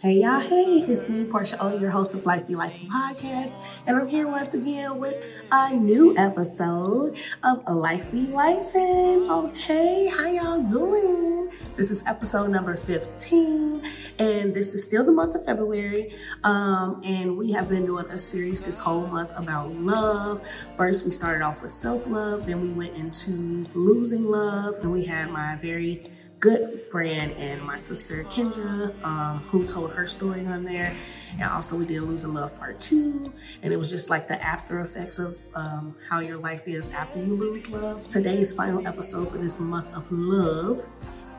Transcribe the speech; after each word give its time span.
Hey 0.00 0.22
y'all, 0.22 0.40
hey, 0.40 0.78
it's 0.88 1.10
me, 1.10 1.24
Portia 1.24 1.58
O, 1.60 1.78
your 1.78 1.90
host 1.90 2.14
of 2.14 2.24
Life 2.24 2.46
Be 2.46 2.54
Lifin' 2.54 2.88
podcast, 2.88 3.54
and 3.86 3.98
I'm 3.98 4.08
here 4.08 4.26
once 4.26 4.54
again 4.54 4.98
with 4.98 5.22
a 5.52 5.74
new 5.74 6.16
episode 6.16 7.18
of 7.44 7.68
Life 7.68 8.10
Be 8.10 8.24
Lifin'. 8.24 9.28
Okay, 9.28 10.08
how 10.08 10.26
y'all 10.26 10.62
doing? 10.62 11.52
This 11.76 11.90
is 11.90 12.02
episode 12.06 12.48
number 12.48 12.76
15, 12.76 13.82
and 14.18 14.54
this 14.54 14.72
is 14.72 14.82
still 14.82 15.04
the 15.04 15.12
month 15.12 15.34
of 15.34 15.44
February. 15.44 16.16
Um, 16.44 17.02
and 17.04 17.36
we 17.36 17.52
have 17.52 17.68
been 17.68 17.84
doing 17.84 18.06
a 18.06 18.16
series 18.16 18.62
this 18.62 18.78
whole 18.78 19.06
month 19.06 19.32
about 19.36 19.68
love. 19.72 20.40
First, 20.78 21.04
we 21.04 21.10
started 21.10 21.44
off 21.44 21.60
with 21.60 21.72
self-love, 21.72 22.46
then 22.46 22.62
we 22.62 22.70
went 22.70 22.96
into 22.96 23.66
losing 23.74 24.24
love, 24.24 24.76
and 24.76 24.90
we 24.90 25.04
had 25.04 25.30
my 25.30 25.56
very 25.56 26.10
good 26.40 26.86
friend 26.90 27.32
and 27.36 27.62
my 27.62 27.76
sister 27.76 28.24
Kendra, 28.24 28.94
um, 29.04 29.38
who 29.38 29.66
told 29.66 29.92
her 29.92 30.06
story 30.06 30.46
on 30.46 30.64
there. 30.64 30.96
And 31.34 31.42
also 31.42 31.76
we 31.76 31.84
did 31.84 32.00
Losing 32.02 32.32
Love 32.32 32.58
Part 32.58 32.78
2. 32.78 33.32
And 33.62 33.72
it 33.72 33.76
was 33.76 33.90
just 33.90 34.08
like 34.08 34.26
the 34.26 34.42
after 34.42 34.80
effects 34.80 35.18
of 35.18 35.38
um, 35.54 35.94
how 36.08 36.20
your 36.20 36.38
life 36.38 36.66
is 36.66 36.88
after 36.90 37.18
you 37.22 37.34
lose 37.34 37.68
love. 37.68 38.08
Today's 38.08 38.54
final 38.54 38.86
episode 38.86 39.30
for 39.30 39.36
this 39.36 39.60
month 39.60 39.94
of 39.94 40.10
love 40.10 40.84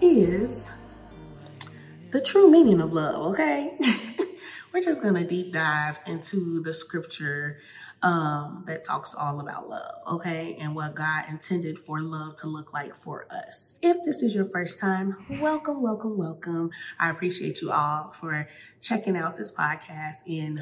is 0.01 0.71
the 2.11 2.21
true 2.21 2.49
meaning 2.49 2.79
of 2.79 2.93
love, 2.93 3.33
okay? 3.33 3.77
We're 4.73 4.81
just 4.81 5.01
gonna 5.01 5.25
deep 5.25 5.51
dive 5.51 5.99
into 6.05 6.61
the 6.61 6.73
scripture 6.73 7.57
um, 8.03 8.63
that 8.65 8.83
talks 8.83 9.13
all 9.13 9.39
about 9.39 9.69
love, 9.69 9.95
okay, 10.07 10.57
and 10.59 10.75
what 10.75 10.95
God 10.95 11.25
intended 11.29 11.77
for 11.77 12.01
love 12.01 12.35
to 12.37 12.47
look 12.47 12.73
like 12.73 12.95
for 12.95 13.27
us. 13.29 13.75
If 13.81 13.97
this 14.03 14.23
is 14.23 14.33
your 14.33 14.45
first 14.45 14.79
time, 14.79 15.17
welcome, 15.39 15.81
welcome, 15.81 16.17
welcome. 16.17 16.71
I 16.99 17.09
appreciate 17.11 17.61
you 17.61 17.71
all 17.71 18.07
for 18.07 18.47
checking 18.81 19.15
out 19.15 19.37
this 19.37 19.51
podcast 19.51 20.27
and 20.27 20.59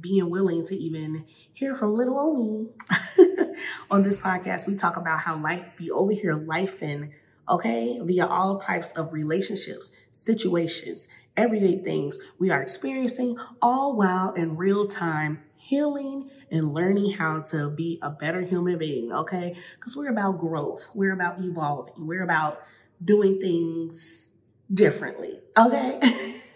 being 0.00 0.30
willing 0.30 0.64
to 0.64 0.74
even 0.74 1.26
hear 1.52 1.74
from 1.74 1.94
little 1.94 2.18
old 2.18 2.38
me. 2.38 2.70
On 3.90 4.02
this 4.02 4.18
podcast, 4.18 4.66
we 4.66 4.74
talk 4.74 4.96
about 4.96 5.20
how 5.20 5.38
life 5.40 5.66
be 5.76 5.90
over 5.90 6.12
here, 6.12 6.34
life 6.34 6.82
and 6.82 7.10
okay, 7.48 7.98
via 8.02 8.26
all 8.26 8.58
types 8.58 8.92
of 8.92 9.12
relationships, 9.12 9.90
situations, 10.12 11.08
everyday 11.36 11.82
things 11.82 12.16
we 12.38 12.50
are 12.50 12.62
experiencing, 12.62 13.36
all 13.60 13.96
while 13.96 14.32
in 14.32 14.56
real 14.56 14.86
time 14.86 15.42
healing 15.56 16.30
and 16.50 16.74
learning 16.74 17.12
how 17.12 17.38
to 17.38 17.70
be 17.70 17.98
a 18.02 18.10
better 18.10 18.40
human 18.40 18.78
being, 18.78 19.12
okay? 19.12 19.54
Because 19.74 19.96
we're 19.96 20.10
about 20.10 20.38
growth, 20.38 20.88
we're 20.94 21.12
about 21.12 21.38
evolving, 21.40 22.06
we're 22.06 22.24
about 22.24 22.60
doing 23.02 23.40
things 23.40 24.32
differently, 24.72 25.40
okay? 25.56 26.00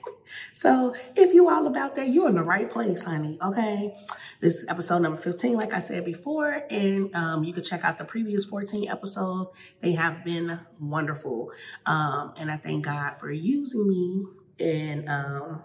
so 0.52 0.94
if 1.16 1.32
you 1.32 1.48
all 1.48 1.66
about 1.66 1.94
that, 1.94 2.08
you're 2.08 2.28
in 2.28 2.34
the 2.34 2.42
right 2.42 2.68
place, 2.70 3.04
honey, 3.04 3.38
okay? 3.42 3.94
This 4.40 4.56
is 4.56 4.66
episode 4.68 4.98
number 4.98 5.18
15, 5.18 5.56
like 5.56 5.72
I 5.72 5.78
said 5.78 6.04
before, 6.04 6.64
and 6.68 7.14
um, 7.14 7.44
you 7.44 7.52
can 7.52 7.62
check 7.62 7.84
out 7.84 7.96
the 7.96 8.04
previous 8.04 8.44
14 8.44 8.88
episodes. 8.88 9.48
They 9.80 9.92
have 9.92 10.24
been 10.24 10.60
wonderful. 10.80 11.50
Um, 11.86 12.34
and 12.36 12.50
I 12.50 12.56
thank 12.56 12.84
God 12.84 13.16
for 13.16 13.30
using 13.30 13.88
me 13.88 14.26
and 14.60 15.08
um, 15.08 15.62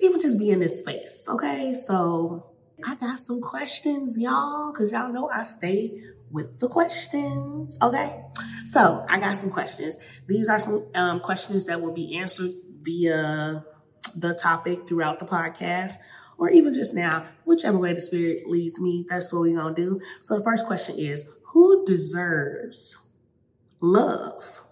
even 0.00 0.20
just 0.20 0.38
be 0.38 0.50
in 0.50 0.60
this 0.60 0.78
space, 0.78 1.24
okay? 1.28 1.74
So 1.74 2.55
I 2.84 2.94
got 2.94 3.18
some 3.18 3.40
questions, 3.40 4.18
y'all, 4.18 4.72
because 4.72 4.92
y'all 4.92 5.12
know 5.12 5.28
I 5.28 5.42
stay 5.42 6.02
with 6.30 6.58
the 6.58 6.68
questions. 6.68 7.78
Okay. 7.80 8.22
So 8.66 9.06
I 9.08 9.18
got 9.18 9.36
some 9.36 9.50
questions. 9.50 9.98
These 10.26 10.48
are 10.48 10.58
some 10.58 10.86
um, 10.94 11.20
questions 11.20 11.66
that 11.66 11.80
will 11.80 11.94
be 11.94 12.18
answered 12.18 12.52
via 12.82 13.64
the 14.14 14.34
topic 14.34 14.86
throughout 14.86 15.18
the 15.18 15.26
podcast 15.26 15.94
or 16.38 16.50
even 16.50 16.74
just 16.74 16.94
now, 16.94 17.26
whichever 17.44 17.78
way 17.78 17.92
the 17.92 18.00
spirit 18.00 18.46
leads 18.46 18.80
me, 18.80 19.06
that's 19.08 19.32
what 19.32 19.42
we're 19.42 19.56
going 19.56 19.74
to 19.74 19.82
do. 19.82 20.00
So 20.22 20.36
the 20.36 20.44
first 20.44 20.66
question 20.66 20.96
is 20.98 21.24
who 21.52 21.86
deserves 21.86 22.98
love? 23.80 24.62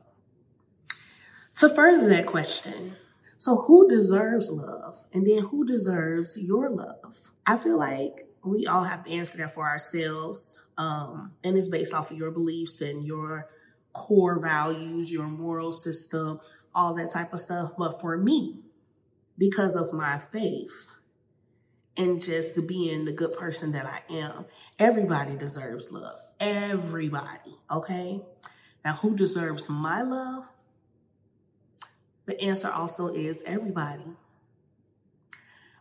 To 1.56 1.69
further 1.69 2.09
that 2.09 2.26
question, 2.26 2.97
so 3.38 3.56
who 3.62 3.88
deserves 3.88 4.50
love? 4.50 5.04
And 5.12 5.26
then 5.26 5.44
who 5.44 5.66
deserves 5.66 6.36
your 6.36 6.69
love? 6.69 7.31
I 7.47 7.56
feel 7.56 7.78
like 7.78 8.27
we 8.44 8.66
all 8.66 8.84
have 8.84 9.05
to 9.05 9.10
answer 9.10 9.38
that 9.38 9.55
for 9.55 9.66
ourselves. 9.66 10.60
Um, 10.77 11.32
and 11.43 11.56
it's 11.56 11.69
based 11.69 11.94
off 11.94 12.10
of 12.10 12.16
your 12.16 12.31
beliefs 12.31 12.81
and 12.81 13.05
your 13.05 13.49
core 13.93 14.41
values, 14.41 15.10
your 15.10 15.27
moral 15.27 15.72
system, 15.72 16.41
all 16.75 16.94
that 16.94 17.10
type 17.12 17.33
of 17.33 17.41
stuff. 17.41 17.72
But 17.78 18.00
for 18.00 18.16
me, 18.16 18.62
because 19.38 19.77
of 19.77 19.93
my 19.93 20.19
faith 20.19 20.97
and 21.97 22.21
just 22.21 22.66
being 22.66 23.04
the 23.04 23.12
good 23.12 23.33
person 23.33 23.72
that 23.72 23.87
I 23.87 24.12
am, 24.12 24.47
everybody 24.78 25.37
deserves 25.37 25.91
love. 25.91 26.19
Everybody. 26.41 27.56
Okay. 27.71 28.21
Now, 28.84 28.94
who 28.94 29.16
deserves 29.16 29.69
my 29.69 30.03
love? 30.03 30.50
The 32.27 32.41
answer 32.41 32.71
also 32.71 33.09
is 33.09 33.43
everybody. 33.47 34.04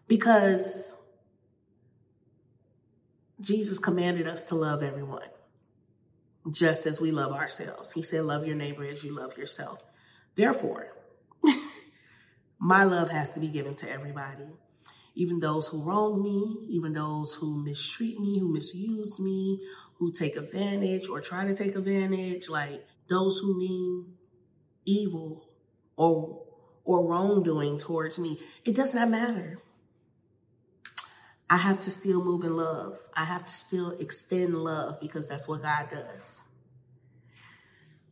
Because 0.08 0.96
Jesus 3.44 3.78
commanded 3.78 4.26
us 4.26 4.44
to 4.44 4.56
love 4.56 4.82
everyone, 4.82 5.28
just 6.50 6.86
as 6.86 7.02
we 7.02 7.12
love 7.12 7.34
ourselves. 7.34 7.92
He 7.92 8.02
said, 8.02 8.24
Love 8.24 8.48
your 8.48 8.56
neighbor 8.56 8.86
as 8.86 9.04
you 9.04 9.14
love 9.14 9.38
yourself. 9.38 9.84
Therefore, 10.36 10.88
my 12.60 12.86
love 12.86 13.10
has 13.10 13.34
to 13.34 13.42
be 13.42 13.50
given 13.50 13.76
to 13.76 13.92
everybody, 13.92 14.48
even 15.16 15.42
those 15.42 15.68
who 15.68 15.84
wrong 15.84 16.24
me, 16.24 16.68
even 16.70 16.94
those 16.94 17.36
who 17.36 17.62
mistreat 17.62 18.18
me, 18.18 18.40
who 18.40 18.52
misuse 18.52 19.20
me, 19.20 19.60
who 20.00 20.10
take 20.10 20.38
advantage 20.38 21.10
or 21.10 21.20
try 21.20 21.46
to 21.46 21.54
take 21.54 21.76
advantage, 21.76 22.48
like 22.48 22.86
those 23.10 23.40
who 23.40 23.58
mean 23.58 24.14
evil 24.86 25.50
or 25.98 26.46
or 26.86 27.06
wrongdoing 27.06 27.78
towards 27.78 28.18
me. 28.18 28.40
It 28.64 28.76
does 28.76 28.96
not 28.96 29.10
matter. 29.10 29.58
I 31.54 31.58
have 31.58 31.82
to 31.82 31.92
still 31.92 32.24
move 32.24 32.44
in 32.46 32.58
love. 32.58 32.98
I 33.14 33.26
have 33.26 33.46
to 33.46 33.54
still 33.54 33.92
extend 34.00 34.56
love 34.56 35.00
because 35.00 35.28
that's 35.28 35.48
what 35.48 35.62
God 35.62 35.88
does. 35.92 36.44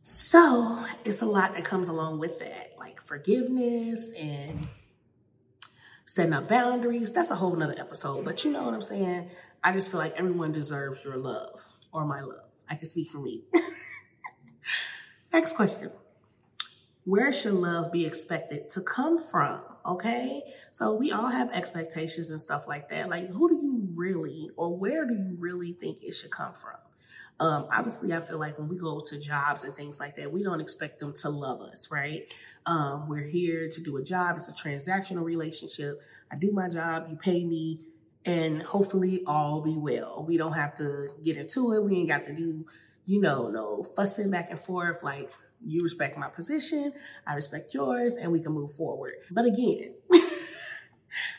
So 0.04 0.84
it's 1.04 1.22
a 1.22 1.26
lot 1.26 1.54
that 1.54 1.64
comes 1.64 1.88
along 1.88 2.20
with 2.20 2.38
that, 2.38 2.74
like 2.78 3.02
forgiveness 3.02 4.12
and 4.12 4.68
setting 6.06 6.32
up 6.32 6.46
boundaries. 6.46 7.12
That's 7.12 7.32
a 7.32 7.34
whole 7.34 7.56
nother 7.56 7.74
episode, 7.78 8.24
but 8.24 8.44
you 8.44 8.52
know 8.52 8.62
what 8.62 8.74
I'm 8.74 8.80
saying? 8.80 9.28
I 9.64 9.72
just 9.72 9.90
feel 9.90 9.98
like 9.98 10.16
everyone 10.16 10.52
deserves 10.52 11.04
your 11.04 11.16
love 11.16 11.66
or 11.90 12.04
my 12.04 12.20
love. 12.20 12.48
I 12.70 12.76
can 12.76 12.86
speak 12.86 13.10
for 13.10 13.18
me. 13.18 13.42
Next 15.32 15.56
question 15.56 15.90
where 17.04 17.32
should 17.32 17.54
love 17.54 17.90
be 17.90 18.06
expected 18.06 18.68
to 18.68 18.82
come 18.82 19.18
from? 19.18 19.71
Okay. 19.84 20.42
So 20.70 20.94
we 20.94 21.12
all 21.12 21.28
have 21.28 21.50
expectations 21.52 22.30
and 22.30 22.40
stuff 22.40 22.68
like 22.68 22.88
that. 22.90 23.08
Like, 23.08 23.28
who 23.28 23.48
do 23.48 23.56
you 23.56 23.88
really, 23.94 24.50
or 24.56 24.76
where 24.76 25.06
do 25.06 25.14
you 25.14 25.36
really 25.38 25.72
think 25.72 26.02
it 26.02 26.12
should 26.12 26.30
come 26.30 26.54
from? 26.54 26.76
Um, 27.40 27.66
obviously, 27.72 28.12
I 28.12 28.20
feel 28.20 28.38
like 28.38 28.56
when 28.58 28.68
we 28.68 28.76
go 28.76 29.00
to 29.00 29.18
jobs 29.18 29.64
and 29.64 29.74
things 29.74 29.98
like 29.98 30.16
that, 30.16 30.30
we 30.30 30.44
don't 30.44 30.60
expect 30.60 31.00
them 31.00 31.12
to 31.22 31.28
love 31.28 31.60
us, 31.60 31.90
right? 31.90 32.32
Um, 32.66 33.08
we're 33.08 33.24
here 33.24 33.68
to 33.68 33.80
do 33.80 33.96
a 33.96 34.02
job. 34.04 34.36
It's 34.36 34.48
a 34.48 34.52
transactional 34.52 35.24
relationship. 35.24 36.00
I 36.30 36.36
do 36.36 36.52
my 36.52 36.68
job, 36.68 37.06
you 37.10 37.16
pay 37.16 37.44
me, 37.44 37.80
and 38.24 38.62
hopefully 38.62 39.24
all 39.26 39.60
be 39.62 39.76
well. 39.76 40.24
We 40.28 40.36
don't 40.36 40.52
have 40.52 40.76
to 40.76 41.08
get 41.24 41.36
into 41.36 41.72
it. 41.72 41.82
We 41.82 41.96
ain't 41.96 42.08
got 42.08 42.26
to 42.26 42.32
do, 42.32 42.64
you 43.06 43.20
know, 43.20 43.48
no 43.48 43.82
fussing 43.82 44.30
back 44.30 44.50
and 44.50 44.60
forth. 44.60 45.02
Like, 45.02 45.32
you 45.64 45.80
respect 45.82 46.18
my 46.18 46.28
position, 46.28 46.92
I 47.26 47.34
respect 47.34 47.74
yours, 47.74 48.16
and 48.16 48.32
we 48.32 48.40
can 48.40 48.52
move 48.52 48.72
forward. 48.72 49.12
But 49.30 49.44
again, 49.44 49.94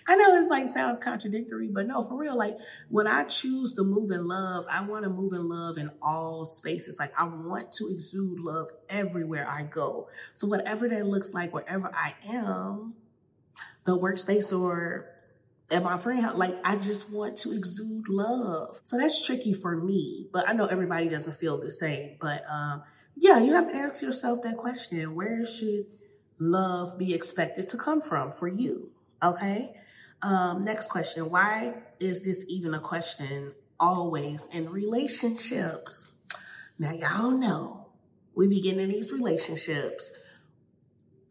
I 0.07 0.15
know 0.15 0.35
it's 0.35 0.49
like 0.49 0.69
sounds 0.69 0.99
contradictory, 0.99 1.69
but 1.69 1.87
no, 1.87 2.03
for 2.03 2.15
real, 2.15 2.37
like 2.37 2.57
when 2.89 3.07
I 3.07 3.23
choose 3.23 3.73
to 3.73 3.83
move 3.83 4.11
in 4.11 4.27
love, 4.27 4.65
I 4.69 4.81
want 4.81 5.03
to 5.03 5.09
move 5.09 5.33
in 5.33 5.47
love 5.47 5.77
in 5.77 5.89
all 6.01 6.45
spaces. 6.45 6.97
Like 6.99 7.13
I 7.17 7.23
want 7.23 7.71
to 7.73 7.87
exude 7.87 8.39
love 8.39 8.69
everywhere 8.89 9.47
I 9.49 9.63
go. 9.63 10.09
So 10.35 10.47
whatever 10.47 10.87
that 10.89 11.07
looks 11.07 11.33
like, 11.33 11.53
wherever 11.53 11.91
I 11.93 12.13
am, 12.27 12.93
the 13.85 13.97
workspace 13.97 14.57
or 14.57 15.09
at 15.71 15.83
my 15.83 15.97
friend 15.97 16.21
house, 16.21 16.35
like 16.35 16.55
I 16.63 16.75
just 16.75 17.11
want 17.11 17.37
to 17.37 17.53
exude 17.53 18.07
love. 18.09 18.79
So 18.83 18.97
that's 18.97 19.25
tricky 19.25 19.53
for 19.53 19.75
me, 19.75 20.27
but 20.31 20.47
I 20.47 20.53
know 20.53 20.65
everybody 20.65 21.09
doesn't 21.09 21.35
feel 21.37 21.57
the 21.57 21.71
same. 21.71 22.17
But 22.19 22.43
um, 22.49 22.83
yeah, 23.15 23.39
you 23.39 23.53
have 23.53 23.71
to 23.71 23.77
ask 23.77 24.01
yourself 24.01 24.41
that 24.43 24.57
question. 24.57 25.15
Where 25.15 25.45
should 25.45 25.85
love 26.39 26.97
be 26.97 27.13
expected 27.13 27.67
to 27.69 27.77
come 27.77 28.01
from 28.01 28.31
for 28.31 28.47
you? 28.47 28.91
Okay. 29.21 29.75
Um, 30.21 30.63
next 30.63 30.89
question. 30.89 31.29
Why 31.29 31.75
is 31.99 32.23
this 32.23 32.45
even 32.47 32.73
a 32.73 32.79
question 32.79 33.53
always 33.79 34.47
in 34.47 34.69
relationships? 34.69 36.11
Now, 36.79 36.91
y'all 36.91 37.31
know 37.31 37.87
we 38.35 38.47
begin 38.47 38.79
in 38.79 38.89
these 38.89 39.11
relationships, 39.11 40.11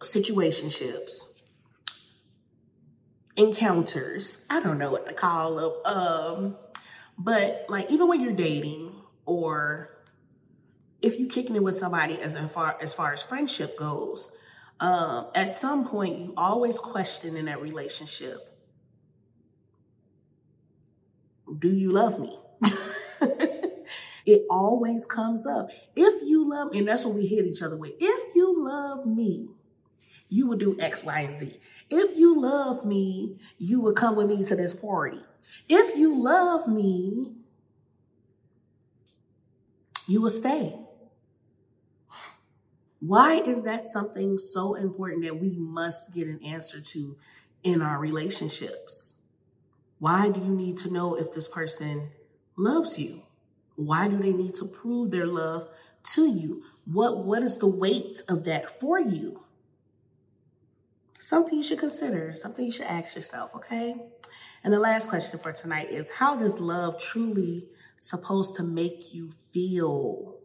situationships, 0.00 1.11
encounters. 3.37 4.44
I 4.49 4.61
don't 4.61 4.79
know 4.79 4.93
what 4.93 5.06
to 5.06 5.14
call 5.14 5.56
them. 5.56 5.94
Um, 5.96 6.56
but 7.19 7.67
like 7.69 7.90
even 7.90 8.08
when 8.08 8.20
you're 8.20 8.32
dating 8.32 8.94
or 9.26 9.92
if 11.03 11.19
you're 11.19 11.29
kicking 11.29 11.57
it 11.57 11.63
with 11.63 11.77
somebody 11.77 12.19
as 12.21 12.37
far 12.51 12.77
as 12.81 12.95
far 12.95 13.13
as 13.13 13.23
friendship 13.23 13.77
goes, 13.77 14.31
um, 14.81 15.27
at 15.35 15.49
some 15.49 15.87
point 15.87 16.19
you 16.19 16.35
always 16.37 16.79
question 16.79 17.37
in 17.37 17.47
that 17.47 17.61
relationship, 17.61 18.39
do 21.59 21.69
you 21.69 21.91
love 21.91 22.19
me? 22.19 22.39
it 24.27 24.47
always 24.49 25.05
comes 25.05 25.47
up. 25.47 25.71
If 25.97 26.29
you 26.29 26.49
love, 26.49 26.73
and 26.73 26.87
that's 26.87 27.05
what 27.05 27.15
we 27.15 27.27
hit 27.27 27.45
each 27.47 27.63
other 27.63 27.77
with. 27.77 27.93
If 27.99 28.35
you 28.35 28.65
love 28.65 29.05
me, 29.05 29.49
you 30.29 30.47
would 30.47 30.61
do 30.61 30.77
X, 30.79 31.05
Y, 31.05 31.21
and 31.21 31.37
Z. 31.37 31.61
If 31.91 32.17
you 32.17 32.41
love 32.41 32.87
me, 32.87 33.39
you 33.59 33.81
would 33.83 33.97
come 33.97 34.17
with 34.17 34.29
me 34.29 34.45
to 34.45 34.57
this 34.57 34.73
party. 34.73 35.21
If 35.69 35.99
you 35.99 36.19
love 36.19 36.67
me, 36.67 37.37
you 40.07 40.23
will 40.23 40.31
stay. 40.31 40.81
Why 43.05 43.41
is 43.45 43.65
that 43.65 43.85
something 43.85 44.39
so 44.39 44.77
important 44.77 45.25
that 45.25 45.41
we 45.41 45.57
must 45.59 46.15
get 46.15 46.29
an 46.29 46.39
answer 46.45 46.81
to 46.81 47.17
in 47.65 47.83
our 47.83 47.99
relationships? 47.99 49.23
Why 49.99 50.29
do 50.29 50.39
you 50.39 50.55
need 50.55 50.77
to 50.79 50.93
know 50.93 51.17
if 51.17 51.33
this 51.33 51.49
person 51.49 52.11
loves 52.57 53.01
you? 53.01 53.23
Why 53.75 54.07
do 54.07 54.19
they 54.19 54.33
need 54.33 54.55
to 54.55 54.67
prove 54.67 55.11
their 55.11 55.27
love 55.27 55.67
to 56.15 56.29
you? 56.29 56.63
What, 56.85 57.25
what 57.25 57.43
is 57.43 57.59
the 57.59 57.67
weight 57.67 58.23
of 58.29 58.45
that 58.45 58.79
for 58.79 59.01
you? 59.01 59.47
Something 61.19 61.59
you 61.59 61.65
should 61.65 61.81
consider, 61.81 62.37
something 62.37 62.65
you 62.65 62.71
should 62.71 62.87
ask 62.87 63.17
yourself, 63.17 63.53
okay? 63.57 63.97
And 64.63 64.73
the 64.73 64.79
last 64.79 65.09
question 65.09 65.41
for 65.41 65.53
tonight 65.53 65.91
is 65.91 66.09
how 66.09 66.37
does 66.37 66.61
love 66.61 67.01
truly 67.01 67.67
supposed 67.99 68.55
to 68.59 68.63
make 68.63 69.13
you 69.13 69.33
feel? 69.51 70.37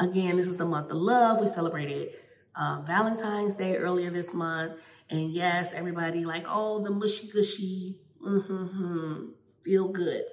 Again, 0.00 0.36
this 0.36 0.48
is 0.48 0.56
the 0.56 0.64
month 0.64 0.90
of 0.90 0.96
love. 0.96 1.40
We 1.40 1.46
celebrated 1.46 2.14
um, 2.56 2.84
Valentine's 2.86 3.54
Day 3.54 3.76
earlier 3.76 4.10
this 4.10 4.34
month. 4.34 4.80
And 5.10 5.30
yes, 5.30 5.74
everybody 5.74 6.24
like, 6.24 6.46
oh, 6.48 6.82
the 6.82 6.90
mushy 6.90 7.28
gushy, 7.28 7.98
mm-hmm, 8.24 9.30
feel 9.62 9.88
good 9.88 10.24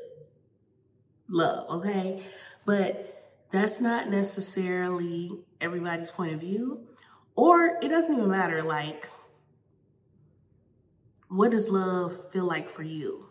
love, 1.30 1.70
okay? 1.70 2.24
But 2.66 3.34
that's 3.52 3.82
not 3.82 4.10
necessarily 4.10 5.32
everybody's 5.62 6.12
point 6.12 6.34
of 6.34 6.40
view. 6.40 6.88
Or 7.36 7.78
it 7.82 7.90
doesn't 7.90 8.16
even 8.16 8.30
matter, 8.30 8.64
like, 8.64 9.10
what 11.30 11.52
does 11.52 11.70
love 11.70 12.32
feel 12.32 12.46
like 12.46 12.70
for 12.70 12.84
you? 12.84 13.30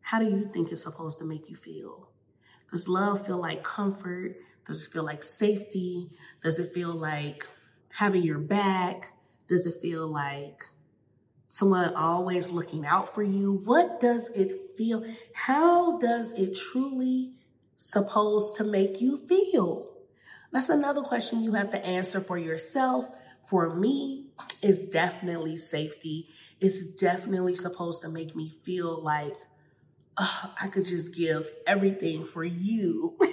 How 0.00 0.18
do 0.18 0.26
you 0.26 0.50
think 0.52 0.72
it's 0.72 0.82
supposed 0.82 1.18
to 1.18 1.24
make 1.24 1.48
you 1.48 1.56
feel? 1.56 2.10
Does 2.70 2.88
love 2.88 3.24
feel 3.26 3.38
like 3.38 3.62
comfort? 3.62 4.36
Does 4.68 4.86
it 4.86 4.92
feel 4.92 5.02
like 5.02 5.22
safety? 5.22 6.10
Does 6.42 6.58
it 6.58 6.74
feel 6.74 6.92
like 6.92 7.48
having 7.88 8.22
your 8.22 8.38
back? 8.38 9.14
Does 9.48 9.66
it 9.66 9.80
feel 9.80 10.06
like 10.06 10.62
someone 11.48 11.94
always 11.94 12.50
looking 12.50 12.84
out 12.84 13.14
for 13.14 13.22
you? 13.22 13.62
What 13.64 13.98
does 13.98 14.28
it 14.30 14.72
feel? 14.76 15.04
How 15.32 15.98
does 15.98 16.32
it 16.32 16.54
truly 16.54 17.32
supposed 17.78 18.58
to 18.58 18.64
make 18.64 19.00
you 19.00 19.16
feel? 19.16 19.88
That's 20.52 20.68
another 20.68 21.00
question 21.00 21.42
you 21.42 21.54
have 21.54 21.70
to 21.70 21.84
answer 21.84 22.20
for 22.20 22.36
yourself. 22.36 23.08
For 23.46 23.74
me, 23.74 24.26
it's 24.60 24.84
definitely 24.84 25.56
safety. 25.56 26.28
It's 26.60 26.92
definitely 26.92 27.54
supposed 27.54 28.02
to 28.02 28.10
make 28.10 28.36
me 28.36 28.50
feel 28.62 29.02
like 29.02 29.34
oh, 30.18 30.54
I 30.60 30.66
could 30.68 30.84
just 30.84 31.14
give 31.14 31.48
everything 31.66 32.26
for 32.26 32.44
you. 32.44 33.16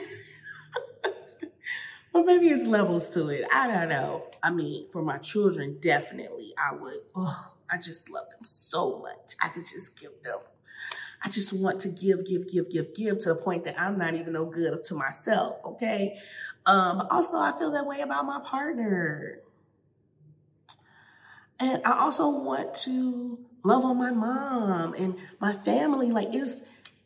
Or 2.16 2.24
maybe 2.24 2.48
it's 2.48 2.66
levels 2.66 3.10
to 3.10 3.28
it. 3.28 3.46
I 3.54 3.68
don't 3.68 3.90
know. 3.90 4.24
I 4.42 4.50
mean, 4.50 4.88
for 4.90 5.02
my 5.02 5.18
children, 5.18 5.80
definitely 5.82 6.54
I 6.58 6.74
would. 6.74 7.00
Oh, 7.14 7.54
I 7.70 7.78
just 7.78 8.10
love 8.10 8.30
them 8.30 8.46
so 8.46 9.00
much. 9.00 9.36
I 9.42 9.50
could 9.50 9.66
just 9.66 10.00
give 10.00 10.12
them. 10.24 10.38
I 11.22 11.30
just 11.30 11.52
want 11.52 11.82
to 11.82 11.90
give, 11.90 12.26
give, 12.26 12.50
give, 12.50 12.72
give, 12.72 12.96
give 12.96 13.18
to 13.18 13.34
the 13.34 13.36
point 13.36 13.66
that 13.66 13.78
I'm 13.78 13.98
not 13.98 14.16
even 14.16 14.32
no 14.32 14.46
good 14.46 14.82
to 14.86 14.96
myself. 14.96 15.58
Okay. 15.66 16.18
Um, 16.66 17.06
also, 17.12 17.36
I 17.36 17.52
feel 17.60 17.72
that 17.72 17.86
way 17.86 18.00
about 18.00 18.26
my 18.26 18.40
partner. 18.46 19.40
And 21.60 21.82
I 21.84 22.00
also 22.00 22.30
want 22.30 22.76
to 22.86 23.40
love 23.66 23.84
on 23.84 23.98
my 23.98 24.12
mom 24.12 24.94
and 24.94 25.18
my 25.42 25.52
family. 25.52 26.12
Like 26.12 26.30
it's 26.32 26.62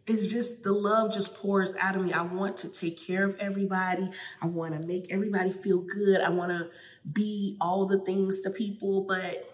it's 0.09 0.27
just 0.27 0.63
the 0.63 0.71
love 0.71 1.13
just 1.13 1.35
pours 1.35 1.75
out 1.75 1.95
of 1.95 2.03
me. 2.03 2.11
I 2.11 2.23
want 2.23 2.57
to 2.57 2.67
take 2.67 2.99
care 2.99 3.23
of 3.23 3.35
everybody. 3.39 4.09
I 4.41 4.47
want 4.47 4.73
to 4.73 4.85
make 4.87 5.13
everybody 5.13 5.51
feel 5.51 5.81
good. 5.81 6.19
I 6.21 6.31
want 6.31 6.51
to 6.51 6.69
be 7.13 7.57
all 7.61 7.85
the 7.85 7.99
things 7.99 8.41
to 8.41 8.49
people, 8.49 9.05
but 9.07 9.47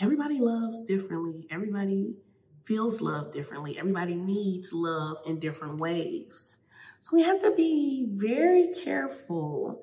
everybody 0.00 0.40
loves 0.40 0.80
differently. 0.80 1.46
Everybody 1.50 2.14
feels 2.64 3.02
love 3.02 3.32
differently. 3.32 3.78
Everybody 3.78 4.14
needs 4.14 4.72
love 4.72 5.20
in 5.26 5.38
different 5.38 5.78
ways. 5.78 6.56
So 7.00 7.10
we 7.12 7.22
have 7.24 7.42
to 7.42 7.50
be 7.50 8.06
very 8.08 8.72
careful. 8.72 9.82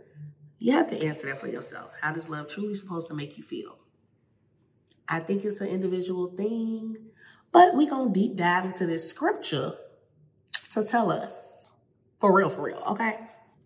You 0.58 0.74
have 0.74 0.88
to 0.88 1.06
answer 1.06 1.28
that 1.28 1.38
for 1.38 1.48
yourself. 1.48 1.94
How 2.02 2.14
does 2.14 2.30
love 2.30 2.48
truly 2.50 2.74
supposed 2.74 3.10
to 3.10 3.14
make 3.14 3.38
you 3.38 3.44
feel? 3.44 3.78
I 5.08 5.20
think 5.20 5.46
it's 5.46 5.62
an 5.62 5.68
individual 5.68 6.32
thing, 6.36 6.98
but 7.52 7.76
we're 7.76 7.90
going 7.90 8.12
to 8.12 8.20
deep 8.20 8.36
dive 8.36 8.66
into 8.66 8.88
this 8.88 9.08
scripture 9.08 9.74
to 10.72 10.84
tell 10.84 11.12
us, 11.12 11.72
for 12.20 12.34
real, 12.34 12.50
for 12.50 12.64
real, 12.64 12.84
okay? 12.88 13.20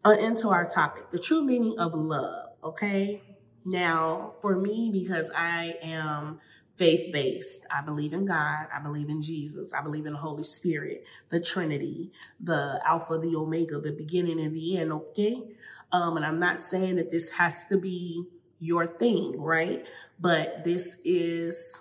Uh, 0.05 0.15
into 0.19 0.49
our 0.49 0.65
topic, 0.65 1.09
the 1.11 1.19
true 1.19 1.43
meaning 1.43 1.79
of 1.79 1.93
love, 1.93 2.49
okay? 2.63 3.21
Now, 3.65 4.33
for 4.41 4.57
me, 4.57 4.89
because 4.91 5.31
I 5.35 5.75
am 5.81 6.39
faith 6.75 7.13
based, 7.13 7.65
I 7.71 7.81
believe 7.81 8.13
in 8.13 8.25
God, 8.25 8.67
I 8.73 8.79
believe 8.79 9.09
in 9.09 9.21
Jesus, 9.21 9.73
I 9.73 9.81
believe 9.81 10.05
in 10.05 10.13
the 10.13 10.19
Holy 10.19 10.43
Spirit, 10.43 11.07
the 11.29 11.39
Trinity, 11.39 12.11
the 12.39 12.81
Alpha, 12.85 13.17
the 13.17 13.35
Omega, 13.35 13.79
the 13.79 13.91
beginning 13.91 14.39
and 14.39 14.55
the 14.55 14.77
end, 14.77 14.91
okay? 14.91 15.43
Um, 15.91 16.17
and 16.17 16.25
I'm 16.25 16.39
not 16.39 16.59
saying 16.59 16.95
that 16.95 17.11
this 17.11 17.29
has 17.31 17.65
to 17.65 17.77
be 17.77 18.25
your 18.59 18.87
thing, 18.87 19.39
right? 19.39 19.85
But 20.19 20.63
this 20.63 20.97
is 21.05 21.79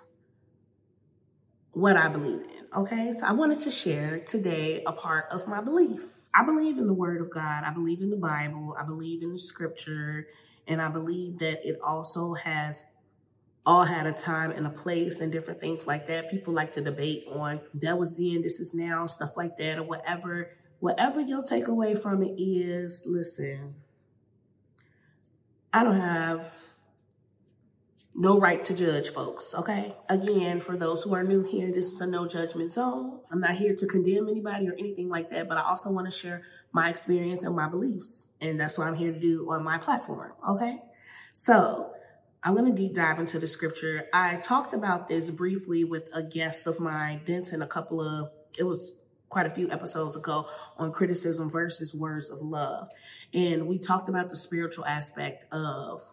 what 1.73 1.97
I 1.97 2.07
believe 2.07 2.41
in. 2.41 2.65
Okay, 2.75 3.11
so 3.13 3.25
I 3.25 3.33
wanted 3.33 3.59
to 3.61 3.71
share 3.71 4.19
today 4.19 4.83
a 4.85 4.91
part 4.91 5.25
of 5.31 5.47
my 5.47 5.61
belief. 5.61 6.01
I 6.33 6.43
believe 6.45 6.77
in 6.77 6.87
the 6.87 6.93
Word 6.93 7.21
of 7.21 7.29
God, 7.29 7.63
I 7.63 7.71
believe 7.71 8.01
in 8.01 8.09
the 8.09 8.17
Bible, 8.17 8.75
I 8.79 8.83
believe 8.83 9.21
in 9.21 9.31
the 9.31 9.39
scripture, 9.39 10.27
and 10.67 10.81
I 10.81 10.87
believe 10.89 11.39
that 11.39 11.67
it 11.67 11.79
also 11.83 12.33
has 12.33 12.85
all 13.65 13.85
had 13.85 14.05
a 14.05 14.11
time 14.11 14.51
and 14.51 14.67
a 14.67 14.69
place 14.69 15.19
and 15.19 15.31
different 15.31 15.59
things 15.59 15.87
like 15.87 16.07
that. 16.07 16.29
People 16.29 16.53
like 16.53 16.73
to 16.73 16.81
debate 16.81 17.25
on 17.31 17.61
that 17.75 17.97
was 17.97 18.17
then, 18.17 18.41
this 18.41 18.59
is 18.59 18.73
now, 18.73 19.05
stuff 19.05 19.37
like 19.37 19.57
that, 19.57 19.77
or 19.77 19.83
whatever. 19.83 20.49
Whatever 20.79 21.21
your 21.21 21.43
takeaway 21.43 21.97
from 21.97 22.23
it 22.23 22.33
is, 22.37 23.03
listen, 23.05 23.75
I 25.71 25.83
don't 25.83 25.99
have 25.99 26.53
no 28.15 28.39
right 28.39 28.63
to 28.63 28.75
judge 28.75 29.09
folks, 29.09 29.55
okay? 29.55 29.95
Again, 30.07 30.59
for 30.59 30.77
those 30.77 31.01
who 31.01 31.15
are 31.15 31.23
new 31.23 31.43
here, 31.43 31.71
this 31.71 31.93
is 31.93 32.01
a 32.01 32.07
no 32.07 32.27
judgment 32.27 32.71
zone. 32.71 33.19
I'm 33.31 33.39
not 33.39 33.55
here 33.55 33.73
to 33.75 33.87
condemn 33.87 34.29
anybody 34.29 34.69
or 34.69 34.73
anything 34.77 35.09
like 35.09 35.31
that, 35.31 35.49
but 35.49 35.57
I 35.57 35.63
also 35.63 35.89
want 35.91 36.05
to 36.05 36.15
share 36.15 36.43
my 36.71 36.89
experience 36.89 37.43
and 37.43 37.55
my 37.55 37.67
beliefs. 37.67 38.27
And 38.39 38.59
that's 38.59 38.77
what 38.77 38.87
I'm 38.87 38.95
here 38.95 39.11
to 39.11 39.19
do 39.19 39.51
on 39.51 39.63
my 39.63 39.79
platform, 39.79 40.33
okay? 40.47 40.77
So 41.33 41.91
I'm 42.43 42.53
going 42.53 42.65
to 42.65 42.71
deep 42.71 42.93
dive 42.93 43.19
into 43.19 43.39
the 43.39 43.47
scripture. 43.47 44.07
I 44.13 44.35
talked 44.37 44.75
about 44.75 45.07
this 45.07 45.31
briefly 45.31 45.83
with 45.83 46.09
a 46.13 46.21
guest 46.21 46.67
of 46.67 46.79
mine, 46.79 47.21
Benton, 47.25 47.63
a 47.63 47.67
couple 47.67 47.99
of, 47.99 48.29
it 48.57 48.63
was 48.63 48.91
quite 49.29 49.47
a 49.47 49.49
few 49.49 49.71
episodes 49.71 50.15
ago 50.15 50.47
on 50.77 50.91
criticism 50.91 51.49
versus 51.49 51.95
words 51.95 52.29
of 52.29 52.43
love. 52.43 52.91
And 53.33 53.67
we 53.67 53.79
talked 53.79 54.07
about 54.07 54.29
the 54.29 54.37
spiritual 54.37 54.85
aspect 54.85 55.51
of 55.51 56.03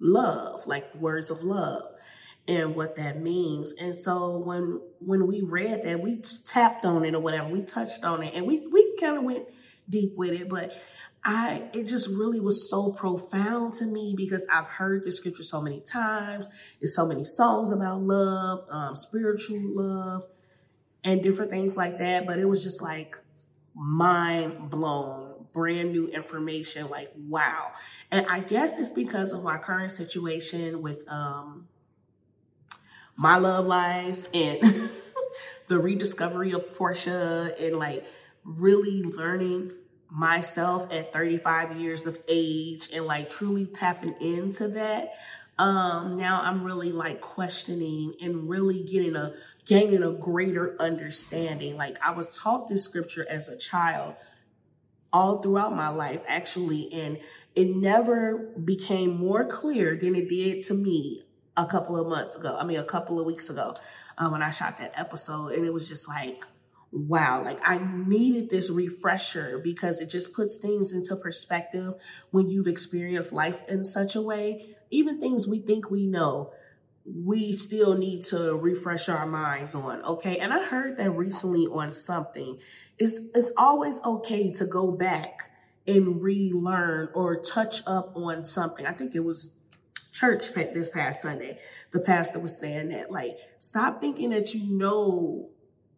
love, 0.00 0.66
like 0.66 0.94
words 0.94 1.30
of 1.30 1.42
love 1.42 1.82
and 2.48 2.74
what 2.74 2.96
that 2.96 3.20
means. 3.20 3.72
And 3.74 3.94
so 3.94 4.38
when 4.38 4.80
when 4.98 5.26
we 5.26 5.42
read 5.42 5.84
that, 5.84 6.00
we 6.00 6.22
tapped 6.46 6.84
on 6.84 7.04
it 7.04 7.14
or 7.14 7.20
whatever, 7.20 7.48
we 7.48 7.62
touched 7.62 8.04
on 8.04 8.22
it 8.22 8.34
and 8.34 8.46
we 8.46 8.66
we 8.66 8.96
kind 8.98 9.16
of 9.16 9.24
went 9.24 9.46
deep 9.88 10.16
with 10.16 10.32
it, 10.32 10.48
but 10.48 10.74
I 11.22 11.68
it 11.74 11.86
just 11.86 12.08
really 12.08 12.40
was 12.40 12.70
so 12.70 12.92
profound 12.92 13.74
to 13.74 13.86
me 13.86 14.14
because 14.16 14.46
I've 14.50 14.66
heard 14.66 15.04
the 15.04 15.12
scripture 15.12 15.42
so 15.42 15.60
many 15.60 15.80
times. 15.80 16.48
There's 16.80 16.94
so 16.94 17.06
many 17.06 17.24
songs 17.24 17.70
about 17.70 18.00
love, 18.00 18.64
um, 18.70 18.96
spiritual 18.96 19.60
love, 19.60 20.24
and 21.04 21.22
different 21.22 21.50
things 21.50 21.76
like 21.76 21.98
that. 21.98 22.26
But 22.26 22.38
it 22.38 22.46
was 22.46 22.62
just 22.62 22.80
like 22.80 23.16
mind 23.74 24.70
blown 24.70 25.29
brand 25.52 25.92
new 25.92 26.06
information 26.08 26.88
like 26.88 27.12
wow. 27.28 27.72
And 28.12 28.26
i 28.28 28.40
guess 28.40 28.78
it's 28.78 28.92
because 28.92 29.32
of 29.32 29.42
my 29.42 29.58
current 29.58 29.92
situation 29.92 30.82
with 30.82 31.08
um 31.08 31.68
my 33.20 33.36
love 33.36 33.66
life 33.66 34.28
and 34.32 34.90
the 35.68 35.78
rediscovery 35.78 36.52
of 36.52 36.74
Portia 36.74 37.54
and 37.60 37.76
like 37.76 38.06
really 38.44 39.02
learning 39.02 39.72
myself 40.08 40.92
at 40.92 41.12
35 41.12 41.76
years 41.76 42.06
of 42.06 42.18
age 42.28 42.88
and 42.92 43.04
like 43.04 43.28
truly 43.28 43.66
tapping 43.66 44.14
into 44.20 44.68
that. 44.68 45.12
Um 45.58 46.16
now 46.16 46.40
i'm 46.42 46.64
really 46.64 46.90
like 46.92 47.20
questioning 47.20 48.14
and 48.22 48.48
really 48.48 48.82
getting 48.82 49.14
a 49.14 49.34
gaining 49.66 50.02
a 50.02 50.12
greater 50.12 50.74
understanding. 50.80 51.76
Like 51.76 51.98
i 52.02 52.12
was 52.12 52.36
taught 52.36 52.68
this 52.68 52.84
scripture 52.84 53.26
as 53.28 53.48
a 53.48 53.56
child 53.56 54.14
all 55.12 55.40
throughout 55.42 55.74
my 55.74 55.88
life 55.88 56.22
actually 56.26 56.92
and 56.92 57.18
it 57.54 57.74
never 57.74 58.50
became 58.64 59.16
more 59.16 59.44
clear 59.44 59.96
than 59.96 60.14
it 60.14 60.28
did 60.28 60.62
to 60.62 60.74
me 60.74 61.22
a 61.56 61.66
couple 61.66 61.96
of 61.96 62.06
months 62.06 62.36
ago 62.36 62.56
i 62.58 62.64
mean 62.64 62.78
a 62.78 62.84
couple 62.84 63.18
of 63.18 63.26
weeks 63.26 63.50
ago 63.50 63.74
uh, 64.18 64.28
when 64.28 64.42
i 64.42 64.50
shot 64.50 64.78
that 64.78 64.92
episode 64.98 65.52
and 65.52 65.64
it 65.64 65.72
was 65.72 65.88
just 65.88 66.08
like 66.08 66.44
wow, 66.92 67.42
like 67.44 67.60
I 67.64 67.78
needed 67.78 68.50
this 68.50 68.70
refresher 68.70 69.60
because 69.62 70.00
it 70.00 70.10
just 70.10 70.32
puts 70.34 70.56
things 70.56 70.92
into 70.92 71.14
perspective 71.16 71.94
when 72.30 72.48
you've 72.48 72.66
experienced 72.66 73.32
life 73.32 73.62
in 73.68 73.84
such 73.84 74.16
a 74.16 74.22
way. 74.22 74.76
Even 74.90 75.20
things 75.20 75.46
we 75.46 75.60
think 75.60 75.90
we 75.90 76.06
know, 76.06 76.52
we 77.04 77.52
still 77.52 77.96
need 77.96 78.22
to 78.22 78.54
refresh 78.54 79.08
our 79.08 79.26
minds 79.26 79.74
on. 79.74 80.02
Okay. 80.02 80.38
And 80.38 80.52
I 80.52 80.64
heard 80.64 80.96
that 80.98 81.10
recently 81.10 81.66
on 81.66 81.92
something. 81.92 82.58
It's 82.98 83.20
it's 83.34 83.50
always 83.56 84.00
okay 84.04 84.52
to 84.52 84.66
go 84.66 84.92
back 84.92 85.50
and 85.86 86.22
relearn 86.22 87.08
or 87.14 87.40
touch 87.40 87.82
up 87.86 88.12
on 88.14 88.44
something. 88.44 88.86
I 88.86 88.92
think 88.92 89.14
it 89.14 89.24
was 89.24 89.52
church 90.12 90.52
this 90.52 90.88
past 90.88 91.22
Sunday. 91.22 91.58
The 91.92 92.00
pastor 92.00 92.38
was 92.38 92.58
saying 92.58 92.88
that, 92.90 93.10
like, 93.10 93.38
stop 93.58 94.00
thinking 94.00 94.30
that 94.30 94.54
you 94.54 94.66
know 94.66 95.48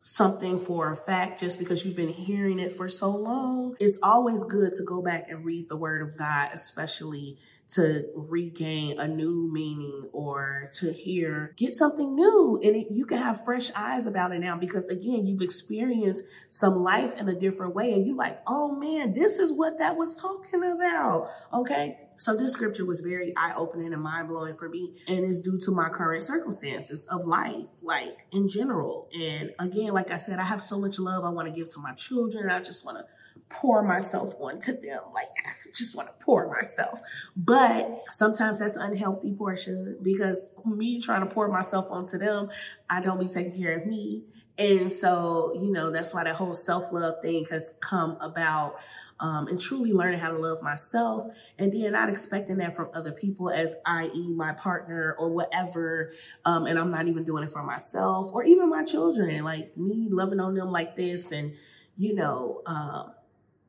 something 0.04 0.58
for 0.58 0.90
a 0.90 0.96
fact 0.96 1.38
just 1.38 1.60
because 1.60 1.84
you've 1.84 1.94
been 1.94 2.08
hearing 2.08 2.58
it 2.58 2.72
for 2.72 2.88
so 2.88 3.10
long. 3.10 3.76
It's 3.78 4.00
always 4.02 4.42
good 4.42 4.72
to 4.72 4.82
go 4.82 5.00
back 5.00 5.26
and 5.28 5.44
read 5.44 5.68
the 5.68 5.76
word 5.76 6.02
of 6.02 6.18
God, 6.18 6.50
especially 6.52 7.38
to 7.74 8.08
regain 8.16 8.98
a 8.98 9.06
new 9.06 9.48
meaning 9.52 10.10
or 10.12 10.68
to 10.80 10.92
hear, 10.92 11.54
get 11.56 11.72
something 11.72 12.16
new. 12.16 12.58
And 12.64 12.74
it, 12.74 12.88
you 12.90 13.06
can 13.06 13.18
have 13.18 13.44
fresh 13.44 13.70
eyes 13.76 14.06
about 14.06 14.32
it 14.32 14.40
now 14.40 14.56
because 14.58 14.88
again, 14.88 15.24
you've 15.24 15.40
experienced 15.40 16.24
some 16.50 16.82
life 16.82 17.14
in 17.16 17.28
a 17.28 17.38
different 17.38 17.76
way 17.76 17.92
and 17.92 18.04
you're 18.04 18.16
like, 18.16 18.38
oh 18.48 18.74
man, 18.74 19.14
this 19.14 19.38
is 19.38 19.52
what 19.52 19.78
that 19.78 19.96
was 19.96 20.16
talking 20.16 20.64
about. 20.64 21.30
Okay. 21.54 21.96
So 22.22 22.36
this 22.36 22.52
scripture 22.52 22.84
was 22.84 23.00
very 23.00 23.34
eye-opening 23.36 23.92
and 23.92 24.00
mind-blowing 24.00 24.54
for 24.54 24.68
me 24.68 24.94
and 25.08 25.24
it's 25.24 25.40
due 25.40 25.58
to 25.58 25.72
my 25.72 25.88
current 25.88 26.22
circumstances 26.22 27.04
of 27.06 27.24
life, 27.24 27.66
like 27.82 28.16
in 28.30 28.48
general. 28.48 29.08
And 29.20 29.50
again, 29.58 29.92
like 29.92 30.12
I 30.12 30.18
said, 30.18 30.38
I 30.38 30.44
have 30.44 30.62
so 30.62 30.78
much 30.78 31.00
love 31.00 31.24
I 31.24 31.30
want 31.30 31.48
to 31.48 31.52
give 31.52 31.68
to 31.70 31.80
my 31.80 31.94
children. 31.94 32.48
I 32.48 32.60
just 32.60 32.84
want 32.84 32.98
to 32.98 33.06
pour 33.48 33.82
myself 33.82 34.36
onto 34.38 34.70
them. 34.80 35.00
Like 35.12 35.30
just 35.74 35.96
want 35.96 36.10
to 36.10 36.24
pour 36.24 36.48
myself. 36.48 37.00
But 37.36 38.04
sometimes 38.12 38.60
that's 38.60 38.76
unhealthy, 38.76 39.34
Portia, 39.36 39.94
because 40.00 40.52
me 40.64 41.00
trying 41.00 41.26
to 41.28 41.34
pour 41.34 41.48
myself 41.48 41.86
onto 41.90 42.18
them, 42.18 42.50
I 42.88 43.00
don't 43.00 43.18
be 43.18 43.26
taking 43.26 43.60
care 43.60 43.80
of 43.80 43.86
me. 43.86 44.22
And 44.58 44.92
so, 44.92 45.54
you 45.56 45.72
know, 45.72 45.90
that's 45.90 46.14
why 46.14 46.22
that 46.22 46.36
whole 46.36 46.52
self-love 46.52 47.16
thing 47.20 47.46
has 47.50 47.74
come 47.80 48.16
about 48.20 48.76
um, 49.22 49.46
and 49.46 49.58
truly 49.58 49.92
learning 49.92 50.18
how 50.18 50.30
to 50.30 50.38
love 50.38 50.60
myself 50.62 51.32
and 51.58 51.72
then 51.72 51.92
not 51.92 52.10
expecting 52.10 52.58
that 52.58 52.74
from 52.74 52.90
other 52.92 53.12
people 53.12 53.48
as 53.48 53.76
i.e. 53.86 54.28
my 54.34 54.52
partner 54.52 55.14
or 55.16 55.30
whatever. 55.30 56.12
Um, 56.44 56.66
and 56.66 56.76
I'm 56.78 56.90
not 56.90 57.06
even 57.06 57.24
doing 57.24 57.44
it 57.44 57.50
for 57.50 57.62
myself 57.62 58.32
or 58.34 58.44
even 58.44 58.68
my 58.68 58.82
children, 58.82 59.44
like 59.44 59.76
me 59.76 60.08
loving 60.10 60.40
on 60.40 60.54
them 60.54 60.72
like 60.72 60.96
this. 60.96 61.30
And, 61.30 61.54
you 61.96 62.16
know, 62.16 62.62
uh, 62.66 63.04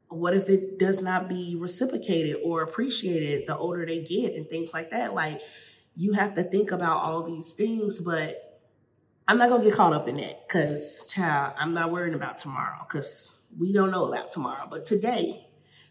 what 0.10 0.34
if 0.36 0.50
it 0.50 0.80
does 0.80 1.04
not 1.04 1.30
be 1.30 1.56
reciprocated 1.56 2.38
or 2.44 2.64
appreciated 2.64 3.46
the 3.46 3.56
older 3.56 3.86
they 3.86 4.02
get 4.02 4.34
and 4.34 4.50
things 4.50 4.74
like 4.74 4.90
that? 4.90 5.14
Like 5.14 5.40
you 5.96 6.14
have 6.14 6.34
to 6.34 6.44
think 6.44 6.72
about 6.72 7.04
all 7.04 7.22
these 7.22 7.54
things, 7.54 8.00
but 8.00 8.60
I'm 9.28 9.38
not 9.38 9.50
gonna 9.50 9.64
get 9.64 9.74
caught 9.74 9.94
up 9.94 10.08
in 10.08 10.18
that 10.18 10.48
because 10.48 11.06
child, 11.06 11.54
I'm 11.58 11.76
not 11.76 11.92
worrying 11.92 12.16
about 12.16 12.40
tomorrow 12.40 12.86
because 12.88 13.36
we 13.58 13.74
don't 13.74 13.92
know 13.92 14.12
about 14.12 14.32
tomorrow, 14.32 14.68
but 14.70 14.86
today, 14.86 15.48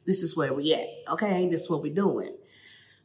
this 0.07 0.23
is 0.23 0.37
where 0.37 0.53
we 0.53 0.75
at. 0.75 1.13
Okay, 1.13 1.49
this 1.49 1.63
is 1.63 1.71
what 1.71 1.83
we're 1.83 1.95
doing. 1.95 2.37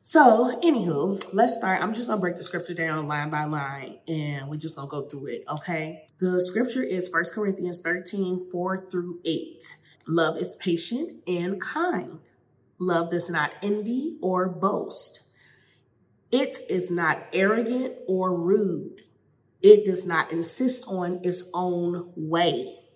So, 0.01 0.57
anywho, 0.63 1.21
let's 1.33 1.55
start. 1.55 1.81
I'm 1.81 1.93
just 1.93 2.07
gonna 2.07 2.21
break 2.21 2.37
the 2.37 2.43
scripture 2.43 2.73
down 2.73 3.07
line 3.07 3.29
by 3.29 3.43
line 3.43 3.99
and 4.07 4.49
we're 4.49 4.55
just 4.55 4.77
gonna 4.77 4.87
go 4.87 5.01
through 5.01 5.25
it. 5.27 5.43
Okay. 5.49 6.05
The 6.19 6.41
scripture 6.41 6.81
is 6.81 7.09
First 7.09 7.33
Corinthians 7.33 7.79
13, 7.79 8.49
4 8.49 8.87
through 8.89 9.19
8. 9.25 9.75
Love 10.07 10.37
is 10.37 10.55
patient 10.55 11.11
and 11.27 11.59
kind. 11.59 12.19
Love 12.79 13.11
does 13.11 13.29
not 13.29 13.51
envy 13.61 14.17
or 14.21 14.47
boast. 14.47 15.23
It 16.31 16.59
is 16.69 16.89
not 16.89 17.27
arrogant 17.33 17.95
or 18.07 18.33
rude. 18.33 19.01
It 19.61 19.85
does 19.85 20.05
not 20.05 20.31
insist 20.31 20.85
on 20.87 21.19
its 21.23 21.43
own 21.53 22.13
way. 22.15 22.87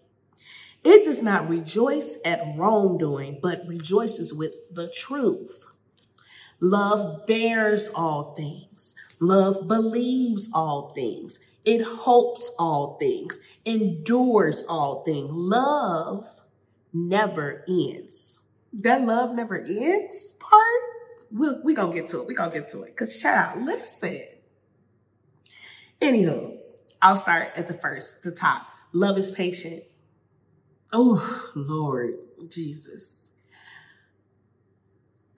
It 0.84 1.06
does 1.06 1.22
not 1.22 1.48
rejoice 1.48 2.18
at 2.26 2.42
wrongdoing, 2.56 3.40
but 3.42 3.68
rejoices 3.68 4.34
with 4.34 4.56
the 4.74 4.90
truth. 4.90 5.66
Love 6.60 7.26
bears 7.26 7.90
all 7.94 8.34
things. 8.36 8.96
Love 9.20 9.68
believes 9.68 10.50
all 10.54 10.94
things. 10.94 11.40
It 11.64 11.84
hopes 11.84 12.52
all 12.58 12.98
things, 12.98 13.40
endures 13.66 14.64
all 14.68 15.04
things. 15.04 15.30
Love 15.32 16.26
never 16.94 17.64
ends. 17.68 18.42
That 18.74 19.04
love 19.04 19.36
never 19.36 19.58
ends 19.58 20.32
part, 20.40 20.82
we're, 21.32 21.62
we 21.64 21.74
going 21.74 21.92
to 21.92 21.98
get 21.98 22.08
to 22.10 22.22
it. 22.22 22.28
We're 22.28 22.36
going 22.36 22.52
to 22.52 22.60
get 22.60 22.68
to 22.70 22.84
it. 22.84 22.88
Because, 22.88 23.22
child, 23.22 23.64
listen. 23.64 24.22
Anywho, 26.02 26.58
I'll 27.02 27.16
start 27.16 27.52
at 27.56 27.68
the 27.68 27.74
first, 27.74 28.24
the 28.24 28.32
top. 28.32 28.66
Love 28.92 29.18
is 29.18 29.32
patient. 29.32 29.84
Oh, 30.94 31.50
Lord 31.56 32.16
Jesus. 32.50 33.32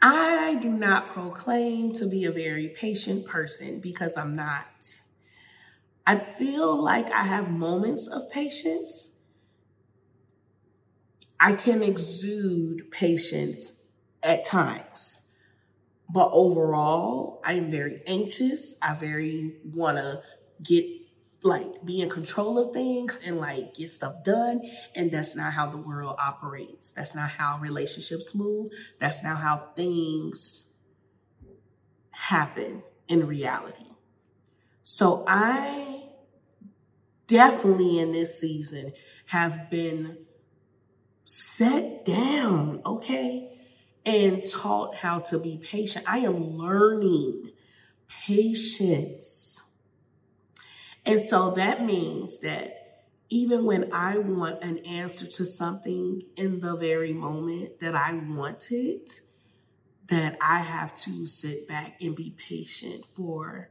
I 0.02 0.58
do 0.62 0.70
not 0.70 1.08
proclaim 1.08 1.94
to 1.94 2.08
be 2.08 2.26
a 2.26 2.32
very 2.32 2.70
patient 2.70 3.26
person 3.26 3.80
because 3.80 4.18
I'm 4.18 4.36
not. 4.36 5.00
I 6.06 6.18
feel 6.18 6.76
like 6.76 7.10
I 7.12 7.24
have 7.24 7.52
moments 7.52 8.08
of 8.08 8.30
patience. 8.30 9.12
I 11.40 11.54
can 11.54 11.84
exude 11.84 12.90
patience 12.92 13.74
at 14.24 14.44
times. 14.44 15.22
But 16.10 16.30
overall, 16.34 17.42
I 17.46 17.54
am 17.54 17.70
very 17.70 18.02
anxious. 18.08 18.76
I 18.82 18.96
very 18.96 19.58
want 19.64 19.98
to 19.98 20.22
get 20.62 20.86
like 21.44 21.84
be 21.84 22.02
in 22.02 22.10
control 22.10 22.58
of 22.58 22.74
things 22.74 23.20
and 23.26 23.38
like 23.38 23.76
get 23.76 23.90
stuff 23.90 24.24
done. 24.24 24.62
And 24.96 25.12
that's 25.12 25.36
not 25.36 25.54
how 25.54 25.70
the 25.70 25.78
world 25.78 26.16
operates. 26.20 26.92
That's 26.92 27.16
not 27.16 27.30
how 27.30 27.60
relationships 27.60 28.34
move. 28.34 28.70
That's 29.00 29.24
not 29.24 29.38
how 29.38 29.70
things 29.76 30.66
happen 32.12 32.84
in 33.08 33.28
reality. 33.28 33.86
So 34.84 35.24
I 35.28 36.04
definitely 37.28 38.00
in 38.00 38.12
this 38.12 38.40
season 38.40 38.94
have 39.28 39.70
been 39.70 40.18
set 41.26 42.06
down, 42.06 42.82
okay, 42.86 43.50
and 44.06 44.44
taught 44.50 44.96
how 44.96 45.20
to 45.20 45.40
be 45.40 45.58
patient. 45.58 46.06
I 46.08 46.20
am 46.20 46.58
learning 46.58 47.52
patience 48.08 49.53
and 51.06 51.20
so 51.20 51.52
that 51.52 51.84
means 51.84 52.40
that 52.40 52.84
even 53.30 53.66
when 53.66 53.92
I 53.92 54.20
want 54.20 54.64
an 54.64 54.78
answer 54.80 55.26
to 55.26 55.46
something 55.46 56.22
in 56.36 56.60
the 56.60 56.76
very 56.76 57.14
moment 57.14 57.80
that 57.80 57.96
I 57.96 58.14
want 58.14 58.72
it, 58.72 59.22
that 60.08 60.38
I 60.40 60.60
have 60.60 60.96
to 61.00 61.26
sit 61.26 61.68
back 61.68 62.02
and 62.02 62.16
be 62.16 62.36
patient 62.38 63.06
for 63.16 63.70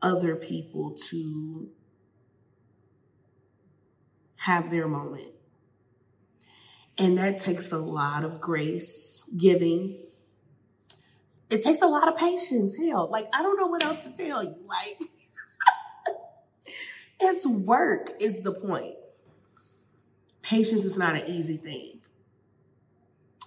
other 0.00 0.36
people 0.36 0.92
to 1.08 1.70
have 4.36 4.70
their 4.70 4.86
moment. 4.86 5.32
And 6.98 7.18
that 7.18 7.38
takes 7.38 7.72
a 7.72 7.78
lot 7.78 8.24
of 8.24 8.40
grace 8.40 9.28
giving. 9.36 9.98
It 11.50 11.62
takes 11.62 11.82
a 11.82 11.86
lot 11.86 12.08
of 12.08 12.16
patience. 12.16 12.76
Hell, 12.76 13.08
like, 13.10 13.26
I 13.34 13.42
don't 13.42 13.58
know 13.58 13.66
what 13.66 13.84
else 13.84 14.04
to 14.04 14.12
tell 14.12 14.42
you. 14.42 14.54
Like, 14.66 15.00
it's 17.20 17.46
work, 17.46 18.10
is 18.20 18.42
the 18.42 18.52
point. 18.52 18.96
Patience 20.42 20.84
is 20.84 20.96
not 20.96 21.16
an 21.16 21.28
easy 21.28 21.56
thing. 21.56 22.00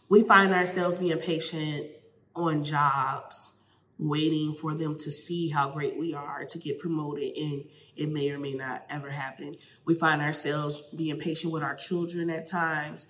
We 0.09 0.23
find 0.23 0.53
ourselves 0.53 0.97
being 0.97 1.17
patient 1.19 1.87
on 2.35 2.63
jobs, 2.63 3.53
waiting 3.97 4.53
for 4.53 4.73
them 4.73 4.97
to 4.97 5.11
see 5.11 5.49
how 5.49 5.69
great 5.69 5.99
we 5.99 6.13
are 6.13 6.45
to 6.45 6.57
get 6.57 6.79
promoted 6.79 7.35
and 7.37 7.65
it 7.95 8.09
may 8.09 8.31
or 8.31 8.39
may 8.39 8.53
not 8.53 8.85
ever 8.89 9.09
happen. 9.09 9.55
We 9.85 9.93
find 9.93 10.21
ourselves 10.21 10.81
being 10.95 11.19
patient 11.19 11.53
with 11.53 11.63
our 11.63 11.75
children 11.75 12.29
at 12.29 12.47
times 12.47 13.05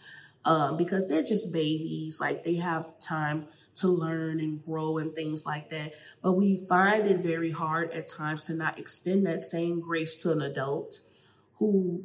um, 0.50 0.78
because 0.78 1.08
they're 1.08 1.22
just 1.22 1.52
babies. 1.52 2.20
Like 2.20 2.44
they 2.44 2.56
have 2.56 3.00
time 3.00 3.46
to 3.76 3.88
learn 3.88 4.40
and 4.40 4.66
grow 4.66 4.98
and 4.98 5.14
things 5.14 5.46
like 5.46 5.70
that. 5.70 5.94
But 6.24 6.34
we 6.34 6.58
find 6.68 7.06
it 7.06 7.20
very 7.20 7.52
hard 7.52 7.92
at 7.92 8.08
times 8.08 8.46
to 8.46 8.56
not 8.56 8.80
extend 8.80 9.28
that 9.28 9.42
same 9.44 9.80
grace 9.80 10.16
to 10.24 10.32
an 10.32 10.42
adult 10.42 11.02
who 11.60 12.04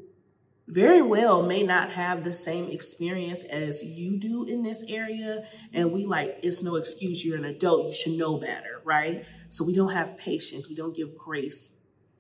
very 0.69 1.01
well 1.01 1.43
may 1.43 1.63
not 1.63 1.93
have 1.93 2.23
the 2.23 2.35
same 2.35 2.69
experience 2.69 3.43
as 3.45 3.83
you 3.83 4.19
do 4.19 4.45
in 4.45 4.63
this 4.63 4.85
area. 4.89 5.47
And 5.73 5.91
we 5.91 6.05
like, 6.05 6.41
it's 6.43 6.63
no 6.63 6.75
excuse. 6.77 7.25
You're 7.25 7.39
an 7.39 7.47
adult. 7.47 7.87
You 7.87 7.95
should 7.95 8.19
know 8.19 8.37
better, 8.37 8.83
right? 8.85 9.25
So 9.49 9.65
we 9.65 9.75
don't 9.75 9.93
have 9.93 10.19
patience. 10.19 10.69
We 10.69 10.75
don't 10.75 10.95
give 10.95 11.17
grace 11.17 11.71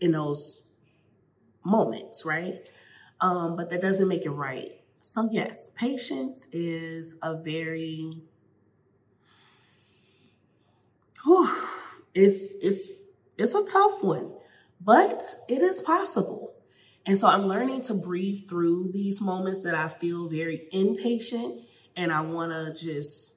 in 0.00 0.12
those 0.12 0.62
moments, 1.66 2.24
right? 2.24 2.66
Um, 3.20 3.56
but 3.56 3.68
that 3.68 3.82
doesn't 3.82 4.08
make 4.08 4.24
it 4.24 4.30
right. 4.30 4.80
So 5.06 5.28
yes, 5.30 5.58
patience 5.76 6.48
is 6.50 7.16
a 7.22 7.36
very, 7.36 8.22
whew, 11.22 11.46
it's, 12.14 12.54
it's, 12.62 13.04
it's 13.36 13.54
a 13.54 13.64
tough 13.66 14.02
one, 14.02 14.32
but 14.80 15.22
it 15.46 15.60
is 15.60 15.82
possible. 15.82 16.54
And 17.04 17.18
so 17.18 17.28
I'm 17.28 17.42
learning 17.42 17.82
to 17.82 17.94
breathe 17.94 18.48
through 18.48 18.92
these 18.92 19.20
moments 19.20 19.60
that 19.60 19.74
I 19.74 19.88
feel 19.88 20.26
very 20.26 20.68
impatient 20.72 21.58
and 21.96 22.10
I 22.10 22.22
want 22.22 22.52
to 22.52 22.72
just 22.72 23.34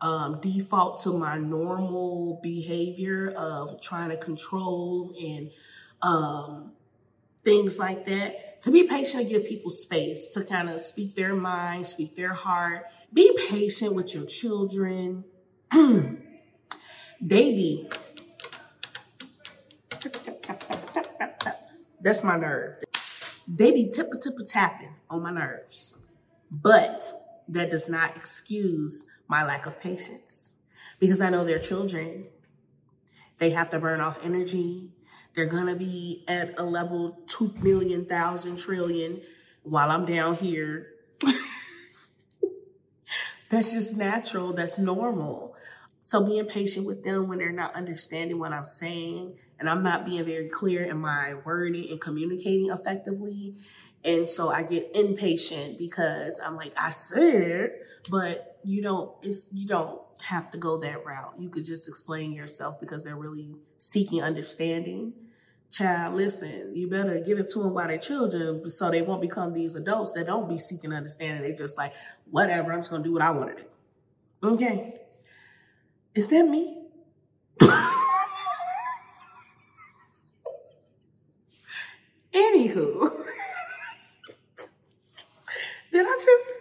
um, 0.00 0.40
default 0.40 1.00
to 1.02 1.12
my 1.12 1.38
normal 1.38 2.40
behavior 2.42 3.32
of 3.38 3.80
trying 3.80 4.10
to 4.10 4.16
control 4.16 5.14
and 5.22 5.52
um, 6.02 6.72
things 7.44 7.78
like 7.78 8.04
that. 8.06 8.55
To 8.66 8.72
be 8.72 8.82
patient 8.82 9.20
and 9.20 9.28
give 9.28 9.46
people 9.46 9.70
space 9.70 10.32
to 10.32 10.42
kind 10.42 10.68
of 10.68 10.80
speak 10.80 11.14
their 11.14 11.36
mind, 11.36 11.86
speak 11.86 12.16
their 12.16 12.32
heart. 12.34 12.86
Be 13.12 13.30
patient 13.48 13.94
with 13.94 14.12
your 14.12 14.26
children. 14.26 15.22
Baby, 17.24 17.88
That's 22.00 22.24
my 22.24 22.36
nerve. 22.36 22.82
They 23.46 23.70
be 23.70 23.84
tippa 23.84 24.14
tippa 24.20 24.50
tapping 24.50 24.96
on 25.08 25.22
my 25.22 25.30
nerves. 25.30 25.94
But 26.50 27.04
that 27.46 27.70
does 27.70 27.88
not 27.88 28.16
excuse 28.16 29.04
my 29.28 29.44
lack 29.44 29.66
of 29.66 29.80
patience 29.80 30.54
because 30.98 31.20
I 31.20 31.30
know 31.30 31.44
they're 31.44 31.60
children. 31.60 32.26
They 33.38 33.50
have 33.50 33.70
to 33.70 33.78
burn 33.78 34.00
off 34.00 34.24
energy. 34.24 34.90
They're 35.36 35.46
going 35.46 35.66
to 35.66 35.76
be 35.76 36.24
at 36.26 36.58
a 36.58 36.64
level 36.64 37.22
2 37.26 37.56
million, 37.60 38.06
thousand, 38.06 38.56
trillion 38.56 39.20
while 39.62 39.90
I'm 39.90 40.06
down 40.06 40.34
here. 40.34 40.94
That's 43.50 43.70
just 43.70 43.98
natural. 43.98 44.54
That's 44.54 44.78
normal. 44.78 45.54
So 46.02 46.24
being 46.24 46.46
patient 46.46 46.86
with 46.86 47.04
them 47.04 47.28
when 47.28 47.38
they're 47.38 47.52
not 47.52 47.76
understanding 47.76 48.38
what 48.38 48.52
I'm 48.52 48.64
saying 48.64 49.36
and 49.58 49.68
I'm 49.68 49.82
not 49.82 50.06
being 50.06 50.24
very 50.24 50.48
clear 50.48 50.84
in 50.84 50.98
my 50.98 51.34
wording 51.44 51.90
and 51.90 52.00
communicating 52.00 52.70
effectively. 52.70 53.56
And 54.04 54.26
so 54.28 54.48
I 54.48 54.62
get 54.62 54.96
impatient 54.96 55.78
because 55.78 56.40
I'm 56.42 56.56
like, 56.56 56.72
I 56.78 56.90
said, 56.90 57.72
but 58.10 58.58
you 58.64 58.82
don't, 58.82 59.12
it's, 59.22 59.50
you 59.52 59.66
don't 59.66 60.00
have 60.22 60.50
to 60.52 60.58
go 60.58 60.78
that 60.78 61.04
route. 61.04 61.34
You 61.38 61.50
could 61.50 61.64
just 61.64 61.88
explain 61.88 62.32
yourself 62.32 62.80
because 62.80 63.02
they're 63.04 63.16
really 63.16 63.56
seeking 63.76 64.22
understanding. 64.22 65.12
Child, 65.70 66.14
listen, 66.14 66.74
you 66.74 66.88
better 66.88 67.20
give 67.20 67.38
it 67.38 67.50
to 67.52 67.58
them 67.58 67.74
while 67.74 67.88
they're 67.88 67.98
children 67.98 68.68
so 68.70 68.90
they 68.90 69.02
won't 69.02 69.20
become 69.20 69.52
these 69.52 69.74
adults 69.74 70.12
that 70.12 70.26
don't 70.26 70.48
be 70.48 70.58
seeking 70.58 70.92
understanding. 70.92 71.42
They 71.42 71.52
just 71.52 71.76
like, 71.76 71.92
whatever, 72.30 72.72
I'm 72.72 72.80
just 72.80 72.90
to 72.90 73.02
do 73.02 73.12
what 73.12 73.22
I 73.22 73.30
want 73.30 73.56
to 73.56 73.62
do. 73.62 73.68
Okay. 74.42 75.00
Is 76.14 76.28
that 76.28 76.44
me? 76.44 76.84
Anywho, 82.36 83.00
did 85.92 86.06
I 86.06 86.18
just, 86.22 86.58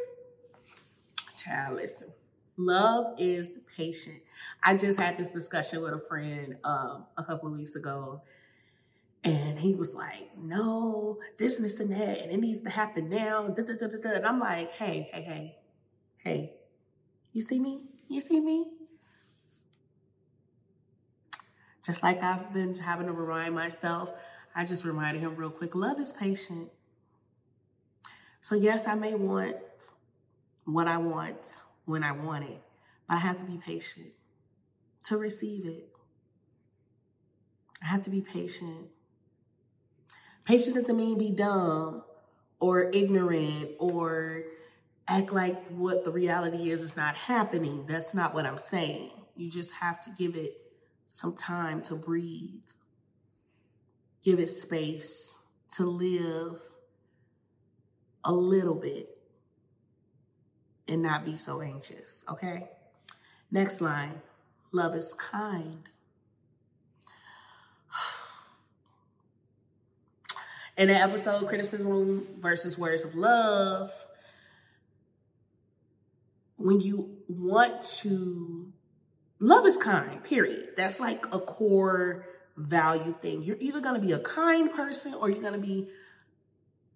child, 1.37 1.75
listen. 1.75 2.09
Love 2.57 3.15
is 3.17 3.59
patient. 3.75 4.21
I 4.63 4.75
just 4.75 4.97
had 4.99 5.17
this 5.17 5.31
discussion 5.31 5.81
with 5.81 5.93
a 5.93 5.99
friend 5.99 6.55
um, 6.63 7.05
a 7.17 7.23
couple 7.23 7.49
of 7.49 7.55
weeks 7.55 7.75
ago, 7.75 8.21
and 9.25 9.59
he 9.59 9.73
was 9.73 9.93
like, 9.93 10.29
"No, 10.37 11.19
this 11.37 11.57
this 11.57 11.79
and 11.79 11.91
that, 11.91 12.21
and 12.21 12.31
it 12.31 12.39
needs 12.39 12.61
to 12.61 12.69
happen 12.69 13.09
now." 13.09 13.47
Da, 13.47 13.63
da, 13.63 13.73
da, 13.77 13.87
da, 13.87 13.97
da. 14.01 14.09
And 14.17 14.25
I'm 14.25 14.39
like, 14.39 14.71
"Hey, 14.71 15.09
hey, 15.11 15.21
hey, 15.21 15.55
hey, 16.17 16.53
you 17.33 17.41
see 17.41 17.59
me? 17.59 17.87
You 18.07 18.21
see 18.21 18.39
me? 18.39 18.71
Just 21.85 22.01
like 22.01 22.23
I've 22.23 22.51
been 22.53 22.75
having 22.75 23.07
to 23.07 23.13
remind 23.13 23.53
myself, 23.53 24.09
I 24.55 24.65
just 24.65 24.85
reminded 24.85 25.21
him 25.21 25.35
real 25.35 25.51
quick 25.51 25.75
love 25.75 25.99
is 25.99 26.13
patient. 26.13 26.69
So, 28.41 28.55
yes, 28.55 28.87
I 28.87 28.95
may 28.95 29.15
want 29.15 29.57
what 30.65 30.87
I 30.87 30.97
want 30.97 31.61
when 31.85 32.03
I 32.03 32.11
want 32.11 32.45
it, 32.45 32.61
but 33.07 33.15
I 33.15 33.19
have 33.19 33.37
to 33.37 33.43
be 33.43 33.57
patient 33.57 34.13
to 35.05 35.17
receive 35.17 35.65
it. 35.65 35.89
I 37.83 37.87
have 37.87 38.01
to 38.03 38.09
be 38.09 38.21
patient. 38.21 38.87
Patience 40.45 40.75
doesn't 40.75 40.95
mean 40.95 41.17
be 41.17 41.31
dumb 41.31 42.03
or 42.59 42.89
ignorant 42.93 43.71
or 43.79 44.43
act 45.07 45.31
like 45.31 45.67
what 45.69 46.03
the 46.03 46.11
reality 46.11 46.69
is 46.69 46.81
is 46.81 46.95
not 46.95 47.15
happening. 47.15 47.85
That's 47.87 48.13
not 48.13 48.33
what 48.33 48.45
I'm 48.45 48.57
saying. 48.57 49.11
You 49.35 49.49
just 49.49 49.73
have 49.73 49.99
to 50.01 50.09
give 50.11 50.35
it 50.35 50.57
some 51.07 51.33
time 51.33 51.81
to 51.83 51.95
breathe. 51.95 52.63
Give 54.23 54.39
it 54.39 54.49
space 54.49 55.37
to 55.75 55.85
live 55.85 56.59
a 58.23 58.31
little 58.31 58.75
bit 58.75 59.09
and 60.87 61.01
not 61.01 61.25
be 61.25 61.37
so 61.37 61.61
anxious, 61.61 62.23
okay? 62.29 62.69
Next 63.51 63.81
line 63.81 64.21
love 64.71 64.95
is 64.95 65.13
kind. 65.13 65.89
In 70.77 70.89
the 70.89 70.93
episode, 70.93 71.47
Criticism 71.47 72.27
versus 72.39 72.77
Words 72.77 73.05
of 73.05 73.15
Love, 73.15 73.91
when 76.57 76.81
you 76.81 77.17
want 77.29 77.81
to 77.81 78.73
love 79.39 79.65
is 79.65 79.77
kind, 79.77 80.21
period. 80.23 80.69
That's 80.75 80.99
like 80.99 81.33
a 81.33 81.39
core 81.39 82.25
value 82.57 83.15
thing. 83.21 83.43
You're 83.43 83.57
either 83.59 83.79
going 83.79 83.95
to 83.95 84.05
be 84.05 84.11
a 84.11 84.19
kind 84.19 84.69
person 84.69 85.13
or 85.13 85.29
you're 85.29 85.41
going 85.41 85.53
to 85.53 85.59
be 85.59 85.87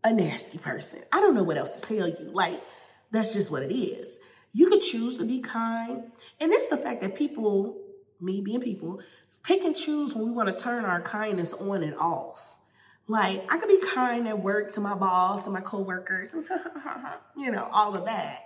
a 0.04 0.12
nasty 0.12 0.58
person. 0.58 1.00
I 1.12 1.22
don't 1.22 1.36
know 1.36 1.44
what 1.44 1.58
else 1.58 1.80
to 1.80 1.82
tell 1.82 2.08
you. 2.08 2.32
Like, 2.34 2.62
that's 3.12 3.34
just 3.34 3.50
what 3.50 3.64
it 3.64 3.74
is. 3.74 4.20
You 4.52 4.68
could 4.68 4.82
choose 4.82 5.18
to 5.18 5.26
be 5.26 5.40
kind. 5.40 6.04
And 6.42 6.52
it's 6.52 6.68
the 6.68 6.78
fact 6.78 7.00
that 7.02 7.16
people, 7.16 7.78
me 8.20 8.42
being 8.42 8.62
people, 8.62 9.02
pick 9.44 9.64
and 9.64 9.76
choose 9.76 10.14
when 10.14 10.26
we 10.26 10.32
want 10.32 10.50
to 10.50 10.64
turn 10.64 10.84
our 10.84 11.02
kindness 11.02 11.54
on 11.54 11.84
and 11.84 11.96
off. 11.96 12.58
Like, 13.10 13.52
I 13.52 13.58
could 13.58 13.70
be 13.70 13.82
kind 13.92 14.28
at 14.28 14.40
work 14.40 14.72
to 14.74 14.82
my 14.82 14.94
boss 14.94 15.46
and 15.46 15.54
my 15.54 15.62
coworkers, 15.62 16.32
you 17.36 17.50
know, 17.50 17.68
all 17.72 17.96
of 17.96 18.06
that. 18.06 18.44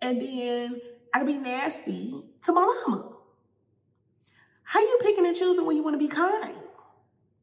And 0.00 0.18
then 0.22 0.80
I 1.12 1.18
could 1.18 1.26
be 1.26 1.34
nasty 1.34 2.22
to 2.44 2.52
my 2.52 2.62
mama. 2.86 3.12
How 4.62 4.80
you 4.80 4.98
picking 5.02 5.26
and 5.26 5.36
choosing 5.36 5.66
when 5.66 5.76
you 5.76 5.82
want 5.82 5.92
to 5.92 5.98
be 5.98 6.08
kind? 6.08 6.56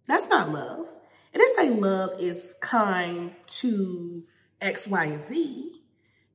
That's 0.07 0.27
not 0.27 0.51
love. 0.51 0.87
It 1.33 1.37
didn't 1.37 1.55
say 1.55 1.69
love 1.69 2.19
is 2.19 2.55
kind 2.61 3.33
to 3.59 4.23
X, 4.59 4.87
Y, 4.87 5.05
and 5.05 5.21
Z. 5.21 5.71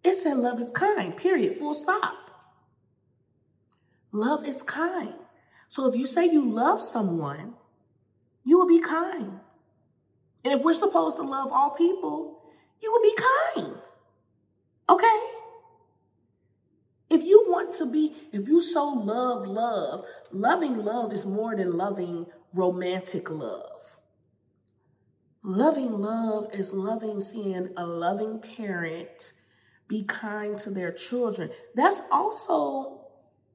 It 0.05 0.17
said 0.17 0.37
love 0.37 0.61
is 0.61 0.71
kind, 0.71 1.17
period, 1.17 1.59
full 1.59 1.75
stop. 1.75 2.31
Love 4.13 4.47
is 4.47 4.63
kind. 4.63 5.15
So 5.67 5.89
if 5.89 5.97
you 5.97 6.07
say 6.07 6.27
you 6.27 6.49
love 6.49 6.81
someone, 6.81 7.55
you 8.45 8.59
will 8.59 8.69
be 8.69 8.81
kind. 8.81 9.41
And 10.45 10.55
if 10.55 10.63
we're 10.63 10.75
supposed 10.75 11.17
to 11.19 11.23
love 11.23 11.51
all 11.53 11.71
people, 11.71 12.43
you 12.83 12.91
will 12.93 13.03
be 13.03 13.17
kind. 13.17 13.77
Okay? 14.89 15.21
If 17.11 17.25
you 17.25 17.45
want 17.49 17.75
to 17.75 17.87
be, 17.87 18.15
if 18.33 18.49
you 18.49 18.61
so 18.61 18.89
love 18.89 19.47
love, 19.47 20.05
loving 20.33 20.79
love 20.79 21.13
is 21.13 21.27
more 21.27 21.57
than 21.57 21.77
loving 21.77 22.27
romantic 22.55 23.29
love. 23.29 23.97
Loving 25.43 25.93
love 25.93 26.55
is 26.55 26.73
loving 26.73 27.21
seeing 27.21 27.71
a 27.77 27.87
loving 27.87 28.41
parent 28.41 29.33
be 29.89 30.05
kind 30.05 30.57
to 30.59 30.71
their 30.71 30.93
children. 30.93 31.51
That's 31.75 32.03
also 32.13 33.01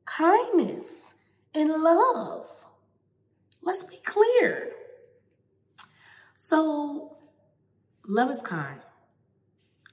kindness 0.03 1.13
and 1.53 1.69
love. 1.69 2.47
Let's 3.61 3.83
be 3.83 3.97
clear. 4.03 4.71
So, 6.47 7.17
love 8.07 8.29
is 8.29 8.43
kind. 8.43 8.79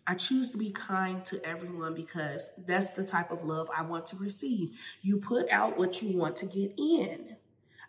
I 0.07 0.17
choose 0.17 0.51
to 0.51 0.59
be 0.59 0.71
kind 0.71 1.25
to 1.25 1.43
everyone 1.49 1.95
because 1.95 2.51
that's 2.67 2.91
the 2.91 3.05
type 3.05 3.31
of 3.31 3.43
love 3.43 3.71
I 3.75 3.81
want 3.85 4.05
to 4.09 4.17
receive. 4.17 4.79
You 5.01 5.17
put 5.17 5.49
out 5.51 5.79
what 5.79 6.03
you 6.03 6.15
want 6.15 6.37
to 6.37 6.45
get 6.45 6.75
in. 6.77 7.39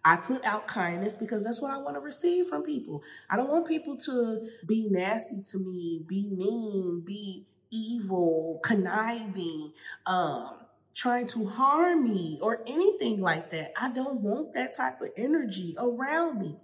I 0.06 0.16
put 0.16 0.46
out 0.46 0.70
kindness 0.70 1.18
because 1.18 1.44
that's 1.44 1.60
what 1.60 1.72
I 1.72 1.78
want 1.78 1.98
to 1.98 2.00
receive 2.00 2.48
from 2.48 2.64
people. 2.64 3.04
I 3.30 3.36
don't 3.36 3.50
want 3.50 3.68
people 3.68 3.98
to 3.98 4.48
be 4.66 4.88
nasty 4.90 5.42
to 5.52 5.60
me, 5.60 6.02
be 6.08 6.30
mean, 6.30 7.02
be 7.06 7.46
evil, 7.70 8.62
conniving, 8.64 9.74
um, 10.06 10.52
trying 10.96 11.28
to 11.28 11.48
harm 11.48 12.06
me 12.06 12.40
or 12.42 12.62
anything 12.66 13.20
like 13.20 13.50
that. 13.50 13.74
I 13.76 13.90
don't 13.90 14.22
want 14.22 14.54
that 14.54 14.74
type 14.74 15.02
of 15.02 15.10
energy 15.18 15.76
around 15.78 16.40
me. 16.40 16.56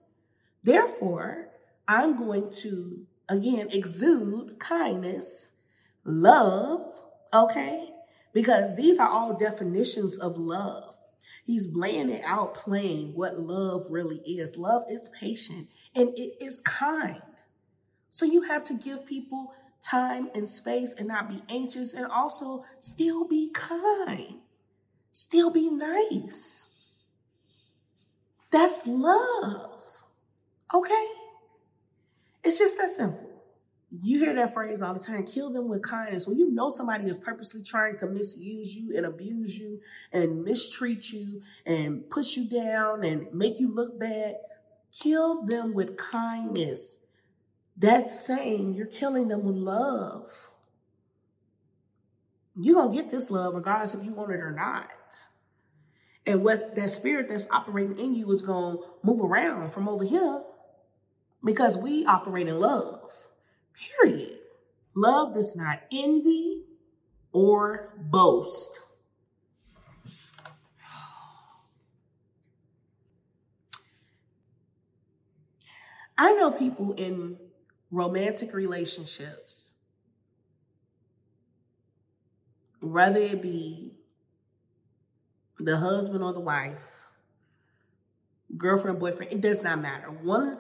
Therefore, 0.64 1.50
I'm 1.90 2.16
going 2.16 2.52
to 2.62 3.08
again 3.28 3.70
exude 3.72 4.60
kindness, 4.60 5.50
love, 6.06 7.02
okay? 7.34 7.90
Because 8.32 8.76
these 8.76 9.00
are 9.00 9.10
all 9.10 9.36
definitions 9.36 10.16
of 10.20 10.38
love. 10.38 10.96
He's 11.48 11.74
laying 11.74 12.12
it 12.12 12.22
out 12.24 12.54
plain 12.54 13.14
what 13.16 13.40
love 13.40 13.88
really 13.90 14.20
is. 14.20 14.56
Love 14.56 14.84
is 14.88 15.10
patient 15.20 15.68
and 15.96 16.10
it 16.10 16.36
is 16.40 16.62
kind. 16.62 17.24
So 18.12 18.24
you 18.24 18.44
have 18.44 18.64
to 18.66 18.76
give 18.76 19.08
people 19.08 19.52
time 19.82 20.30
and 20.36 20.48
space 20.48 20.94
and 20.94 21.08
not 21.08 21.28
be 21.28 21.42
anxious 21.50 21.96
and 21.96 22.06
also 22.06 22.66
still 22.80 23.28
be 23.28 23.50
kind. 23.52 24.36
Still 25.12 25.50
be 25.50 25.72
nice. 25.72 26.68
That's 28.52 28.86
love. 28.86 30.04
Okay? 30.72 31.08
It's 32.50 32.58
just 32.58 32.80
that 32.80 32.90
simple. 32.90 33.30
You 33.92 34.18
hear 34.18 34.34
that 34.34 34.56
phrase 34.56 34.82
all 34.82 34.96
the 34.96 35.00
time 35.00 35.24
kill 35.24 35.54
them 35.54 35.70
with 35.70 35.84
kindness. 35.84 36.28
When 36.28 36.40
you 36.40 36.50
know 36.50 36.72
somebody 36.72 37.08
is 37.08 37.16
purposely 37.16 37.62
trying 37.62 37.96
to 37.98 38.08
misuse 38.08 38.76
you 38.76 38.98
and 38.98 39.06
abuse 39.06 39.60
you 39.60 39.82
and 40.12 40.44
mistreat 40.44 41.12
you 41.12 41.44
and 41.68 42.10
push 42.10 42.36
you 42.36 42.50
down 42.50 43.06
and 43.06 43.32
make 43.34 43.60
you 43.60 43.72
look 43.72 44.00
bad, 44.00 44.38
kill 44.92 45.46
them 45.46 45.76
with 45.76 45.96
kindness. 45.96 46.98
That's 47.78 48.26
saying 48.26 48.74
you're 48.74 48.88
killing 48.88 49.28
them 49.28 49.44
with 49.44 49.56
love. 49.56 50.50
You're 52.56 52.82
going 52.82 52.98
to 52.98 53.00
get 53.00 53.12
this 53.12 53.30
love 53.30 53.54
regardless 53.54 53.94
if 53.94 54.04
you 54.04 54.16
want 54.16 54.32
it 54.32 54.40
or 54.40 54.54
not. 54.54 54.90
And 56.26 56.44
what 56.44 56.74
that 56.76 56.90
spirit 56.90 57.28
that's 57.30 57.46
operating 57.52 58.00
in 58.00 58.16
you 58.16 58.32
is 58.32 58.42
going 58.42 58.78
to 58.78 58.84
move 59.04 59.22
around 59.22 59.72
from 59.72 59.88
over 59.88 60.04
here 60.04 60.42
because 61.44 61.78
we 61.78 62.06
operate 62.06 62.48
in 62.48 62.60
love. 62.60 63.28
Period. 63.74 64.40
Love 64.96 65.34
does 65.34 65.56
not 65.56 65.82
envy 65.92 66.64
or 67.32 67.94
boast. 67.98 68.80
I 76.18 76.34
know 76.34 76.52
people 76.52 76.92
in 76.94 77.38
romantic 77.92 78.54
relationships, 78.54 79.74
whether 82.82 83.20
it 83.22 83.42
be 83.42 83.94
the 85.58 85.78
husband 85.78 86.22
or 86.22 86.34
the 86.34 86.42
wife, 86.42 87.08
girlfriend, 88.58 88.98
or 88.98 89.00
boyfriend, 89.00 89.32
it 89.32 89.40
does 89.40 89.64
not 89.64 89.82
matter. 89.82 90.08
One 90.08 90.60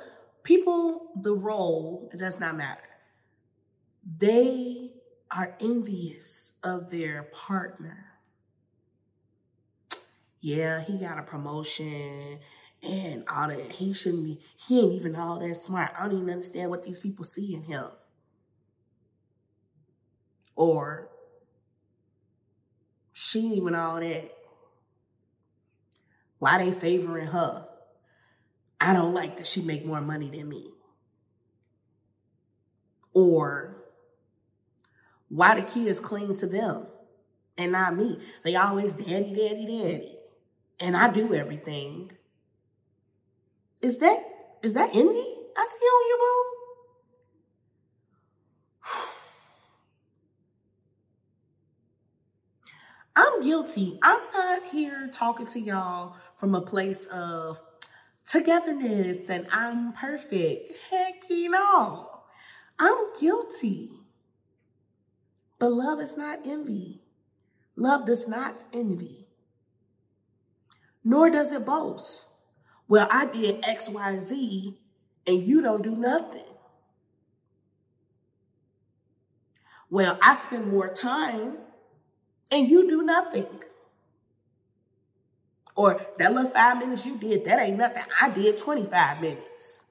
people, 0.49 1.11
the 1.15 1.33
role, 1.33 2.09
it 2.13 2.17
does 2.17 2.39
not 2.39 2.57
matter 2.57 2.89
they 4.17 4.91
are 5.35 5.55
envious 5.61 6.53
of 6.63 6.89
their 6.89 7.23
partner. 7.23 8.05
Yeah, 10.41 10.81
he 10.81 10.97
got 10.97 11.19
a 11.19 11.23
promotion 11.23 12.39
and 12.81 13.23
all 13.29 13.49
that. 13.49 13.71
He 13.71 13.93
shouldn't 13.93 14.23
be, 14.23 14.39
he 14.67 14.79
ain't 14.79 14.93
even 14.93 15.15
all 15.15 15.39
that 15.39 15.55
smart. 15.55 15.91
I 15.97 16.03
don't 16.07 16.15
even 16.15 16.29
understand 16.29 16.69
what 16.69 16.83
these 16.83 16.99
people 16.99 17.25
see 17.25 17.53
in 17.53 17.63
him. 17.63 17.85
Or 20.55 21.09
she 23.13 23.45
ain't 23.45 23.57
even 23.57 23.75
all 23.75 23.99
that. 23.99 24.31
Why 26.39 26.63
they 26.63 26.71
favoring 26.71 27.27
her? 27.27 27.68
I 28.81 28.93
don't 28.93 29.13
like 29.13 29.37
that 29.37 29.47
she 29.47 29.61
make 29.61 29.85
more 29.85 30.01
money 30.01 30.29
than 30.29 30.47
me. 30.47 30.71
Or 33.13 33.75
why 35.27 35.55
the 35.55 35.61
kids 35.61 35.99
cling 35.99 36.35
to 36.37 36.47
them 36.47 36.87
and 37.57 37.71
not 37.73 37.95
me? 37.95 38.19
They 38.43 38.55
always 38.55 38.93
daddy, 38.93 39.35
daddy, 39.35 39.65
daddy. 39.65 40.15
And 40.79 40.95
I 40.95 41.11
do 41.11 41.33
everything. 41.33 42.11
Is 43.81 43.97
that 43.99 44.19
is 44.63 44.73
that 44.73 44.89
envy 44.93 45.35
I 45.57 45.65
see 45.65 45.85
on 45.85 46.07
you, 46.07 46.17
boo? 46.21 46.43
I'm 53.15 53.41
guilty. 53.41 53.99
I'm 54.01 54.19
not 54.33 54.65
here 54.67 55.09
talking 55.11 55.47
to 55.47 55.59
y'all 55.59 56.15
from 56.37 56.55
a 56.55 56.61
place 56.61 57.05
of 57.07 57.59
togetherness 58.29 59.29
and 59.29 59.47
I'm 59.51 59.93
perfect. 59.93 60.77
Heck, 60.89 61.23
you 61.29 61.49
know. 61.49 62.21
I'm 62.77 62.97
guilty. 63.19 63.91
But 65.57 65.71
love 65.71 65.99
is 65.99 66.15
not 66.15 66.45
envy. 66.45 67.01
Love 67.75 68.05
does 68.05 68.27
not 68.27 68.65
envy, 68.73 69.25
nor 71.01 71.29
does 71.29 71.53
it 71.53 71.65
boast. 71.65 72.27
Well, 72.89 73.07
I 73.09 73.25
did 73.25 73.63
X, 73.63 73.87
Y, 73.87 74.19
Z, 74.19 74.77
and 75.25 75.43
you 75.43 75.61
don't 75.61 75.81
do 75.81 75.95
nothing. 75.95 76.43
Well, 79.89 80.19
I 80.21 80.35
spend 80.35 80.67
more 80.67 80.89
time 80.89 81.57
and 82.51 82.67
you 82.67 82.89
do 82.89 83.01
nothing. 83.01 83.47
Or 85.79 85.97
that 86.17 86.33
little 86.33 86.51
five 86.51 86.77
minutes 86.77 87.05
you 87.05 87.15
did, 87.17 87.45
that 87.45 87.57
ain't 87.57 87.77
nothing. 87.77 88.03
I 88.19 88.27
did 88.27 88.57
25 88.57 89.21
minutes. 89.21 89.85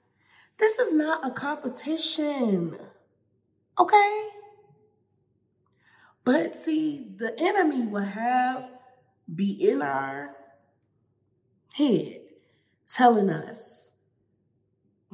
This 0.58 0.78
is 0.78 0.92
not 0.92 1.26
a 1.26 1.30
competition. 1.30 2.78
Okay? 3.78 4.28
But 6.24 6.54
see, 6.54 7.06
the 7.16 7.34
enemy 7.40 7.86
will 7.86 8.02
have 8.04 8.68
be 9.34 9.52
in 9.52 9.80
our 9.80 10.36
head 11.72 12.20
telling 12.86 13.30
us, 13.30 13.92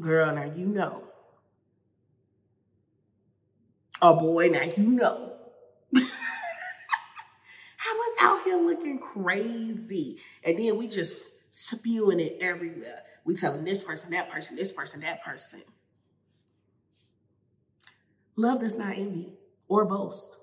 girl, 0.00 0.34
now 0.34 0.52
you 0.52 0.66
know. 0.66 1.04
Oh 4.02 4.16
boy, 4.18 4.48
now 4.48 4.64
you 4.64 4.88
know. 4.88 5.33
Out 8.24 8.42
here 8.42 8.56
looking 8.56 8.98
crazy. 8.98 10.18
And 10.42 10.58
then 10.58 10.78
we 10.78 10.88
just 10.88 11.32
spewing 11.50 12.20
it 12.20 12.38
everywhere. 12.40 13.02
We 13.24 13.36
telling 13.36 13.64
this 13.64 13.84
person, 13.84 14.10
that 14.12 14.30
person, 14.30 14.56
this 14.56 14.72
person, 14.72 15.00
that 15.00 15.22
person. 15.22 15.62
Love 18.36 18.60
does 18.60 18.78
not 18.78 18.96
envy 18.96 19.34
or 19.68 19.84
boast. 19.84 20.36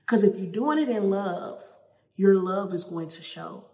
Because 0.00 0.24
if 0.24 0.38
you're 0.38 0.50
doing 0.50 0.78
it 0.78 0.88
in 0.88 1.10
love, 1.10 1.62
your 2.16 2.34
love 2.34 2.72
is 2.72 2.84
going 2.84 3.08
to 3.10 3.22
show. 3.22 3.66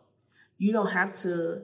You 0.58 0.72
don't 0.72 0.90
have 0.90 1.12
to 1.20 1.62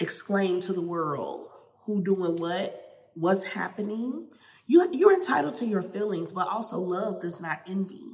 exclaim 0.00 0.60
to 0.62 0.72
the 0.72 0.82
world 0.82 1.46
who 1.84 2.02
doing 2.02 2.36
what, 2.36 3.10
what's 3.14 3.44
happening. 3.44 4.28
You, 4.66 4.88
you're 4.92 5.14
entitled 5.14 5.54
to 5.56 5.66
your 5.66 5.82
feelings, 5.82 6.32
but 6.32 6.48
also 6.48 6.80
love 6.80 7.22
does 7.22 7.40
not 7.40 7.60
envy. 7.68 8.11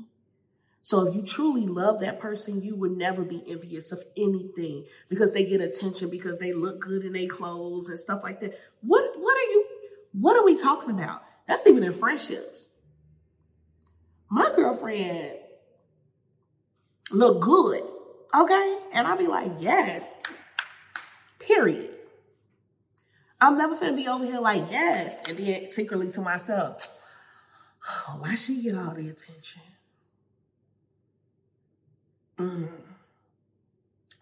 So 0.89 1.07
if 1.07 1.15
you 1.15 1.21
truly 1.21 1.67
love 1.67 2.01
that 2.01 2.19
person, 2.19 2.63
you 2.63 2.75
would 2.77 2.97
never 2.97 3.23
be 3.23 3.45
envious 3.47 3.93
of 3.93 4.03
anything 4.17 4.87
because 5.11 5.35
they 5.35 5.45
get 5.45 5.61
attention 5.61 6.09
because 6.09 6.39
they 6.39 6.55
look 6.55 6.81
good 6.81 7.05
in 7.05 7.13
their 7.13 7.27
clothes 7.27 7.91
and 7.91 7.99
stuff 7.99 8.23
like 8.23 8.41
that. 8.41 8.59
What 8.81 9.05
what 9.19 9.37
are 9.37 9.51
you 9.51 9.67
what 10.13 10.39
are 10.39 10.47
we 10.47 10.57
talking 10.57 10.91
about? 10.91 11.21
That's 11.47 11.67
even 11.67 11.85
in 11.85 11.93
friendships. 11.93 12.69
My 14.31 14.51
girlfriend 14.57 15.33
look 17.11 17.43
good. 17.43 17.83
Okay? 18.35 18.79
And 18.95 19.07
I'll 19.07 19.19
be 19.19 19.27
like, 19.27 19.53
yes. 19.59 20.11
Period. 21.39 21.95
I'm 23.43 23.59
never 23.59 23.79
gonna 23.79 23.93
be 23.93 24.09
over 24.09 24.25
here 24.25 24.41
like, 24.41 24.65
yes. 24.71 25.23
And 25.29 25.37
then 25.37 25.71
secretly 25.71 26.11
to 26.13 26.23
myself, 26.23 26.89
why 28.21 28.37
she 28.37 28.63
get 28.63 28.75
all 28.75 28.95
the 28.95 29.11
attention? 29.11 29.61
Mm. 32.39 32.69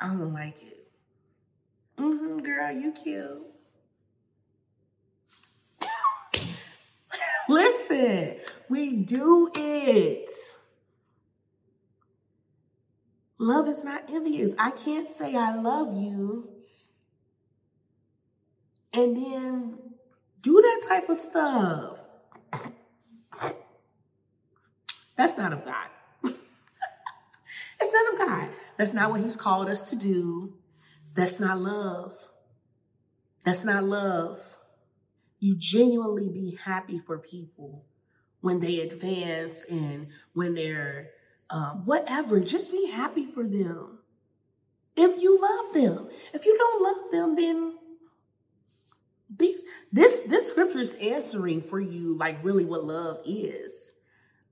I 0.00 0.06
don't 0.08 0.32
like 0.32 0.62
it. 0.62 0.88
Mm-hmm, 1.98 2.38
girl, 2.40 2.72
you 2.72 2.92
cute. 2.92 3.42
Listen, 7.48 8.36
we 8.68 8.96
do 8.96 9.50
it. 9.54 10.30
Love 13.38 13.68
is 13.68 13.84
not 13.84 14.04
envious. 14.08 14.54
I 14.58 14.70
can't 14.70 15.08
say 15.08 15.36
I 15.36 15.54
love 15.54 15.96
you 15.96 16.48
and 18.96 19.16
then 19.16 19.78
do 20.40 20.60
that 20.62 20.86
type 20.88 21.08
of 21.08 21.16
stuff. 21.18 21.98
That's 25.16 25.36
not 25.36 25.52
of 25.52 25.64
God. 25.64 25.88
It's 27.80 27.92
not 27.92 28.12
of 28.12 28.28
God. 28.28 28.48
That's 28.76 28.94
not 28.94 29.10
what 29.10 29.20
He's 29.20 29.36
called 29.36 29.68
us 29.68 29.82
to 29.90 29.96
do. 29.96 30.54
That's 31.14 31.40
not 31.40 31.60
love. 31.60 32.12
That's 33.44 33.64
not 33.64 33.84
love. 33.84 34.56
You 35.38 35.56
genuinely 35.56 36.28
be 36.28 36.58
happy 36.64 36.98
for 36.98 37.18
people 37.18 37.84
when 38.40 38.60
they 38.60 38.80
advance 38.80 39.64
and 39.70 40.08
when 40.32 40.54
they're 40.54 41.10
um, 41.50 41.84
whatever. 41.84 42.40
Just 42.40 42.72
be 42.72 42.90
happy 42.90 43.26
for 43.26 43.46
them. 43.46 43.98
If 44.96 45.22
you 45.22 45.38
love 45.40 45.74
them, 45.74 46.08
if 46.32 46.46
you 46.46 46.56
don't 46.56 46.82
love 46.82 47.10
them, 47.12 47.36
then 47.36 47.74
these 49.34 49.62
this 49.92 50.22
this 50.22 50.48
scripture 50.48 50.80
is 50.80 50.94
answering 50.94 51.60
for 51.60 51.80
you 51.80 52.16
like 52.16 52.42
really 52.42 52.64
what 52.64 52.84
love 52.84 53.20
is 53.24 53.94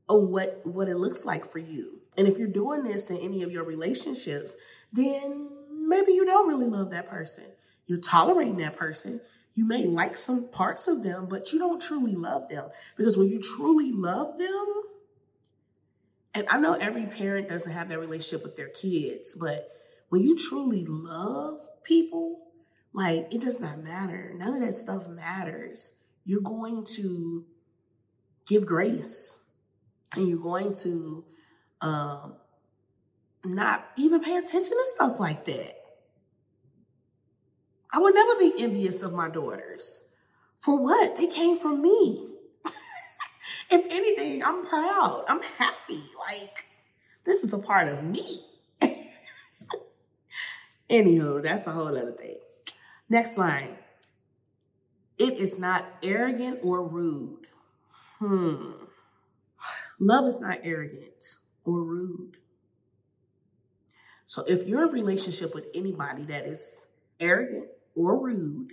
or 0.08 0.26
what 0.26 0.60
what 0.64 0.88
it 0.88 0.96
looks 0.96 1.24
like 1.24 1.50
for 1.50 1.58
you. 1.58 2.00
And 2.16 2.29
if 2.29 2.38
you're 2.38 2.48
doing 2.48 2.83
this 2.83 3.11
in 3.11 3.18
any 3.18 3.42
of 3.42 3.53
your 3.53 3.64
relationships, 3.64 4.57
then 4.92 5.48
maybe 5.70 6.12
you 6.12 6.24
don't 6.24 6.48
really 6.48 6.66
love 6.66 6.90
that 6.90 7.07
person. 7.07 7.44
You're 7.87 7.98
tolerating 7.98 8.59
that 8.59 8.77
person. 8.77 9.20
You 9.55 9.66
may 9.66 9.87
like 9.87 10.16
some 10.16 10.48
parts 10.48 10.88
of 10.88 11.03
them, 11.03 11.27
but 11.29 11.53
you 11.53 11.59
don't 11.59 11.81
truly 11.81 12.14
love 12.14 12.48
them. 12.48 12.70
Because 12.96 13.16
when 13.16 13.29
you 13.29 13.40
truly 13.40 13.92
love 13.92 14.38
them, 14.38 14.66
and 16.35 16.46
I 16.48 16.59
know 16.59 16.74
every 16.74 17.07
parent 17.07 17.48
doesn't 17.48 17.70
have 17.70 17.88
that 17.90 18.00
relationship 18.00 18.42
with 18.42 18.57
their 18.57 18.68
kids, 18.68 19.37
but 19.38 19.68
when 20.09 20.22
you 20.22 20.37
truly 20.37 20.85
love 20.87 21.61
people, 21.85 22.40
like 22.92 23.33
it 23.33 23.40
does 23.40 23.61
not 23.61 23.83
matter. 23.83 24.33
None 24.35 24.55
of 24.55 24.61
that 24.62 24.74
stuff 24.74 25.09
matters. 25.09 25.92
You're 26.24 26.40
going 26.40 26.85
to 26.96 27.44
give 28.48 28.66
grace 28.66 29.44
and 30.14 30.29
you're 30.29 30.38
going 30.38 30.74
to 30.77 31.24
um, 31.85 32.35
not 33.44 33.87
even 33.97 34.23
pay 34.23 34.37
attention 34.37 34.73
to 34.73 34.85
stuff 34.94 35.20
like 35.20 35.44
that. 35.44 35.75
I 37.92 37.99
would 37.99 38.14
never 38.14 38.37
be 38.38 38.55
envious 38.59 39.03
of 39.03 39.12
my 39.12 39.29
daughters. 39.29 40.03
For 40.61 40.79
what? 40.79 41.16
They 41.16 41.27
came 41.27 41.59
from 41.59 41.83
me. 41.83 42.37
if 43.70 43.85
anything, 43.90 44.42
I'm 44.42 44.64
proud. 44.66 45.25
I'm 45.29 45.42
happy. 45.59 46.01
Like, 46.29 46.64
this 47.25 47.44
is 47.44 47.53
a 47.53 47.59
part 47.59 47.88
of 47.88 48.03
me. 48.03 48.25
Anywho, 50.90 51.42
that's 51.42 51.66
a 51.66 51.73
whole 51.73 51.88
other 51.88 52.12
thing. 52.12 52.38
Next 53.11 53.37
line. 53.37 53.77
It 55.18 55.35
is 55.35 55.59
not 55.59 55.85
arrogant 56.03 56.61
or 56.62 56.83
rude. 56.83 57.47
Hmm. 58.18 58.73
Love 60.01 60.25
is 60.25 60.40
not 60.40 60.59
arrogant 60.64 61.38
or 61.64 61.83
rude. 61.83 62.37
So 64.27 64.42
if 64.44 64.66
you're 64.66 64.83
in 64.83 64.88
a 64.88 64.92
relationship 64.92 65.55
with 65.55 65.66
anybody 65.74 66.24
that 66.24 66.44
is 66.46 66.87
arrogant 67.20 67.68
or 67.94 68.20
rude 68.20 68.72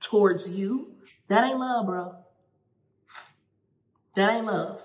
towards 0.00 0.48
you, 0.48 0.92
that 1.28 1.44
ain't 1.44 1.58
love, 1.58 1.86
bro. 1.86 2.14
That 4.14 4.36
ain't 4.36 4.46
love. 4.46 4.82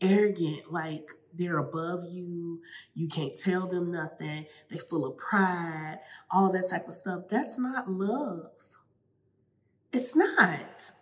Arrogant, 0.00 0.72
like 0.72 1.08
they're 1.32 1.58
above 1.58 2.04
you. 2.10 2.60
You 2.94 3.08
can't 3.08 3.38
tell 3.38 3.66
them 3.66 3.90
nothing. 3.90 4.46
They're 4.68 4.80
full 4.80 5.06
of 5.06 5.16
pride, 5.16 5.98
all 6.30 6.52
that 6.52 6.68
type 6.68 6.88
of 6.88 6.94
stuff. 6.94 7.24
That's 7.30 7.58
not 7.58 7.90
love. 7.90 8.50
It's 9.92 10.16
not. 10.16 10.92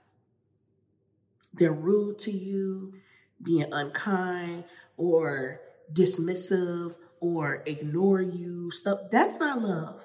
They're 1.54 1.72
rude 1.72 2.18
to 2.20 2.30
you, 2.30 2.94
being 3.42 3.72
unkind 3.72 4.64
or 4.96 5.60
dismissive 5.92 6.96
or 7.20 7.62
ignore 7.66 8.20
you. 8.20 8.70
Stuff 8.70 9.10
that's 9.10 9.38
not 9.38 9.60
love. 9.60 10.02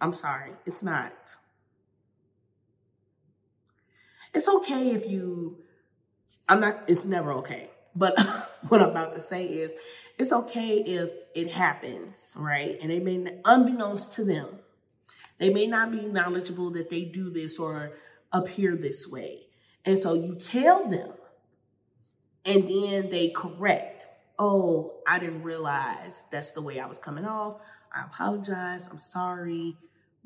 I'm 0.00 0.12
sorry, 0.12 0.52
it's 0.66 0.82
not. 0.82 1.36
It's 4.34 4.48
okay 4.48 4.90
if 4.92 5.08
you 5.08 5.58
I'm 6.48 6.60
not 6.60 6.82
it's 6.86 7.04
never 7.04 7.32
okay. 7.34 7.70
But 7.94 8.18
what 8.68 8.80
I'm 8.80 8.90
about 8.90 9.14
to 9.14 9.20
say 9.20 9.44
is 9.46 9.72
it's 10.18 10.32
okay 10.32 10.78
if 10.78 11.10
it 11.34 11.50
happens, 11.50 12.34
right? 12.38 12.78
And 12.82 12.90
it 12.92 13.02
may, 13.04 13.38
unbeknownst 13.44 14.14
to 14.14 14.24
them, 14.24 14.48
they 15.38 15.50
may 15.50 15.66
not 15.66 15.90
be 15.90 16.02
knowledgeable 16.02 16.70
that 16.72 16.90
they 16.90 17.04
do 17.04 17.30
this 17.30 17.58
or 17.58 17.92
appear 18.32 18.76
this 18.76 19.08
way. 19.08 19.46
And 19.84 19.98
so 19.98 20.14
you 20.14 20.36
tell 20.36 20.88
them, 20.88 21.12
and 22.44 22.68
then 22.68 23.10
they 23.10 23.28
correct. 23.28 24.06
Oh, 24.38 24.94
I 25.06 25.18
didn't 25.18 25.42
realize 25.42 26.26
that's 26.30 26.52
the 26.52 26.62
way 26.62 26.80
I 26.80 26.86
was 26.86 26.98
coming 26.98 27.24
off. 27.24 27.60
I 27.94 28.04
apologize. 28.04 28.88
I'm 28.88 28.98
sorry. 28.98 29.76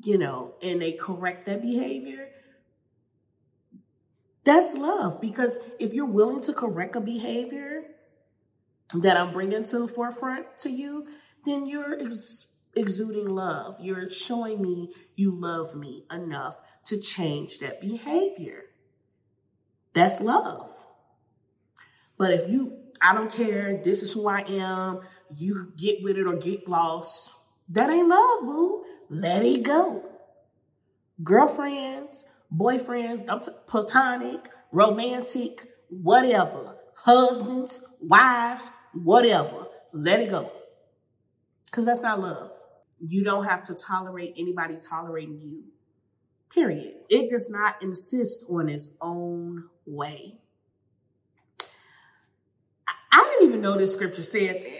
You 0.03 0.17
know, 0.17 0.55
and 0.63 0.81
they 0.81 0.93
correct 0.93 1.45
that 1.45 1.61
behavior. 1.61 2.29
That's 4.43 4.75
love 4.77 5.19
because 5.19 5.59
if 5.79 5.93
you're 5.93 6.05
willing 6.05 6.41
to 6.43 6.53
correct 6.53 6.95
a 6.95 7.01
behavior 7.01 7.83
that 8.93 9.17
I'm 9.17 9.33
bringing 9.33 9.63
to 9.63 9.79
the 9.79 9.87
forefront 9.87 10.57
to 10.59 10.69
you, 10.69 11.07
then 11.45 11.65
you're 11.65 11.99
ex- 11.99 12.47
exuding 12.75 13.27
love. 13.27 13.77
You're 13.81 14.09
showing 14.09 14.61
me 14.61 14.93
you 15.15 15.31
love 15.31 15.75
me 15.75 16.05
enough 16.11 16.61
to 16.85 16.97
change 16.97 17.59
that 17.59 17.81
behavior. 17.81 18.63
That's 19.93 20.21
love. 20.21 20.76
But 22.17 22.31
if 22.31 22.49
you, 22.49 22.77
I 23.01 23.13
don't 23.13 23.31
care, 23.31 23.81
this 23.83 24.01
is 24.01 24.11
who 24.11 24.27
I 24.27 24.43
am, 24.47 25.01
you 25.35 25.71
get 25.77 26.03
with 26.03 26.17
it 26.17 26.27
or 26.27 26.35
get 26.35 26.67
lost, 26.67 27.31
that 27.69 27.89
ain't 27.89 28.07
love, 28.07 28.41
boo. 28.41 28.85
Let 29.09 29.43
it 29.45 29.63
go. 29.63 30.03
Girlfriends, 31.23 32.25
boyfriends, 32.55 33.25
platonic, 33.67 34.49
romantic, 34.71 35.67
whatever, 35.89 36.77
husbands, 36.95 37.81
wives, 37.99 38.69
whatever. 38.93 39.67
Let 39.93 40.21
it 40.21 40.31
go. 40.31 40.51
Because 41.65 41.85
that's 41.85 42.01
not 42.01 42.19
love. 42.19 42.51
You 42.99 43.23
don't 43.23 43.45
have 43.45 43.63
to 43.63 43.73
tolerate 43.73 44.33
anybody 44.37 44.77
tolerating 44.77 45.39
you. 45.41 45.63
Period. 46.53 46.93
It 47.09 47.29
does 47.29 47.49
not 47.49 47.81
insist 47.83 48.45
on 48.49 48.69
its 48.69 48.95
own 49.01 49.65
way. 49.85 50.39
Know 53.57 53.75
this 53.75 53.93
scripture 53.93 54.23
said 54.23 54.65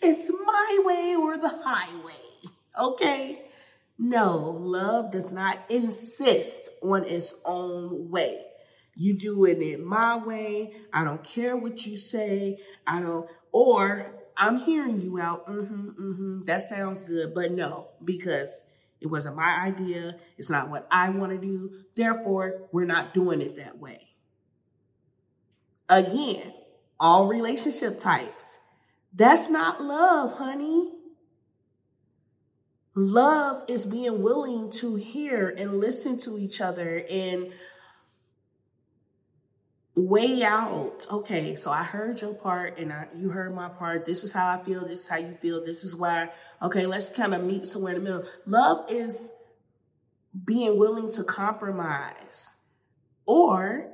it's 0.00 0.30
my 0.30 0.78
way 0.84 1.16
or 1.16 1.36
the 1.36 1.48
highway. 1.64 2.12
Okay? 2.78 3.42
No, 3.98 4.56
love 4.60 5.10
does 5.10 5.32
not 5.32 5.58
insist 5.68 6.68
on 6.82 7.04
its 7.04 7.34
own 7.44 8.10
way. 8.10 8.44
You 8.94 9.18
do 9.18 9.44
it 9.44 9.80
my 9.80 10.16
way. 10.16 10.74
I 10.92 11.04
don't 11.04 11.24
care 11.24 11.56
what 11.56 11.84
you 11.86 11.96
say. 11.96 12.58
I 12.86 13.00
don't, 13.00 13.28
or 13.50 14.14
I'm 14.36 14.58
hearing 14.58 15.00
you 15.00 15.18
out. 15.18 15.48
Mm-hmm, 15.48 15.88
mm-hmm. 15.88 16.40
That 16.42 16.62
sounds 16.62 17.02
good. 17.02 17.34
But 17.34 17.52
no, 17.52 17.88
because 18.04 18.62
it 19.00 19.08
wasn't 19.08 19.36
my 19.36 19.62
idea. 19.62 20.16
It's 20.38 20.50
not 20.50 20.70
what 20.70 20.86
I 20.90 21.10
want 21.10 21.32
to 21.32 21.38
do. 21.38 21.72
Therefore, 21.96 22.68
we're 22.70 22.84
not 22.84 23.14
doing 23.14 23.40
it 23.40 23.56
that 23.56 23.78
way. 23.78 24.11
Again, 25.92 26.54
all 26.98 27.26
relationship 27.26 27.98
types. 27.98 28.58
That's 29.12 29.50
not 29.50 29.82
love, 29.82 30.32
honey. 30.38 30.90
Love 32.94 33.64
is 33.68 33.84
being 33.84 34.22
willing 34.22 34.70
to 34.70 34.94
hear 34.94 35.54
and 35.58 35.80
listen 35.80 36.16
to 36.20 36.38
each 36.38 36.62
other 36.62 37.04
and 37.10 37.52
weigh 39.94 40.42
out. 40.42 41.06
Okay 41.10 41.54
so 41.56 41.70
i 41.70 41.82
heard 41.82 42.22
your 42.22 42.32
part 42.32 42.78
and 42.78 42.90
I, 42.90 43.08
you 43.14 43.28
heard 43.28 43.54
my 43.54 43.68
part. 43.68 44.06
This 44.06 44.24
is 44.24 44.32
how 44.32 44.46
i 44.46 44.62
feel. 44.62 44.86
This 44.86 45.00
is 45.00 45.08
how 45.08 45.18
you 45.18 45.34
feel. 45.34 45.62
This 45.62 45.84
is 45.84 45.94
why. 45.94 46.30
Okay 46.62 46.86
let's 46.86 47.10
kind 47.10 47.34
of 47.34 47.44
meet 47.44 47.66
somewhere 47.66 47.94
in 47.94 48.02
the 48.02 48.10
middle. 48.10 48.30
Love 48.46 48.90
is 48.90 49.30
being 50.46 50.78
willing 50.78 51.12
to 51.12 51.24
compromise 51.24 52.54
or 53.26 53.91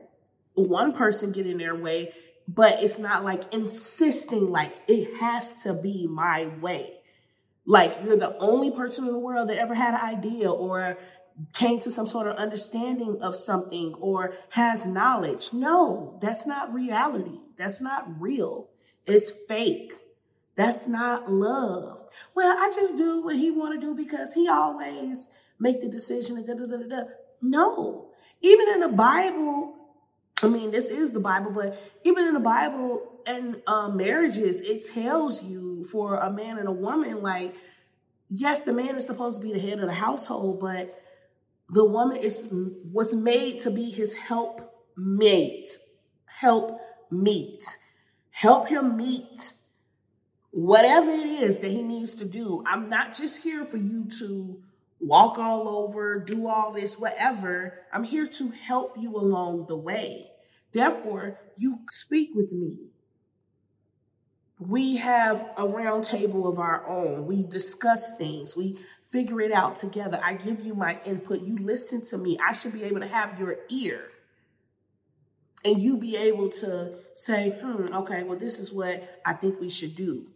one 0.59 0.93
person 0.93 1.33
get 1.33 1.47
in 1.47 1.59
their 1.59 1.75
way 1.75 2.13
but 2.47 2.83
it's 2.83 2.99
not 2.99 3.25
like 3.25 3.53
insisting 3.53 4.51
like 4.51 4.73
it 4.89 5.19
has 5.21 5.63
to 5.63 5.75
be 5.75 6.07
my 6.07 6.47
way 6.61 6.99
like 7.67 7.99
you're 8.05 8.17
the 8.17 8.37
only 8.39 8.71
person 8.71 9.07
in 9.07 9.13
the 9.13 9.19
world 9.19 9.51
that 9.51 9.59
ever 9.59 9.75
had 9.75 9.95
an 9.95 10.01
idea 10.01 10.51
or 10.51 10.97
came 11.53 11.79
to 11.81 11.91
some 11.91 12.07
sort 12.07 12.27
of 12.27 12.37
understanding 12.37 13.21
of 13.23 13.37
something 13.37 13.95
or 14.01 14.35
has 14.51 14.87
knowledge. 14.87 15.53
No, 15.53 16.19
that's 16.21 16.47
not 16.47 16.73
reality. 16.73 17.41
That's 17.57 17.81
not 17.81 18.21
real. 18.21 18.69
It's 19.07 19.33
fake. 19.49 19.93
That's 20.57 20.89
not 20.89 21.31
love. 21.31 22.03
Well, 22.35 22.57
I 22.59 22.73
just 22.75 22.97
do 22.97 23.23
what 23.23 23.37
he 23.37 23.51
want 23.51 23.81
to 23.81 23.87
do 23.87 23.95
because 23.95 24.35
he 24.35 24.49
always 24.49 25.29
make 25.61 25.81
the 25.81 25.89
decision. 25.89 26.45
Da, 26.45 26.55
da, 26.55 26.67
da, 26.67 26.77
da. 26.89 27.03
No, 27.41 28.11
even 28.41 28.69
in 28.69 28.81
the 28.81 28.89
Bible, 28.89 29.77
I 30.43 30.49
mean, 30.49 30.71
this 30.71 30.87
is 30.87 31.13
the 31.13 31.21
Bible, 31.21 31.51
but 31.51 31.81
even 32.05 32.27
in 32.27 32.35
the 32.35 32.41
Bible 32.41 33.21
and 33.27 33.61
uh, 33.67 33.89
marriages, 33.89 34.61
it 34.63 34.87
tells 34.87 35.43
you 35.43 35.85
for 35.85 36.17
a 36.17 36.31
man 36.31 36.59
and 36.59 36.69
a 36.69 36.73
woman, 36.73 37.23
like, 37.23 37.55
yes, 38.31 38.63
the 38.63 38.73
man 38.73 38.97
is 38.97 39.05
supposed 39.05 39.41
to 39.41 39.47
be 39.47 39.53
the 39.53 39.59
head 39.59 39.81
of 39.81 39.87
the 39.87 39.93
household, 39.93 40.61
but 40.61 41.03
the 41.71 41.85
woman 41.85 42.17
is 42.19 42.49
was 42.51 43.15
made 43.15 43.61
to 43.61 43.71
be 43.71 43.91
his 43.91 44.15
help 44.15 44.87
mate, 44.97 45.71
help 46.25 46.81
meet, 47.11 47.65
help 48.31 48.69
him 48.69 48.97
meet 48.97 49.53
whatever 50.51 51.11
it 51.11 51.27
is 51.27 51.59
that 51.59 51.71
he 51.71 51.83
needs 51.83 52.15
to 52.17 52.25
do. 52.25 52.63
I'm 52.67 52.89
not 52.89 53.15
just 53.15 53.43
here 53.43 53.65
for 53.65 53.77
you 53.77 54.09
to 54.19 54.63
walk 55.01 55.39
all 55.39 55.69
over, 55.69 56.19
do 56.21 56.49
all 56.49 56.73
this, 56.73 56.99
whatever. 56.99 57.79
I'm 57.93 58.05
here 58.05 58.27
to 58.27 58.51
help 58.51 58.97
you 58.99 59.17
along 59.17 59.67
the 59.67 59.77
way. 59.77 60.28
Therefore, 60.73 61.41
you 61.57 61.81
speak 61.91 62.31
with 62.35 62.53
me. 62.53 62.79
We 64.61 64.97
have 64.97 65.51
a 65.57 65.67
round 65.67 66.05
table 66.05 66.49
of 66.49 66.59
our 66.59 66.87
own. 66.87 67.27
We 67.27 67.45
discuss 67.45 68.17
things. 68.17 68.57
We 68.57 68.79
figure 69.11 69.41
it 69.41 69.53
out 69.53 69.77
together. 69.77 70.21
I 70.23 70.35
give 70.35 70.61
you 70.61 70.75
my 70.75 70.99
input. 71.07 71.43
You 71.43 71.57
listen 71.59 72.05
to 72.07 72.19
me. 72.19 72.39
I 72.45 72.53
should 72.53 72.73
be 72.73 72.85
able 72.85 73.01
to 73.01 73.07
have 73.07 73.39
your 73.39 73.57
ear. 73.71 74.11
And 75.65 75.79
you 75.79 75.97
be 75.97 76.17
able 76.17 76.51
to 76.51 76.95
say, 77.15 77.51
hmm, 77.61 77.93
okay, 77.93 78.23
well, 78.23 78.39
this 78.39 78.59
is 78.59 78.73
what 78.73 79.21
I 79.25 79.33
think 79.35 79.61
we 79.61 79.71
should 79.71 79.95
do. 79.95 80.27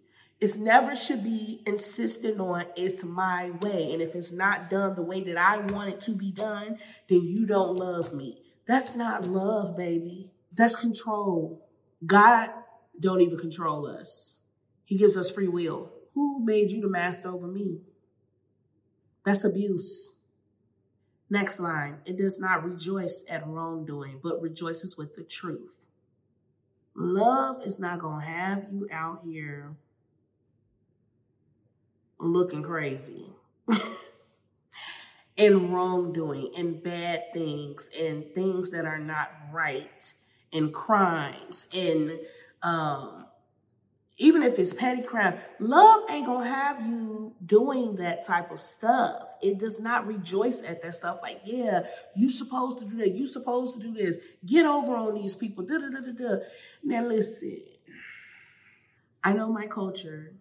It's 0.40 0.56
never 0.56 0.96
should 0.96 1.22
be 1.22 1.62
insisting 1.66 2.40
on 2.40 2.64
it's 2.76 3.04
my 3.04 3.50
way. 3.60 3.92
And 3.92 4.02
if 4.02 4.16
it's 4.16 4.32
not 4.32 4.70
done 4.70 4.96
the 4.96 5.02
way 5.02 5.22
that 5.24 5.36
I 5.36 5.58
want 5.72 5.90
it 5.90 6.00
to 6.02 6.12
be 6.12 6.32
done, 6.32 6.78
then 7.08 7.22
you 7.22 7.46
don't 7.46 7.76
love 7.76 8.12
me. 8.12 8.42
That's 8.66 8.94
not 8.96 9.24
love, 9.26 9.76
baby. 9.76 10.30
That's 10.52 10.76
control. 10.76 11.66
God 12.04 12.50
don't 13.00 13.20
even 13.20 13.38
control 13.38 13.86
us. 13.86 14.36
He 14.84 14.96
gives 14.96 15.16
us 15.16 15.30
free 15.30 15.48
will. 15.48 15.90
Who 16.14 16.44
made 16.44 16.70
you 16.70 16.80
the 16.80 16.88
master 16.88 17.28
over 17.28 17.46
me? 17.46 17.80
That's 19.24 19.44
abuse. 19.44 20.14
Next 21.30 21.60
line. 21.60 21.98
It 22.04 22.18
does 22.18 22.38
not 22.38 22.64
rejoice 22.64 23.24
at 23.28 23.46
wrongdoing, 23.46 24.20
but 24.22 24.42
rejoices 24.42 24.96
with 24.96 25.14
the 25.14 25.22
truth. 25.22 25.86
Love 26.94 27.62
is 27.64 27.80
not 27.80 28.00
going 28.00 28.20
to 28.20 28.26
have 28.26 28.66
you 28.70 28.86
out 28.92 29.22
here 29.24 29.74
looking 32.18 32.62
crazy 32.62 33.30
and 35.38 35.72
wrongdoing 35.72 36.50
and 36.56 36.82
bad 36.82 37.32
things 37.32 37.90
and 37.98 38.24
things 38.34 38.70
that 38.70 38.84
are 38.84 38.98
not 38.98 39.30
right 39.52 40.12
and 40.52 40.72
crimes 40.72 41.66
and 41.72 42.18
um, 42.62 43.26
even 44.18 44.42
if 44.42 44.58
it's 44.58 44.72
petty 44.72 45.02
crime, 45.02 45.38
love 45.58 46.02
ain't 46.10 46.26
gonna 46.26 46.46
have 46.46 46.80
you 46.86 47.34
doing 47.44 47.96
that 47.96 48.24
type 48.24 48.52
of 48.52 48.60
stuff. 48.60 49.34
It 49.42 49.58
does 49.58 49.80
not 49.80 50.06
rejoice 50.06 50.62
at 50.62 50.82
that 50.82 50.94
stuff. 50.94 51.20
Like, 51.22 51.40
yeah, 51.44 51.86
you 52.14 52.30
supposed 52.30 52.78
to 52.78 52.84
do 52.84 52.98
that. 52.98 53.14
You 53.14 53.26
supposed 53.26 53.74
to 53.74 53.80
do 53.80 53.94
this. 53.94 54.18
Get 54.44 54.66
over 54.66 54.94
on 54.94 55.14
these 55.14 55.34
people. 55.34 55.66
Now 56.84 57.04
listen, 57.04 57.62
I 59.24 59.32
know 59.32 59.48
my 59.50 59.66
culture 59.66 60.34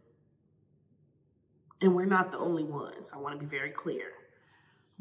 and 1.81 1.95
we're 1.95 2.05
not 2.05 2.31
the 2.31 2.37
only 2.37 2.63
ones. 2.63 3.11
I 3.13 3.17
want 3.17 3.39
to 3.39 3.43
be 3.43 3.49
very 3.49 3.71
clear. 3.71 4.11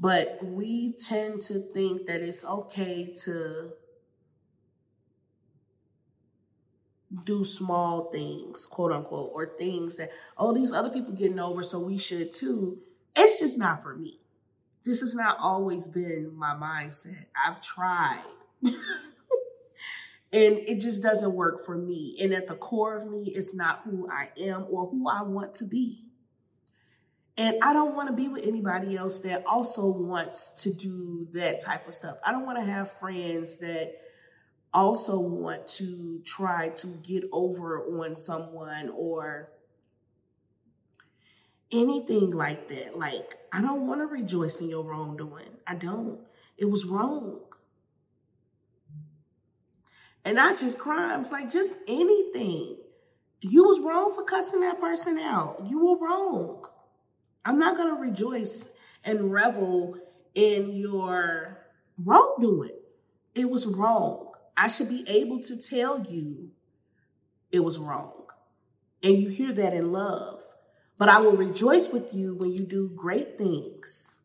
But 0.01 0.39
we 0.43 0.93
tend 0.93 1.43
to 1.43 1.61
think 1.75 2.07
that 2.07 2.23
it's 2.23 2.43
okay 2.43 3.13
to 3.25 3.73
do 7.25 7.45
small 7.45 8.11
things, 8.11 8.65
quote 8.65 8.93
unquote, 8.93 9.31
or 9.35 9.55
things 9.59 9.97
that, 9.97 10.11
oh, 10.39 10.55
these 10.55 10.73
other 10.73 10.89
people 10.89 11.13
getting 11.13 11.39
over, 11.39 11.63
so 11.63 11.79
we 11.79 11.99
should 11.99 12.33
too. 12.33 12.79
It's 13.15 13.39
just 13.39 13.59
not 13.59 13.83
for 13.83 13.95
me. 13.95 14.21
This 14.85 15.01
has 15.01 15.15
not 15.15 15.37
always 15.39 15.89
been 15.89 16.35
my 16.35 16.55
mindset. 16.55 17.27
I've 17.47 17.61
tried. 17.61 18.25
and 18.63 18.73
it 20.33 20.81
just 20.81 21.03
doesn't 21.03 21.35
work 21.35 21.67
for 21.67 21.77
me. 21.77 22.17
And 22.23 22.33
at 22.33 22.47
the 22.47 22.55
core 22.55 22.97
of 22.97 23.11
me, 23.11 23.33
it's 23.35 23.55
not 23.55 23.83
who 23.85 24.09
I 24.11 24.31
am 24.41 24.65
or 24.71 24.87
who 24.87 25.11
I 25.11 25.23
want 25.23 25.53
to 25.55 25.65
be. 25.65 26.05
And 27.41 27.57
I 27.63 27.73
don't 27.73 27.97
want 27.97 28.09
to 28.09 28.13
be 28.13 28.29
with 28.29 28.47
anybody 28.47 28.99
else 28.99 29.21
that 29.21 29.47
also 29.47 29.87
wants 29.87 30.51
to 30.63 30.75
do 30.75 31.27
that 31.33 31.59
type 31.59 31.89
of 31.89 31.95
stuff. 31.95 32.19
I 32.23 32.33
don't 32.33 32.45
want 32.45 32.59
to 32.59 32.65
have 32.71 32.93
friends 32.93 33.57
that 33.61 33.95
also 34.75 35.19
want 35.19 35.67
to 35.67 36.21
try 36.27 36.69
to 36.69 36.87
get 37.03 37.25
over 37.33 37.83
on 37.99 38.15
someone 38.15 38.91
or 38.95 39.49
anything 41.73 42.33
like 42.33 42.69
that. 42.69 42.99
Like, 42.99 43.39
I 43.51 43.63
don't 43.63 43.87
want 43.87 44.03
to 44.03 44.07
rejoice 44.07 44.61
in 44.61 44.69
your 44.69 44.85
wrongdoing. 44.85 45.57
I 45.67 45.77
don't. 45.77 46.21
It 46.59 46.67
was 46.67 46.85
wrong. 46.85 47.41
And 50.27 50.37
not 50.37 50.59
just 50.59 50.79
crimes, 50.79 51.33
like 51.33 51.51
just 51.51 51.79
anything. 51.89 52.77
You 53.41 53.65
was 53.65 53.81
wrong 53.81 54.15
for 54.15 54.25
cussing 54.25 54.61
that 54.61 54.79
person 54.79 55.19
out. 55.19 55.65
You 55.67 55.87
were 55.87 56.07
wrong. 56.07 56.67
I'm 57.45 57.59
not 57.59 57.77
going 57.77 57.95
to 57.95 58.01
rejoice 58.01 58.69
and 59.05 59.33
revel 59.33 59.97
in 60.35 60.73
your 60.73 61.67
wrongdoing. 61.99 62.79
It 63.35 63.51
was 63.51 63.67
wrong. 63.67 64.33
I 64.57 64.69
should 64.69 64.89
be 64.89 65.05
able 65.09 65.41
to 65.41 65.57
tell 65.57 66.01
you 66.01 66.51
it 67.51 67.61
was 67.61 67.79
wrong. 67.79 68.13
And 69.03 69.19
you 69.19 69.29
hear 69.29 69.53
that 69.53 69.73
in 69.73 69.91
love. 69.91 70.43
But 70.99 71.09
I 71.09 71.19
will 71.21 71.37
rejoice 71.37 71.89
with 71.89 72.13
you 72.13 72.35
when 72.35 72.53
you 72.53 72.61
do 72.61 72.91
great 72.95 73.39
things 73.39 74.19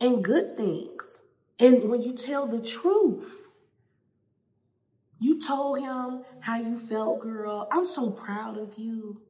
and 0.00 0.24
good 0.24 0.56
things. 0.56 1.22
And 1.58 1.90
when 1.90 2.00
you 2.00 2.14
tell 2.14 2.46
the 2.46 2.60
truth. 2.60 3.48
You 5.18 5.38
told 5.38 5.80
him 5.80 6.24
how 6.40 6.56
you 6.56 6.78
felt, 6.78 7.20
girl. 7.20 7.68
I'm 7.70 7.84
so 7.84 8.08
proud 8.10 8.56
of 8.56 8.78
you. 8.78 9.20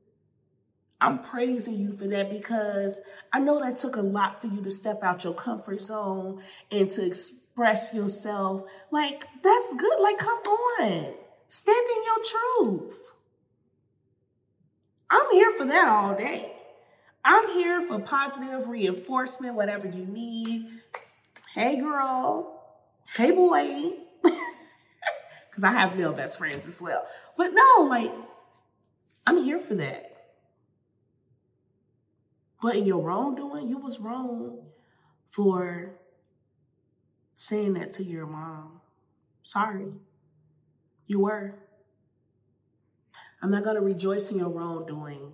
I'm 1.00 1.20
praising 1.20 1.78
you 1.78 1.96
for 1.96 2.06
that 2.08 2.30
because 2.30 3.00
I 3.32 3.40
know 3.40 3.60
that 3.60 3.78
took 3.78 3.96
a 3.96 4.02
lot 4.02 4.40
for 4.40 4.48
you 4.48 4.62
to 4.62 4.70
step 4.70 5.02
out 5.02 5.24
your 5.24 5.34
comfort 5.34 5.80
zone 5.80 6.42
and 6.70 6.90
to 6.90 7.06
express 7.06 7.94
yourself. 7.94 8.70
Like, 8.90 9.24
that's 9.42 9.74
good. 9.74 10.00
Like, 10.00 10.18
come 10.18 10.38
on. 10.38 11.14
Stand 11.48 11.86
in 11.96 12.02
your 12.04 12.78
truth. 12.84 13.12
I'm 15.10 15.30
here 15.32 15.52
for 15.56 15.64
that 15.64 15.88
all 15.88 16.14
day. 16.14 16.54
I'm 17.24 17.48
here 17.48 17.86
for 17.86 17.98
positive 17.98 18.68
reinforcement, 18.68 19.54
whatever 19.54 19.88
you 19.88 20.06
need. 20.06 20.68
Hey, 21.54 21.76
girl. 21.76 22.62
Hey, 23.16 23.30
boy. 23.30 23.92
Because 25.50 25.64
I 25.64 25.72
have 25.72 25.96
male 25.96 26.12
best 26.12 26.38
friends 26.38 26.68
as 26.68 26.80
well. 26.80 27.04
But 27.36 27.48
no, 27.52 27.84
like, 27.88 28.12
I'm 29.26 29.42
here 29.42 29.58
for 29.58 29.74
that. 29.74 30.09
But 32.60 32.76
in 32.76 32.86
your 32.86 33.02
wrongdoing, 33.02 33.68
you 33.68 33.78
was 33.78 33.98
wrong 33.98 34.58
for 35.30 35.92
saying 37.34 37.74
that 37.74 37.92
to 37.92 38.04
your 38.04 38.26
mom. 38.26 38.80
Sorry. 39.42 39.86
You 41.06 41.20
were. 41.20 41.54
I'm 43.42 43.50
not 43.50 43.64
going 43.64 43.76
to 43.76 43.82
rejoice 43.82 44.30
in 44.30 44.38
your 44.38 44.50
wrongdoing. 44.50 45.32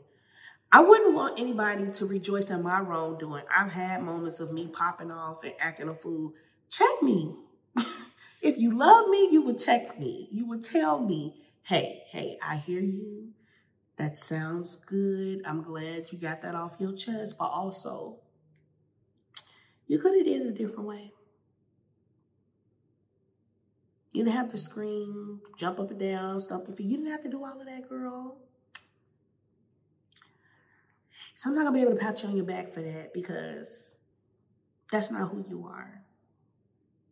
I 0.70 0.80
wouldn't 0.80 1.14
want 1.14 1.38
anybody 1.40 1.90
to 1.90 2.06
rejoice 2.06 2.50
in 2.50 2.62
my 2.62 2.80
wrongdoing. 2.80 3.44
I've 3.54 3.72
had 3.72 4.02
moments 4.02 4.40
of 4.40 4.52
me 4.52 4.68
popping 4.68 5.10
off 5.10 5.42
and 5.44 5.54
acting 5.58 5.88
a 5.88 5.94
fool. 5.94 6.34
Check 6.70 7.02
me. 7.02 7.34
if 8.42 8.58
you 8.58 8.76
love 8.76 9.08
me, 9.08 9.28
you 9.30 9.42
would 9.42 9.58
check 9.58 9.98
me. 9.98 10.28
You 10.30 10.46
would 10.46 10.62
tell 10.62 11.00
me, 11.00 11.34
hey, 11.62 12.02
hey, 12.08 12.38
I 12.42 12.56
hear 12.56 12.80
you. 12.80 13.30
That 13.96 14.18
sounds 14.18 14.76
good. 14.76 15.42
I'm 15.46 15.62
glad 15.62 16.12
you 16.12 16.18
got 16.18 16.42
that 16.42 16.54
off 16.54 16.76
your 16.78 16.92
chest, 16.92 17.36
but 17.38 17.46
also 17.46 18.18
you 19.86 19.98
could 19.98 20.14
have 20.16 20.26
did 20.26 20.42
it 20.42 20.46
a 20.48 20.52
different 20.52 20.86
way. 20.88 21.12
You 24.12 24.24
didn't 24.24 24.36
have 24.36 24.48
to 24.48 24.58
scream, 24.58 25.40
jump 25.58 25.78
up 25.78 25.90
and 25.90 26.00
down, 26.00 26.40
stomp 26.40 26.66
your 26.68 26.76
feet. 26.76 26.86
You 26.86 26.96
didn't 26.96 27.12
have 27.12 27.22
to 27.22 27.30
do 27.30 27.44
all 27.44 27.60
of 27.60 27.66
that, 27.66 27.88
girl. 27.88 28.38
So 31.34 31.50
I'm 31.50 31.56
not 31.56 31.64
gonna 31.64 31.74
be 31.74 31.82
able 31.82 31.92
to 31.92 31.98
pat 31.98 32.22
you 32.22 32.28
on 32.28 32.36
your 32.36 32.46
back 32.46 32.72
for 32.72 32.80
that 32.80 33.12
because 33.12 33.94
that's 34.90 35.10
not 35.10 35.30
who 35.30 35.44
you 35.48 35.66
are. 35.66 36.02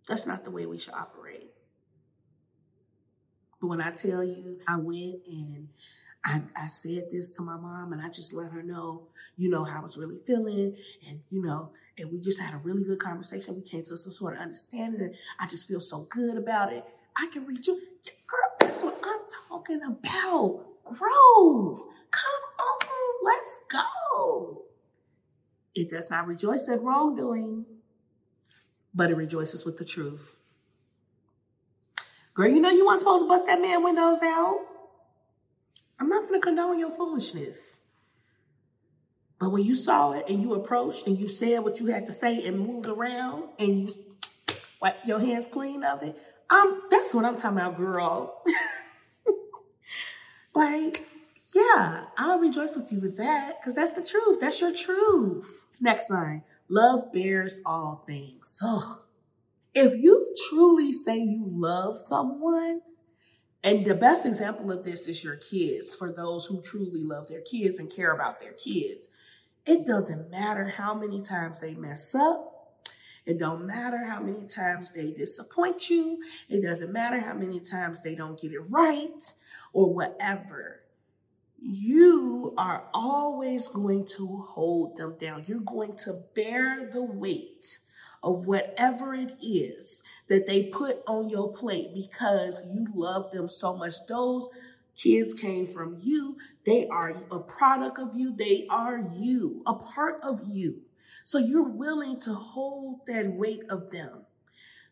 That's 0.08 0.26
not 0.26 0.44
the 0.44 0.50
way 0.50 0.66
we 0.66 0.78
should 0.78 0.94
operate. 0.94 1.50
But 3.60 3.68
when 3.68 3.80
I 3.80 3.90
tell 3.90 4.24
you, 4.24 4.58
I 4.68 4.76
went 4.76 5.26
and 5.26 5.68
I, 6.24 6.40
I 6.56 6.68
said 6.68 7.04
this 7.12 7.30
to 7.36 7.42
my 7.42 7.56
mom 7.56 7.92
and 7.92 8.00
I 8.00 8.08
just 8.08 8.32
let 8.32 8.50
her 8.52 8.62
know, 8.62 9.08
you 9.36 9.50
know, 9.50 9.62
how 9.64 9.80
I 9.80 9.82
was 9.82 9.98
really 9.98 10.18
feeling. 10.26 10.74
And, 11.08 11.20
you 11.30 11.42
know, 11.42 11.72
and 11.98 12.10
we 12.10 12.18
just 12.18 12.40
had 12.40 12.54
a 12.54 12.56
really 12.58 12.82
good 12.82 12.98
conversation. 12.98 13.54
We 13.54 13.62
came 13.62 13.82
to 13.82 13.96
some 13.96 14.12
sort 14.12 14.34
of 14.34 14.40
understanding 14.40 15.02
and 15.02 15.14
I 15.38 15.46
just 15.46 15.68
feel 15.68 15.80
so 15.80 16.06
good 16.10 16.38
about 16.38 16.72
it. 16.72 16.84
I 17.16 17.28
can 17.30 17.46
read 17.46 17.66
you. 17.66 17.78
Girl, 18.26 18.40
that's 18.58 18.80
what 18.82 18.98
I'm 19.04 19.20
talking 19.48 19.82
about. 19.82 20.64
Growth. 20.84 21.82
Come 22.10 22.42
on, 22.58 22.86
let's 23.22 23.60
go. 23.70 24.62
It 25.74 25.90
does 25.90 26.10
not 26.10 26.26
rejoice 26.26 26.68
at 26.68 26.80
wrongdoing, 26.82 27.66
but 28.94 29.10
it 29.10 29.16
rejoices 29.16 29.64
with 29.64 29.76
the 29.76 29.84
truth. 29.84 30.36
Girl, 32.32 32.48
you 32.48 32.60
know 32.60 32.70
you 32.70 32.86
weren't 32.86 32.98
supposed 32.98 33.24
to 33.24 33.28
bust 33.28 33.46
that 33.46 33.60
man 33.60 33.82
windows 33.82 34.18
out. 34.22 34.58
I'm 35.98 36.08
not 36.08 36.28
going 36.28 36.40
to 36.40 36.44
condone 36.44 36.78
your 36.78 36.90
foolishness. 36.90 37.80
But 39.38 39.50
when 39.50 39.64
you 39.64 39.74
saw 39.74 40.12
it 40.12 40.28
and 40.28 40.40
you 40.42 40.54
approached 40.54 41.06
and 41.06 41.18
you 41.18 41.28
said 41.28 41.60
what 41.60 41.80
you 41.80 41.86
had 41.86 42.06
to 42.06 42.12
say 42.12 42.46
and 42.46 42.58
moved 42.58 42.86
around 42.86 43.44
and 43.58 43.88
you 43.88 43.94
wiped 44.80 45.06
your 45.06 45.20
hands 45.20 45.46
clean 45.46 45.84
of 45.84 46.02
it, 46.02 46.16
um, 46.50 46.82
that's 46.90 47.14
what 47.14 47.24
I'm 47.24 47.34
talking 47.34 47.58
about, 47.58 47.76
girl. 47.76 48.42
like, 50.54 51.06
yeah, 51.54 52.04
I'll 52.16 52.38
rejoice 52.38 52.76
with 52.76 52.92
you 52.92 53.00
with 53.00 53.16
that 53.16 53.60
because 53.60 53.74
that's 53.74 53.92
the 53.92 54.02
truth. 54.02 54.40
That's 54.40 54.60
your 54.60 54.74
truth. 54.74 55.64
Next 55.80 56.10
line 56.10 56.42
love 56.68 57.12
bears 57.12 57.60
all 57.64 58.02
things. 58.06 58.58
Oh, 58.62 59.02
if 59.74 59.94
you 59.94 60.34
truly 60.48 60.92
say 60.92 61.18
you 61.18 61.44
love 61.46 61.98
someone, 61.98 62.80
and 63.64 63.84
the 63.86 63.94
best 63.94 64.26
example 64.26 64.70
of 64.70 64.84
this 64.84 65.08
is 65.08 65.24
your 65.24 65.36
kids, 65.36 65.96
for 65.96 66.12
those 66.12 66.44
who 66.44 66.60
truly 66.60 67.02
love 67.02 67.28
their 67.28 67.40
kids 67.40 67.78
and 67.78 67.90
care 67.90 68.12
about 68.12 68.38
their 68.38 68.52
kids. 68.52 69.08
It 69.64 69.86
doesn't 69.86 70.30
matter 70.30 70.66
how 70.66 70.92
many 70.94 71.22
times 71.22 71.60
they 71.60 71.74
mess 71.74 72.14
up. 72.14 72.50
It 73.24 73.38
don't 73.38 73.66
matter 73.66 74.04
how 74.04 74.20
many 74.20 74.46
times 74.46 74.92
they 74.92 75.10
disappoint 75.12 75.88
you. 75.88 76.22
It 76.50 76.60
doesn't 76.62 76.92
matter 76.92 77.18
how 77.18 77.32
many 77.32 77.58
times 77.58 78.02
they 78.02 78.14
don't 78.14 78.38
get 78.38 78.52
it 78.52 78.60
right 78.68 79.32
or 79.72 79.94
whatever. 79.94 80.82
You 81.58 82.52
are 82.58 82.86
always 82.92 83.68
going 83.68 84.06
to 84.18 84.44
hold 84.46 84.98
them 84.98 85.16
down. 85.18 85.44
You're 85.46 85.60
going 85.60 85.96
to 86.04 86.20
bear 86.34 86.90
the 86.92 87.02
weight 87.02 87.78
of 88.24 88.46
whatever 88.46 89.14
it 89.14 89.36
is 89.40 90.02
that 90.28 90.46
they 90.46 90.64
put 90.64 91.02
on 91.06 91.28
your 91.28 91.52
plate 91.52 91.90
because 91.94 92.62
you 92.72 92.86
love 92.94 93.30
them 93.30 93.46
so 93.46 93.76
much. 93.76 93.92
Those 94.08 94.48
kids 94.96 95.34
came 95.34 95.66
from 95.66 95.98
you. 96.00 96.36
They 96.64 96.88
are 96.88 97.14
a 97.30 97.40
product 97.40 97.98
of 97.98 98.16
you. 98.16 98.34
They 98.34 98.66
are 98.70 99.04
you, 99.14 99.62
a 99.66 99.74
part 99.74 100.20
of 100.24 100.40
you. 100.48 100.80
So 101.24 101.38
you're 101.38 101.68
willing 101.68 102.18
to 102.20 102.32
hold 102.32 103.06
that 103.06 103.32
weight 103.32 103.62
of 103.70 103.90
them. 103.90 104.24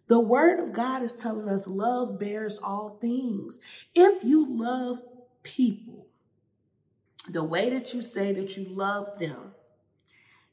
The 0.09 0.20
word 0.20 0.61
of 0.61 0.72
God 0.72 1.03
is 1.03 1.14
telling 1.14 1.49
us 1.49 1.66
love 1.66 2.18
bears 2.18 2.61
all 2.62 2.99
things. 3.01 3.59
If 3.95 4.24
you 4.24 4.47
love 4.49 5.03
people 5.43 6.07
the 7.28 7.45
way 7.45 7.70
that 7.70 7.95
you 7.95 8.03
say 8.03 8.33
that 8.33 8.57
you 8.57 8.68
love 8.68 9.18
them, 9.18 9.55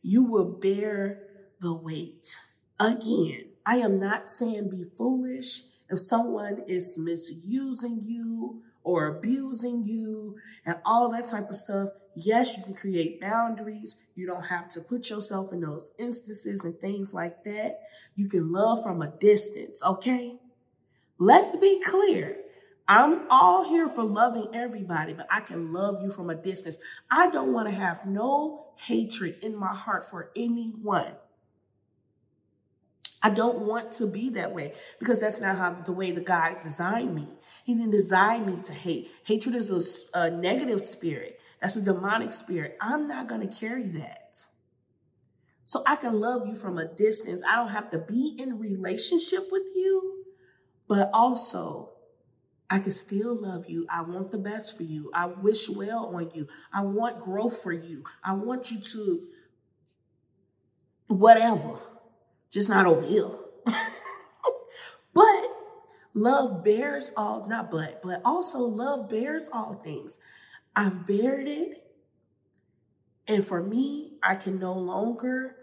you 0.02 0.24
will 0.24 0.46
bear 0.46 1.24
the 1.60 1.74
weight. 1.74 2.38
Again, 2.80 3.50
I 3.66 3.78
am 3.78 4.00
not 4.00 4.30
saying 4.30 4.70
be 4.70 4.86
foolish. 4.98 5.64
If 5.90 6.00
someone 6.00 6.64
is 6.68 6.98
misusing 6.98 8.00
you 8.02 8.62
or 8.84 9.08
abusing 9.08 9.84
you 9.84 10.38
and 10.66 10.78
all 10.86 11.10
that 11.10 11.28
type 11.28 11.50
of 11.50 11.58
stuff, 11.58 11.90
yes, 12.16 12.56
you 12.56 12.64
can 12.64 12.76
create 12.76 13.20
boundaries. 13.20 13.98
You 14.16 14.28
don't 14.28 14.46
have 14.46 14.70
to 14.70 14.82
put 14.82 15.10
yourself 15.10 15.52
in 15.52 15.60
those 15.60 15.92
instances 16.00 16.64
and 16.64 16.80
things 16.80 17.14
like 17.14 17.44
that. 17.44 17.80
You 18.16 18.30
can 18.30 18.52
love 18.52 18.82
from 18.82 19.02
a 19.02 19.12
distance, 19.12 19.84
okay? 19.84 20.38
Let's 21.18 21.58
be 21.58 21.82
clear. 21.82 22.38
I'm 22.88 23.28
all 23.30 23.68
here 23.68 23.90
for 23.90 24.04
loving 24.04 24.48
everybody, 24.54 25.14
but 25.14 25.28
I 25.30 25.42
can 25.42 25.74
love 25.74 26.02
you 26.02 26.12
from 26.12 26.30
a 26.30 26.36
distance. 26.36 26.78
I 27.12 27.30
don't 27.30 27.52
want 27.52 27.68
to 27.68 27.76
have 27.76 28.06
no 28.06 28.68
hatred 28.78 29.44
in 29.44 29.56
my 29.56 29.74
heart 29.74 30.10
for 30.10 30.32
anyone. 30.36 31.14
I 33.22 33.30
don't 33.30 33.60
want 33.60 33.92
to 33.94 34.08
be 34.08 34.30
that 34.32 34.54
way 34.54 34.74
because 35.00 35.20
that's 35.20 35.42
not 35.42 35.58
how 35.58 35.74
the 35.74 35.92
way 35.92 36.12
the 36.12 36.22
God 36.22 36.62
designed 36.62 37.14
me. 37.14 37.28
He 37.66 37.74
didn't 37.74 37.92
design 37.92 38.46
me 38.46 38.62
to 38.64 38.74
hate. 38.74 39.12
Hatred 39.24 39.56
is 39.56 40.06
a, 40.14 40.20
a 40.20 40.32
negative 40.32 40.82
spirit. 40.82 41.40
That's 41.62 41.76
a 41.76 41.82
demonic 41.82 42.32
spirit. 42.32 42.78
I'm 42.80 43.08
not 43.08 43.28
going 43.28 43.48
to 43.48 43.54
carry 43.54 43.84
that. 43.84 44.46
So 45.66 45.84
I 45.86 45.98
can 45.98 46.20
love 46.20 46.48
you 46.48 46.56
from 46.56 46.78
a 46.78 46.88
distance. 46.88 47.44
I 47.48 47.58
don't 47.58 47.70
have 47.70 47.92
to 47.92 48.00
be 48.00 48.36
in 48.40 48.58
relationship 48.58 49.52
with 49.52 49.68
you, 49.76 50.24
but 50.88 51.10
also 51.14 51.92
I 52.70 52.80
can 52.80 52.92
still 52.92 53.36
love 53.36 53.70
you. 53.70 53.86
I 53.90 54.02
want 54.02 54.32
the 54.32 54.38
best 54.38 54.78
for 54.78 54.84
you. 54.84 55.12
I 55.14 55.26
wish 55.26 55.68
well 55.70 56.16
on 56.16 56.32
you. 56.34 56.48
I 56.74 56.82
want 56.82 57.20
growth 57.20 57.62
for 57.62 57.74
you. 57.74 58.04
I 58.24 58.34
want 58.34 58.72
you 58.72 58.80
to 58.80 59.28
whatever 61.08 61.76
just 62.52 62.70
not 62.70 62.86
over 62.86 63.02
here. 63.02 63.30
but 65.14 65.58
love 66.14 66.64
bears 66.64 67.12
all, 67.16 67.48
not 67.48 67.72
but, 67.72 68.02
but 68.02 68.22
also 68.26 68.60
love 68.60 69.10
bears 69.10 69.50
all 69.54 69.76
things. 69.76 70.18
I've 70.76 71.06
bared 71.06 71.48
it. 71.48 71.86
And 73.28 73.46
for 73.46 73.62
me, 73.62 74.14
I 74.24 74.36
can 74.36 74.60
no 74.60 74.74
longer 74.74 75.56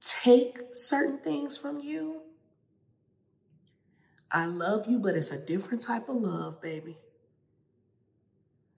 take 0.00 0.58
certain 0.72 1.18
things 1.18 1.56
from 1.56 1.80
you. 1.80 2.22
I 4.30 4.46
love 4.46 4.86
you, 4.88 4.98
but 4.98 5.14
it's 5.14 5.30
a 5.30 5.38
different 5.38 5.82
type 5.82 6.08
of 6.08 6.16
love, 6.16 6.60
baby. 6.60 6.96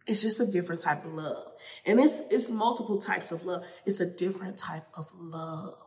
It's 0.06 0.20
just 0.20 0.38
a 0.38 0.46
different 0.46 0.82
type 0.82 1.04
of 1.04 1.12
love. 1.12 1.52
And 1.84 1.98
it's 1.98 2.22
it's 2.30 2.50
multiple 2.50 3.00
types 3.00 3.32
of 3.32 3.44
love. 3.44 3.64
It's 3.86 4.00
a 4.00 4.06
different 4.06 4.56
type 4.58 4.86
of 4.94 5.10
love 5.14 5.85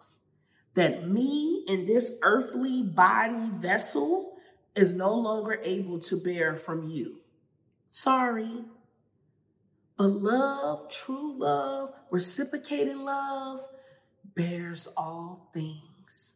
that 0.76 1.08
me 1.08 1.64
in 1.68 1.86
this 1.86 2.14
earthly 2.22 2.84
body 2.84 3.50
vessel 3.58 4.38
is 4.76 4.94
no 4.94 5.14
longer 5.14 5.60
able 5.64 6.00
to 6.00 6.18
bear 6.18 6.56
from 6.56 6.84
you. 6.84 7.20
Sorry. 7.90 8.64
But 9.98 10.08
love, 10.08 10.90
true 10.90 11.38
love, 11.38 11.92
reciprocated 12.12 12.98
love 12.98 13.60
bears 14.36 14.88
all 14.96 15.50
things. 15.54 16.34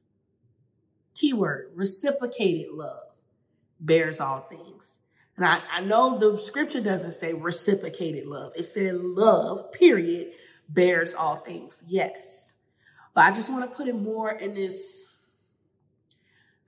Keyword 1.14 1.72
reciprocated 1.76 2.72
love 2.72 3.04
bears 3.80 4.20
all 4.20 4.42
things. 4.42 5.00
And 5.38 5.46
I, 5.46 5.62
I 5.72 5.82
know 5.82 6.18
the 6.18 6.38
scripture 6.38 6.82
doesn't 6.82 7.14
say 7.14 7.34
reciprocated 7.34 8.28
love, 8.28 8.54
it 8.56 8.64
said 8.64 8.96
love, 8.96 9.72
period, 9.72 10.32
bears 10.70 11.14
all 11.16 11.38
things. 11.38 11.84
Yes. 11.88 12.53
But 13.14 13.26
I 13.26 13.32
just 13.32 13.52
want 13.52 13.70
to 13.70 13.76
put 13.76 13.88
it 13.88 13.96
more 13.96 14.32
in 14.32 14.56
this 14.56 15.08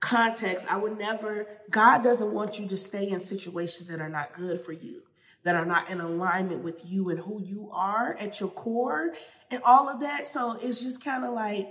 context. 0.00 0.66
I 0.70 0.76
would 0.76 0.98
never, 0.98 1.46
God 1.70 2.02
doesn't 2.02 2.32
want 2.32 2.58
you 2.58 2.68
to 2.68 2.76
stay 2.76 3.10
in 3.10 3.20
situations 3.20 3.88
that 3.88 4.00
are 4.00 4.08
not 4.08 4.34
good 4.34 4.60
for 4.60 4.72
you, 4.72 5.02
that 5.42 5.56
are 5.56 5.66
not 5.66 5.90
in 5.90 6.00
alignment 6.00 6.62
with 6.62 6.82
you 6.86 7.10
and 7.10 7.18
who 7.18 7.42
you 7.42 7.70
are 7.72 8.16
at 8.20 8.40
your 8.40 8.50
core 8.50 9.12
and 9.50 9.62
all 9.64 9.88
of 9.88 10.00
that. 10.00 10.26
So 10.26 10.58
it's 10.62 10.82
just 10.82 11.04
kind 11.04 11.24
of 11.24 11.32
like, 11.32 11.68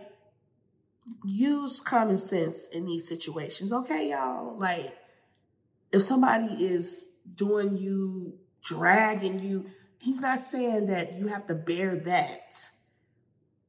use 1.24 1.80
common 1.80 2.18
sense 2.18 2.68
in 2.70 2.86
these 2.86 3.08
situations. 3.08 3.72
Okay, 3.72 4.10
y'all? 4.10 4.58
Like, 4.58 4.98
if 5.92 6.02
somebody 6.02 6.48
is 6.66 7.06
doing 7.36 7.78
you, 7.78 8.34
dragging 8.64 9.40
you, 9.40 9.68
he's 10.02 10.20
not 10.20 10.40
saying 10.40 10.88
that 10.88 11.14
you 11.14 11.28
have 11.28 11.46
to 11.46 11.56
bear 11.56 11.96
that 11.96 12.70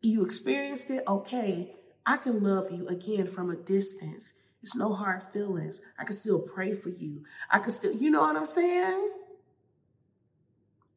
you 0.03 0.25
experienced 0.25 0.91
it, 0.91 1.03
okay, 1.09 1.75
I 2.05 2.17
can 2.17 2.43
love 2.43 2.71
you 2.71 2.87
again 2.89 3.27
from 3.27 3.51
a 3.51 3.57
distance. 3.57 4.33
It's 4.63 4.75
no 4.75 4.93
hard 4.93 5.23
feelings. 5.33 5.81
I 5.99 6.05
can 6.05 6.15
still 6.15 6.39
pray 6.39 6.75
for 6.75 6.89
you. 6.89 7.25
I 7.51 7.59
can 7.59 7.71
still, 7.71 7.93
you 7.93 8.11
know 8.11 8.21
what 8.21 8.37
I'm 8.37 8.47
saying? 8.47 9.11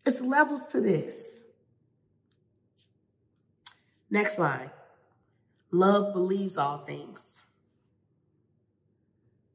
It's 0.05 0.21
levels 0.21 0.67
to 0.67 0.81
this. 0.81 1.43
Next 4.09 4.39
line. 4.39 4.71
Love 5.71 6.13
believes 6.13 6.57
all 6.57 6.79
things. 6.79 7.45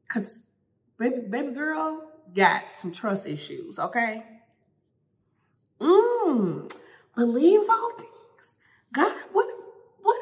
Cause 0.09 0.47
baby, 0.99 1.23
baby 1.29 1.53
girl 1.53 2.09
got 2.33 2.71
some 2.71 2.93
trust 2.93 3.27
issues, 3.27 3.79
okay? 3.79 4.25
Mmm. 5.81 6.73
believes 7.17 7.69
all 7.69 7.91
things. 7.97 8.51
God, 8.93 9.13
what, 9.33 9.49
what? 10.03 10.21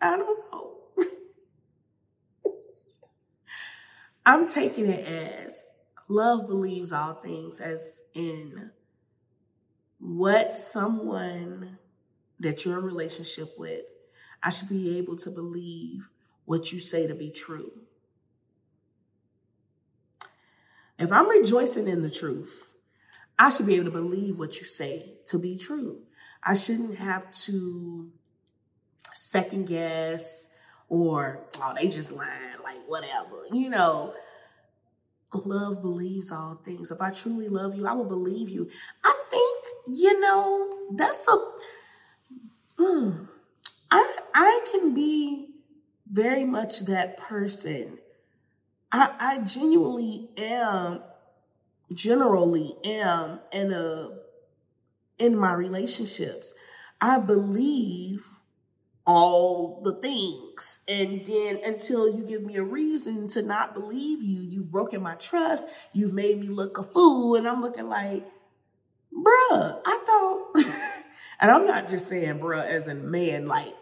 I 0.00 0.16
don't 0.16 0.52
know. 0.52 0.76
I'm 4.42 4.48
taking 4.48 4.88
it 4.88 5.06
as 5.06 5.72
love 6.08 6.48
believes 6.48 6.92
all 6.92 7.14
things, 7.14 7.60
as 7.60 8.00
in 8.12 8.72
what 10.00 10.56
someone 10.56 11.78
that 12.40 12.64
you're 12.64 12.76
in 12.80 12.84
relationship 12.84 13.54
with, 13.56 13.82
I 14.42 14.50
should 14.50 14.68
be 14.68 14.98
able 14.98 15.14
to 15.18 15.30
believe 15.30 16.10
what 16.44 16.72
you 16.72 16.80
say 16.80 17.06
to 17.06 17.14
be 17.14 17.30
true. 17.30 17.70
If 20.98 21.12
I'm 21.12 21.28
rejoicing 21.28 21.86
in 21.86 22.02
the 22.02 22.10
truth, 22.10 22.74
I 23.38 23.48
should 23.48 23.66
be 23.66 23.76
able 23.76 23.84
to 23.84 23.90
believe 23.92 24.40
what 24.40 24.58
you 24.58 24.66
say 24.66 25.18
to 25.26 25.38
be 25.38 25.56
true. 25.56 26.00
I 26.42 26.54
shouldn't 26.54 26.96
have 26.96 27.30
to 27.44 28.10
second 29.14 29.68
guess 29.68 30.48
or, 30.88 31.46
oh, 31.60 31.74
they 31.80 31.86
just 31.86 32.10
lying, 32.10 32.58
like 32.64 32.82
whatever. 32.88 33.44
You 33.52 33.70
know, 33.70 34.14
love 35.38 35.82
believes 35.82 36.30
all 36.30 36.56
things. 36.64 36.90
If 36.90 37.00
I 37.00 37.10
truly 37.10 37.48
love 37.48 37.74
you, 37.74 37.86
I 37.86 37.92
will 37.92 38.04
believe 38.04 38.48
you. 38.48 38.68
I 39.04 39.14
think, 39.30 39.64
you 39.98 40.20
know, 40.20 40.88
that's 40.94 41.26
a 41.28 41.36
mm, 42.82 43.28
I 43.90 44.16
I 44.34 44.60
can 44.70 44.94
be 44.94 45.48
very 46.10 46.44
much 46.44 46.80
that 46.80 47.16
person. 47.16 47.98
I 48.90 49.14
I 49.18 49.38
genuinely 49.38 50.30
am 50.36 51.02
generally 51.92 52.76
am 52.84 53.40
in 53.52 53.72
a 53.72 54.10
in 55.18 55.36
my 55.36 55.54
relationships. 55.54 56.54
I 57.00 57.18
believe 57.18 58.26
all 59.06 59.80
the 59.82 59.94
things. 59.94 60.80
And 60.88 61.24
then 61.26 61.60
until 61.64 62.08
you 62.08 62.24
give 62.24 62.42
me 62.42 62.56
a 62.56 62.62
reason 62.62 63.28
to 63.28 63.42
not 63.42 63.74
believe 63.74 64.22
you, 64.22 64.40
you've 64.40 64.70
broken 64.70 65.02
my 65.02 65.14
trust, 65.14 65.66
you've 65.92 66.12
made 66.12 66.40
me 66.40 66.48
look 66.48 66.78
a 66.78 66.82
fool, 66.82 67.34
and 67.34 67.48
I'm 67.48 67.60
looking 67.60 67.88
like, 67.88 68.24
bruh, 69.12 69.80
I 69.84 69.98
thought, 70.06 70.56
and 71.40 71.50
I'm 71.50 71.66
not 71.66 71.88
just 71.88 72.08
saying 72.08 72.38
bruh 72.38 72.64
as 72.64 72.88
in 72.88 73.10
man, 73.10 73.46
like 73.46 73.74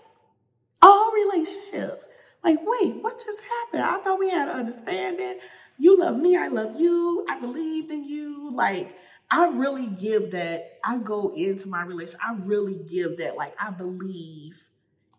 all 0.83 1.13
relationships. 1.13 2.09
Like, 2.43 2.59
wait, 2.63 2.97
what 3.03 3.23
just 3.23 3.43
happened? 3.45 3.83
I 3.83 3.99
thought 3.99 4.19
we 4.19 4.31
had 4.31 4.49
an 4.49 4.59
understanding. 4.59 5.39
You 5.79 5.99
love 5.99 6.17
me, 6.17 6.37
I 6.37 6.49
love 6.49 6.81
you, 6.81 7.27
I 7.29 7.39
believed 7.39 7.91
in 7.91 8.05
you. 8.05 8.51
Like, 8.53 8.95
I 9.31 9.49
really 9.49 9.89
give 9.89 10.33
that, 10.33 10.79
I 10.85 10.99
go 10.99 11.33
into 11.37 11.69
my 11.69 11.83
relationship, 11.83 12.21
I 12.27 12.35
really 12.35 12.75
give 12.75 13.19
that, 13.19 13.37
like, 13.37 13.55
I 13.63 13.71
believe 13.71 14.67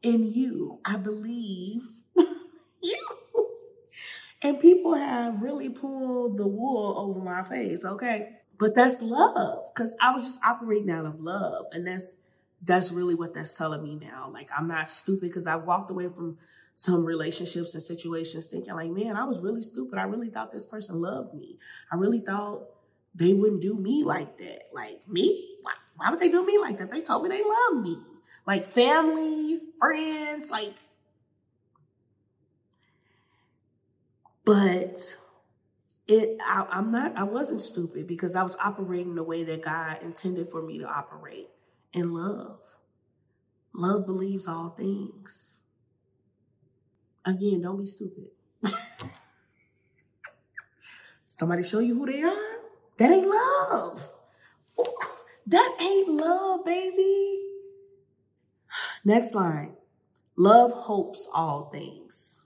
in 0.02 0.28
you. 0.28 0.80
I 0.86 0.98
believe 0.98 1.84
you. 2.82 3.08
And 4.42 4.60
people 4.60 4.96
have 4.96 5.42
really 5.42 5.70
pulled 5.70 6.38
the 6.38 6.48
wool 6.48 6.96
over 6.98 7.20
my 7.20 7.44
face, 7.44 7.86
okay? 7.86 8.30
But 8.58 8.76
that's 8.76 9.02
love 9.02 9.72
because 9.74 9.96
I 10.02 10.14
was 10.14 10.24
just 10.24 10.40
operating 10.46 10.90
out 10.90 11.06
of 11.06 11.20
love. 11.20 11.66
And 11.74 11.86
that's 11.86 12.18
that's 12.64 12.92
really 12.92 13.16
what 13.16 13.34
that's 13.34 13.56
telling 13.58 13.84
me 13.84 13.96
now. 13.96 14.30
Like 14.32 14.50
I'm 14.56 14.68
not 14.68 14.90
stupid 14.90 15.30
because 15.30 15.48
I 15.48 15.56
walked 15.56 15.92
away 15.92 16.08
from 16.08 16.38
some 16.74 17.06
relationships 17.06 17.74
and 17.74 17.84
situations 17.84 18.46
thinking 18.46 18.74
like, 18.74 18.90
man, 18.90 19.16
I 19.16 19.26
was 19.26 19.40
really 19.40 19.62
stupid. 19.62 20.00
I 20.00 20.04
really 20.04 20.30
thought 20.30 20.52
this 20.52 20.66
person 20.66 21.00
loved 21.00 21.34
me. 21.34 21.60
I 21.92 21.96
really 21.96 22.20
thought 22.20 22.64
they 23.14 23.34
wouldn't 23.34 23.62
do 23.62 23.76
me 23.76 24.04
like 24.04 24.38
that. 24.38 24.64
Like 24.74 25.08
me? 25.08 25.58
Why, 25.62 25.74
why 25.98 26.10
would 26.10 26.20
they 26.20 26.30
do 26.30 26.46
me 26.46 26.58
like 26.58 26.78
that? 26.78 26.90
They 26.90 27.02
told 27.02 27.24
me 27.24 27.30
they 27.30 27.44
love 27.44 27.84
me. 27.84 27.98
Like 28.46 28.66
family, 28.66 29.60
friends, 29.80 30.50
like 30.50 30.74
but 34.44 35.16
it 36.08 36.38
I, 36.42 36.66
I'm 36.70 36.92
not 36.92 37.18
I 37.18 37.24
wasn't 37.24 37.62
stupid 37.62 38.08
because 38.08 38.36
I 38.36 38.44
was 38.44 38.56
operating 38.64 39.16
the 39.16 39.24
way 39.24 39.44
that 39.44 39.62
God 39.62 40.02
intended 40.02 40.50
for 40.50 40.62
me 40.62 40.80
to 40.80 40.86
operate 40.86 41.50
in 41.94 42.14
love. 42.14 42.60
Love 43.74 44.06
believes 44.06 44.48
all 44.48 44.70
things. 44.70 45.58
Again, 47.26 47.62
don't 47.62 47.80
be 47.80 47.86
stupid. 47.86 48.30
Somebody 51.26 51.64
show 51.64 51.80
you 51.80 51.96
who 51.96 52.06
they 52.12 52.24
are? 52.24 52.60
That 52.98 53.12
ain't 53.12 53.28
love. 53.28 54.08
Ooh, 54.80 54.94
that 55.48 55.78
ain't 55.80 56.10
love, 56.10 56.66
baby. 56.66 57.51
Next 59.04 59.34
line. 59.34 59.76
Love 60.38 60.72
hopes 60.72 61.28
all 61.34 61.70
things. 61.72 62.46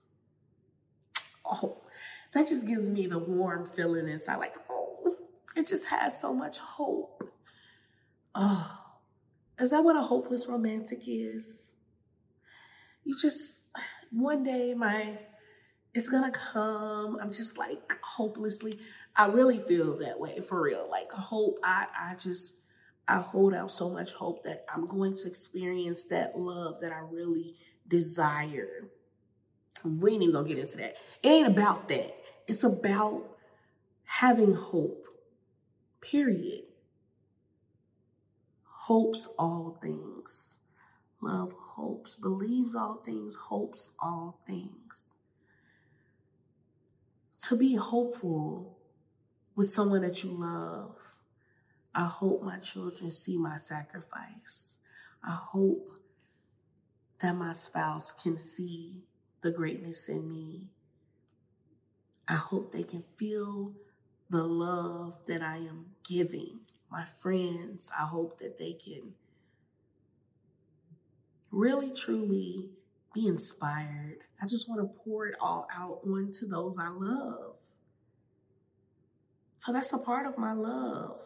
Oh, 1.45 1.81
that 2.33 2.47
just 2.47 2.67
gives 2.67 2.89
me 2.89 3.07
the 3.07 3.19
warm 3.19 3.65
feeling 3.65 4.09
inside. 4.09 4.37
Like, 4.37 4.55
oh, 4.69 5.15
it 5.55 5.67
just 5.67 5.87
has 5.87 6.19
so 6.19 6.33
much 6.33 6.57
hope. 6.57 7.23
Oh, 8.33 8.81
is 9.59 9.69
that 9.71 9.83
what 9.83 9.95
a 9.95 10.01
hopeless 10.01 10.47
romantic 10.47 11.03
is? 11.07 11.75
You 13.03 13.17
just, 13.17 13.63
one 14.11 14.43
day 14.43 14.73
my, 14.73 15.17
it's 15.93 16.09
gonna 16.09 16.31
come. 16.31 17.17
I'm 17.21 17.31
just 17.31 17.57
like 17.57 17.97
hopelessly. 18.01 18.79
I 19.15 19.27
really 19.27 19.59
feel 19.59 19.97
that 19.99 20.19
way 20.19 20.41
for 20.41 20.61
real. 20.61 20.89
Like 20.89 21.11
hope, 21.11 21.59
I, 21.63 21.87
I 21.97 22.15
just, 22.15 22.55
I 23.07 23.19
hold 23.19 23.53
out 23.53 23.71
so 23.71 23.89
much 23.89 24.11
hope 24.13 24.43
that 24.45 24.65
I'm 24.73 24.87
going 24.87 25.15
to 25.17 25.27
experience 25.27 26.05
that 26.05 26.37
love 26.37 26.81
that 26.81 26.91
I 26.91 26.99
really 27.11 27.55
desire. 27.87 28.89
We 29.83 30.13
ain't 30.13 30.23
even 30.23 30.33
gonna 30.33 30.47
get 30.47 30.57
into 30.57 30.77
that. 30.77 30.95
It 31.21 31.29
ain't 31.29 31.47
about 31.47 31.87
that. 31.89 32.15
It's 32.47 32.63
about 32.63 33.25
having 34.05 34.53
hope, 34.53 35.05
period. 36.01 36.63
Hopes 38.63 39.27
all 39.37 39.77
things. 39.81 40.59
Love 41.21 41.53
hopes, 41.53 42.15
believes 42.15 42.75
all 42.75 43.01
things, 43.05 43.35
hopes 43.35 43.89
all 43.99 44.39
things. 44.45 45.15
To 47.47 47.55
be 47.55 47.75
hopeful 47.75 48.77
with 49.55 49.71
someone 49.71 50.01
that 50.01 50.23
you 50.23 50.31
love. 50.31 50.95
I 51.97 52.05
hope 52.05 52.43
my 52.43 52.57
children 52.57 53.13
see 53.13 53.37
my 53.37 53.55
sacrifice. 53.55 54.79
I 55.23 55.31
hope 55.31 55.93
that 57.21 57.33
my 57.35 57.53
spouse 57.53 58.11
can 58.11 58.37
see 58.37 58.97
the 59.41 59.49
greatness 59.49 60.09
in 60.09 60.29
me. 60.29 60.63
I 62.27 62.33
hope 62.35 62.73
they 62.73 62.83
can 62.83 63.05
feel 63.15 63.71
the 64.29 64.43
love 64.43 65.19
that 65.27 65.41
I 65.41 65.57
am 65.57 65.85
giving. 66.07 66.59
My 66.91 67.05
friends, 67.19 67.89
I 67.97 68.03
hope 68.03 68.39
that 68.39 68.57
they 68.57 68.73
can 68.73 69.13
really, 71.51 71.91
truly 71.91 72.71
be 73.13 73.27
inspired. 73.27 74.17
I 74.41 74.47
just 74.47 74.67
want 74.67 74.81
to 74.81 75.03
pour 75.03 75.27
it 75.27 75.35
all 75.39 75.65
out 75.73 76.01
onto 76.05 76.45
those 76.45 76.77
I 76.77 76.89
love. 76.89 77.55
So 79.59 79.71
that's 79.71 79.93
a 79.93 79.97
part 79.97 80.27
of 80.27 80.37
my 80.37 80.51
love, 80.51 81.19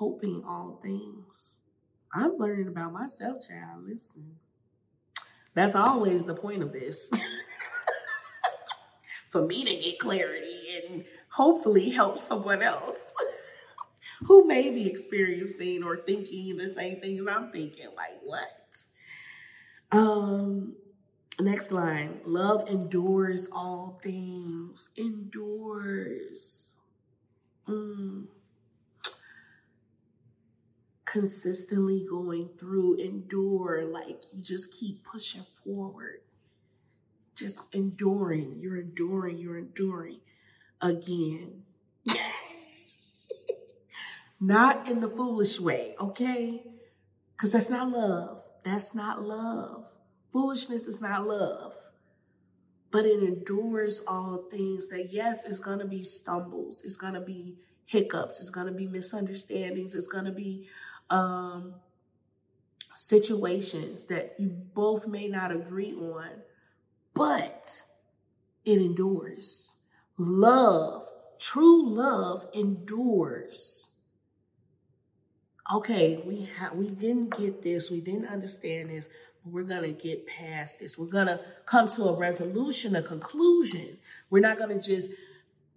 hoping 0.00 0.42
all 0.46 0.80
things. 0.82 1.58
I'm 2.14 2.38
learning 2.38 2.68
about 2.68 2.94
myself, 2.94 3.46
child. 3.46 3.84
Listen, 3.86 4.36
that's 5.52 5.74
always 5.74 6.24
the 6.24 6.34
point 6.34 6.62
of 6.62 6.72
this. 6.72 7.10
for 9.28 9.46
me 9.46 9.62
to 9.62 9.76
get 9.76 9.98
clarity 9.98 10.86
and 10.86 11.04
hopefully 11.28 11.90
help 11.90 12.16
someone 12.16 12.62
else 12.62 13.12
who 14.24 14.46
may 14.46 14.70
be 14.70 14.86
experiencing 14.86 15.84
or 15.84 15.98
thinking 15.98 16.56
the 16.56 16.72
same 16.72 16.98
things 16.98 17.22
I'm 17.30 17.52
thinking. 17.52 17.88
Like, 17.94 18.20
what? 18.24 18.86
Um, 19.92 20.76
next 21.38 21.72
line 21.72 22.20
love 22.24 22.70
endures 22.70 23.50
all 23.52 24.00
things, 24.02 24.88
endures. 24.96 26.78
Mm. 27.68 28.28
Consistently 31.10 32.06
going 32.08 32.50
through, 32.58 32.96
endure, 32.96 33.84
like 33.84 34.22
you 34.32 34.42
just 34.42 34.72
keep 34.72 35.02
pushing 35.02 35.44
forward 35.64 36.20
just 37.40 37.74
enduring. 37.74 38.56
You're 38.58 38.76
enduring. 38.76 39.38
You're 39.38 39.58
enduring 39.58 40.20
again. 40.80 41.62
not 44.40 44.88
in 44.88 45.00
the 45.00 45.08
foolish 45.08 45.58
way, 45.58 45.94
okay? 45.98 46.62
Because 47.32 47.52
that's 47.52 47.70
not 47.70 47.90
love. 47.90 48.42
That's 48.62 48.94
not 48.94 49.22
love. 49.22 49.86
Foolishness 50.32 50.86
is 50.86 51.00
not 51.00 51.26
love. 51.26 51.72
But 52.92 53.06
it 53.06 53.22
endures 53.22 54.02
all 54.06 54.44
things 54.50 54.88
that, 54.88 55.08
yes, 55.12 55.44
it's 55.46 55.60
going 55.60 55.78
to 55.78 55.86
be 55.86 56.02
stumbles. 56.02 56.82
It's 56.84 56.96
going 56.96 57.14
to 57.14 57.20
be 57.20 57.56
hiccups. 57.86 58.40
It's 58.40 58.50
going 58.50 58.66
to 58.66 58.72
be 58.72 58.86
misunderstandings. 58.86 59.94
It's 59.94 60.08
going 60.08 60.24
to 60.24 60.32
be 60.32 60.66
um, 61.10 61.74
situations 62.94 64.06
that 64.06 64.34
you 64.38 64.48
both 64.48 65.06
may 65.06 65.28
not 65.28 65.50
agree 65.50 65.94
on, 65.94 66.28
but 67.14 67.82
it 68.64 68.78
endures. 68.78 69.74
Love, 70.16 71.10
true 71.38 71.88
love 71.88 72.46
endures. 72.54 73.88
Okay, 75.72 76.22
we 76.26 76.48
ha- 76.58 76.72
we 76.74 76.88
didn't 76.88 77.36
get 77.36 77.62
this, 77.62 77.90
we 77.90 78.00
didn't 78.00 78.26
understand 78.26 78.90
this, 78.90 79.08
but 79.42 79.52
we're 79.52 79.62
gonna 79.62 79.92
get 79.92 80.26
past 80.26 80.80
this. 80.80 80.98
We're 80.98 81.06
gonna 81.06 81.40
come 81.64 81.88
to 81.88 82.04
a 82.04 82.16
resolution, 82.16 82.96
a 82.96 83.02
conclusion. 83.02 83.98
We're 84.30 84.40
not 84.40 84.58
gonna 84.58 84.80
just 84.80 85.10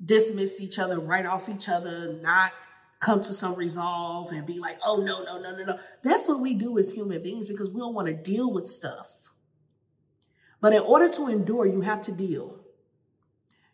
dismiss 0.04 0.60
each 0.60 0.80
other, 0.80 1.00
write 1.00 1.26
off 1.26 1.48
each 1.48 1.70
other, 1.70 2.14
not 2.22 2.52
come 3.04 3.22
to 3.22 3.34
some 3.34 3.56
resolve 3.56 4.32
and 4.32 4.48
be 4.48 4.60
like, 4.60 4.80
oh, 4.86 5.04
no, 5.06 5.24
no, 5.24 5.40
no, 5.40 5.56
no, 5.56 5.64
no. 5.66 5.80
That's 6.04 6.28
what 6.28 6.40
we 6.40 6.54
do 6.54 6.78
as 6.78 6.92
human 6.92 7.22
beings 7.22 7.48
because 7.48 7.70
we 7.70 7.80
don't 7.80 7.94
want 7.94 8.08
to 8.08 8.14
deal 8.14 8.52
with 8.52 8.68
stuff. 8.68 9.30
But 10.62 10.74
in 10.74 10.82
order 10.82 11.10
to 11.10 11.28
endure, 11.28 11.66
you 11.66 11.82
have 11.82 12.02
to 12.04 12.12
deal. 12.12 12.62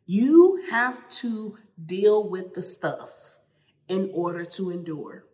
You 0.07 0.63
have 0.71 1.07
to 1.09 1.57
deal 1.86 2.27
with 2.27 2.55
the 2.55 2.63
stuff 2.63 3.38
in 3.88 4.09
order 4.13 4.43
to 4.43 4.71
endure. 4.71 5.25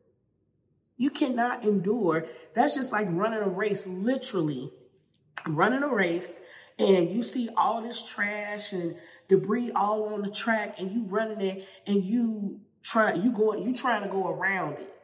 You 0.98 1.10
cannot 1.10 1.64
endure. 1.64 2.26
That's 2.54 2.76
just 2.76 2.91
like 2.91 3.08
running 3.10 3.39
a 3.39 3.48
race, 3.48 3.88
literally 3.88 4.72
running 5.48 5.84
a 5.84 5.93
race, 5.93 6.39
and 6.78 7.10
you 7.10 7.24
see 7.24 7.50
all 7.56 7.82
this 7.82 8.10
trash 8.10 8.74
and 8.74 8.96
debris 9.30 9.72
all 9.72 10.14
on 10.14 10.22
the 10.22 10.32
track, 10.32 10.80
and 10.80 10.91
you 10.91 11.04
running 11.06 11.41
it, 11.41 11.68
and 11.88 12.04
you 12.04 12.60
try 12.86 13.14
you 13.14 13.32
going 13.32 13.64
you 13.64 13.74
trying 13.74 14.04
to 14.04 14.10
go 14.10 14.30
around 14.30 14.74
it 14.74 14.96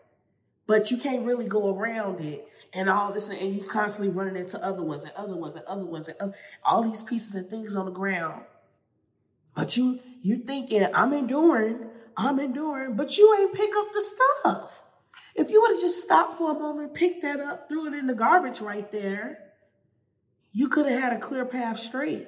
but 0.68 0.90
you 0.92 0.98
can't 0.98 1.26
really 1.26 1.48
go 1.48 1.76
around 1.76 2.22
it 2.22 2.48
and 2.74 2.90
all 2.90 3.12
this 3.12 3.28
and 3.28 3.56
you 3.56 3.64
constantly 3.64 4.14
running 4.14 4.38
into 4.38 4.64
other 4.64 4.84
ones 4.84 5.04
and 5.04 5.12
other 5.18 5.36
ones 5.36 5.56
and 5.56 5.66
other 5.66 5.86
ones 5.86 6.08
and 6.08 6.16
other, 6.22 6.34
all 6.64 6.82
these 6.82 7.02
pieces 7.02 7.36
and 7.36 7.50
things 7.50 7.76
on 7.76 7.86
the 7.86 7.92
ground. 7.92 8.44
But 9.54 9.76
you 9.76 10.00
you 10.22 10.38
thinking 10.38 10.88
i'm 10.94 11.12
enduring 11.12 11.90
i'm 12.16 12.40
enduring 12.40 12.96
but 12.96 13.18
you 13.18 13.36
ain't 13.40 13.54
pick 13.54 13.72
up 13.76 13.92
the 13.92 14.02
stuff. 14.02 14.84
If 15.34 15.50
you 15.50 15.62
would 15.62 15.72
have 15.72 15.82
just 15.82 16.04
stopped 16.04 16.38
for 16.38 16.52
a 16.52 16.60
moment 16.60 16.94
picked 16.94 17.24
that 17.24 17.40
up 17.40 17.68
threw 17.68 17.88
it 17.88 17.94
in 17.94 18.08
the 18.08 18.16
garbage 18.16 18.62
right 18.62 18.90
there 18.92 19.40
you 20.54 20.70
could 20.70 20.86
have 20.86 21.02
had 21.02 21.14
a 21.14 21.20
clear 21.20 21.44
path 21.44 21.80
straight 21.80 22.28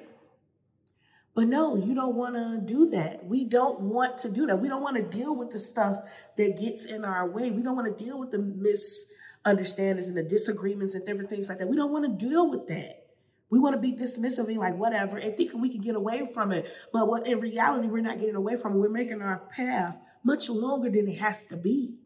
but 1.34 1.48
no, 1.48 1.76
you 1.76 1.94
don't 1.94 2.14
want 2.14 2.36
to 2.36 2.60
do 2.64 2.90
that. 2.90 3.26
We 3.26 3.44
don't 3.44 3.80
want 3.80 4.18
to 4.18 4.28
do 4.28 4.46
that. 4.46 4.60
We 4.60 4.68
don't 4.68 4.82
want 4.82 4.96
to 4.96 5.02
deal 5.02 5.34
with 5.34 5.50
the 5.50 5.58
stuff 5.58 5.98
that 6.36 6.56
gets 6.60 6.84
in 6.84 7.04
our 7.04 7.28
way. 7.28 7.50
We 7.50 7.62
don't 7.62 7.74
want 7.74 7.98
to 7.98 8.04
deal 8.04 8.18
with 8.20 8.30
the 8.30 8.38
misunderstandings 8.38 10.06
and 10.06 10.16
the 10.16 10.22
disagreements 10.22 10.94
and 10.94 11.04
different 11.04 11.30
things 11.30 11.48
like 11.48 11.58
that. 11.58 11.68
We 11.68 11.76
don't 11.76 11.92
want 11.92 12.04
to 12.04 12.26
deal 12.26 12.48
with 12.48 12.68
that. 12.68 13.04
We 13.50 13.58
want 13.58 13.74
to 13.74 13.80
be 13.80 13.92
dismissive 13.92 14.48
and 14.48 14.58
like 14.58 14.76
whatever 14.76 15.18
and 15.18 15.36
thinking 15.36 15.60
we 15.60 15.68
can 15.68 15.80
get 15.80 15.96
away 15.96 16.28
from 16.32 16.52
it. 16.52 16.72
But 16.92 17.08
what 17.08 17.26
in 17.26 17.40
reality, 17.40 17.88
we're 17.88 18.00
not 18.00 18.20
getting 18.20 18.36
away 18.36 18.56
from 18.56 18.74
it. 18.74 18.78
We're 18.78 18.88
making 18.88 19.20
our 19.20 19.38
path 19.38 19.98
much 20.22 20.48
longer 20.48 20.88
than 20.88 21.08
it 21.08 21.18
has 21.18 21.44
to 21.44 21.56
be. 21.56 21.96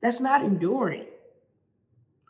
That's 0.00 0.20
not 0.20 0.42
enduring. 0.42 1.06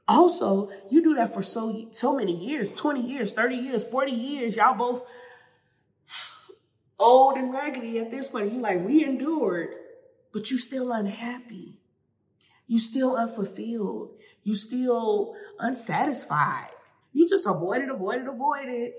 Also, 0.06 0.70
you 0.90 1.02
do 1.02 1.14
that 1.14 1.32
for 1.32 1.42
so 1.42 1.88
so 1.92 2.14
many 2.14 2.34
years, 2.34 2.72
20 2.72 3.00
years, 3.00 3.32
30 3.32 3.56
years, 3.56 3.84
40 3.84 4.12
years. 4.12 4.56
Y'all 4.56 4.74
both 4.74 5.02
old 7.02 7.36
and 7.36 7.52
raggedy 7.52 7.98
at 7.98 8.10
this 8.10 8.28
point. 8.28 8.52
You're 8.52 8.62
like, 8.62 8.84
we 8.86 9.04
endured, 9.04 9.74
but 10.32 10.50
you 10.50 10.58
still 10.58 10.92
unhappy. 10.92 11.80
You 12.66 12.78
still 12.78 13.16
unfulfilled. 13.16 14.12
You 14.44 14.54
still 14.54 15.34
unsatisfied. 15.58 16.70
You 17.12 17.28
just 17.28 17.46
avoided, 17.46 17.90
avoided, 17.90 18.28
avoided. 18.28 18.92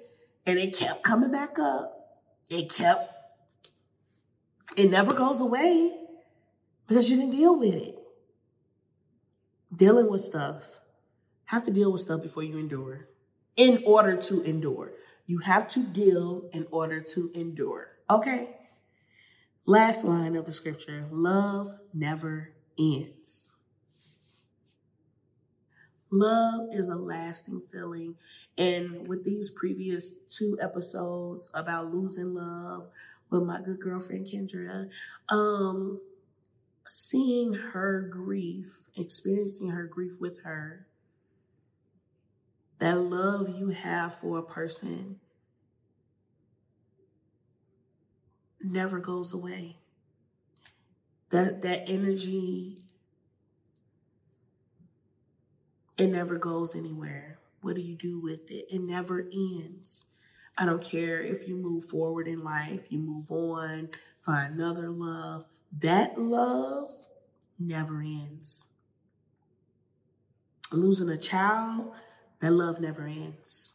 And 0.46 0.60
it 0.60 0.76
kept 0.78 1.04
coming 1.04 1.32
back 1.32 1.58
up. 1.58 2.20
It 2.50 2.72
kept, 2.72 3.12
it 4.78 4.92
never 4.92 5.14
goes 5.14 5.42
away 5.42 5.92
because 6.88 7.10
you 7.10 7.16
didn't 7.16 7.32
deal 7.32 7.58
with 7.58 7.74
it. 7.74 7.98
Dealing 9.76 10.10
with 10.10 10.22
stuff. 10.22 10.80
Have 11.46 11.66
to 11.66 11.72
deal 11.72 11.92
with 11.92 12.02
stuff 12.02 12.22
before 12.22 12.44
you 12.44 12.60
endure. 12.60 13.08
In 13.56 13.84
order 13.86 14.18
to 14.18 14.42
endure. 14.44 14.92
You 15.26 15.40
have 15.40 15.68
to 15.70 15.84
deal 15.84 16.50
in 16.52 16.68
order 16.70 17.00
to 17.00 17.32
endure. 17.34 17.93
Okay. 18.10 18.50
Last 19.66 20.04
line 20.04 20.36
of 20.36 20.46
the 20.46 20.54
scripture 20.54 21.08
love 21.10 21.74
never 21.94 22.54
ends. 22.78 23.56
Love 26.12 26.68
is 26.74 26.90
a 26.90 26.96
lasting 26.96 27.62
feeling. 27.72 28.16
And 28.58 29.08
with 29.08 29.24
these 29.24 29.50
previous 29.50 30.14
two 30.30 30.58
episodes 30.62 31.50
about 31.54 31.94
losing 31.94 32.36
love 32.36 32.90
with 33.30 33.44
my 33.44 33.62
good 33.62 33.80
girlfriend 33.80 34.28
Kendra, 34.28 34.90
um, 35.30 36.00
seeing 36.86 37.54
her 37.54 38.02
grief, 38.12 38.90
experiencing 38.96 39.70
her 39.70 39.86
grief 39.86 40.20
with 40.20 40.44
her, 40.44 40.86
that 42.80 43.00
love 43.00 43.50
you 43.50 43.70
have 43.70 44.14
for 44.14 44.38
a 44.38 44.44
person 44.44 45.20
never 48.64 49.00
goes 49.00 49.34
away. 49.34 49.78
That 51.30 51.62
that 51.64 51.90
energy 51.90 52.78
it 55.98 56.08
never 56.08 56.38
goes 56.38 56.76
anywhere. 56.76 57.38
What 57.62 57.76
do 57.76 57.82
you 57.82 57.96
do 57.96 58.20
with 58.20 58.50
it? 58.52 58.66
It 58.70 58.82
never 58.82 59.28
ends. 59.32 60.06
I 60.58 60.66
don't 60.66 60.84
care 60.84 61.22
if 61.22 61.48
you 61.48 61.56
move 61.56 61.86
forward 61.86 62.28
in 62.28 62.44
life, 62.44 62.82
you 62.90 63.00
move 63.00 63.32
on, 63.32 63.90
find 64.26 64.56
another 64.56 64.90
love. 64.90 65.46
That 65.80 66.20
love 66.20 66.94
never 67.58 68.02
ends. 68.02 68.68
Losing 70.72 71.10
a 71.10 71.18
child, 71.18 71.94
that 72.40 72.52
love 72.52 72.80
never 72.80 73.06
ends. 73.06 73.74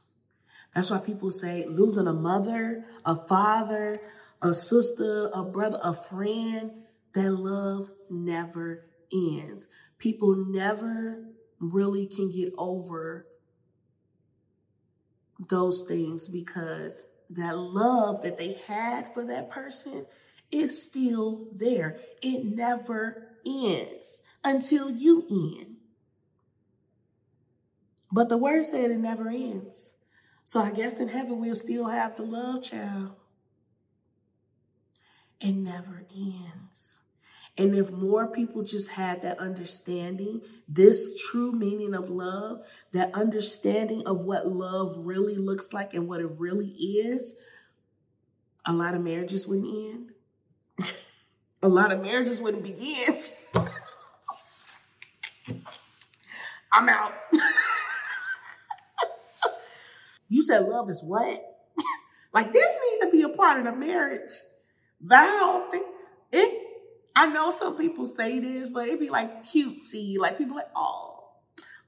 That's 0.74 0.91
why 0.91 0.99
people 0.99 1.30
say 1.30 1.64
losing 1.66 2.07
a 2.07 2.12
mother, 2.12 2.84
a 3.05 3.16
father, 3.26 3.95
a 4.43 4.55
sister, 4.55 5.30
a 5.34 5.43
brother, 5.45 5.78
a 5.82 5.93
friend, 5.93 6.72
that 7.14 7.30
love 7.32 7.91
never 8.11 8.84
ends. 9.12 9.68
People 9.99 10.36
never 10.36 11.24
really 11.59 12.07
can 12.07 12.30
get 12.30 12.53
over 12.57 13.26
those 15.49 15.82
things 15.82 16.28
because 16.28 17.07
that 17.30 17.57
love 17.57 18.22
that 18.22 18.39
they 18.39 18.55
had 18.66 19.12
for 19.12 19.24
that 19.24 19.51
person 19.51 20.07
is 20.51 20.82
still 20.82 21.49
there. 21.55 21.99
It 22.22 22.45
never 22.45 23.28
ends 23.47 24.22
until 24.45 24.91
you 24.91 25.26
end. 25.30 25.76
But 28.11 28.28
the 28.28 28.39
word 28.39 28.64
said 28.64 28.91
it 28.91 28.99
never 28.99 29.28
ends. 29.28 29.97
So 30.45 30.61
I 30.61 30.70
guess 30.70 30.99
in 30.99 31.09
heaven 31.09 31.41
we'll 31.41 31.55
still 31.55 31.89
have 31.89 32.16
the 32.16 32.22
love 32.22 32.62
child. 32.62 33.16
It 35.41 35.53
never 35.53 36.05
ends. 36.14 37.01
And 37.57 37.74
if 37.74 37.91
more 37.91 38.28
people 38.28 38.62
just 38.62 38.91
had 38.91 39.22
that 39.22 39.41
understanding, 39.41 40.43
this 40.68 41.20
true 41.28 41.51
meaning 41.51 41.95
of 41.95 42.09
love, 42.09 42.64
that 42.93 43.16
understanding 43.16 44.07
of 44.07 44.20
what 44.20 44.47
love 44.47 44.95
really 44.97 45.36
looks 45.36 45.72
like 45.72 45.93
and 45.93 46.09
what 46.09 46.20
it 46.20 46.30
really 46.39 46.68
is, 46.68 47.34
a 48.64 48.72
lot 48.72 48.95
of 48.95 49.03
marriages 49.03 49.49
wouldn't 49.49 49.66
end. 49.66 50.12
a 51.62 51.68
lot 51.68 51.91
of 51.91 52.01
marriages 52.01 52.41
wouldn't 52.41 52.62
begin. 52.62 53.18
I'm 56.72 56.89
out. 56.89 57.12
you 60.28 60.43
said 60.43 60.68
love 60.68 60.91
is 60.91 61.03
what? 61.03 61.45
like 62.32 62.53
this 62.53 62.76
needs 62.91 63.05
to 63.05 63.11
be 63.11 63.22
a 63.22 63.30
part 63.30 63.59
of 63.59 63.64
the 63.64 63.72
marriage. 63.72 64.30
Val, 65.01 65.70
it. 66.32 66.62
I 67.16 67.26
know 67.26 67.51
some 67.51 67.76
people 67.76 68.05
say 68.05 68.38
this, 68.38 68.72
but 68.72 68.88
it 68.88 69.01
be 69.01 69.11
like 69.11 69.44
cutesy. 69.44 70.18
Like 70.18 70.38
people 70.38 70.57
like, 70.57 70.70
oh, 70.76 71.30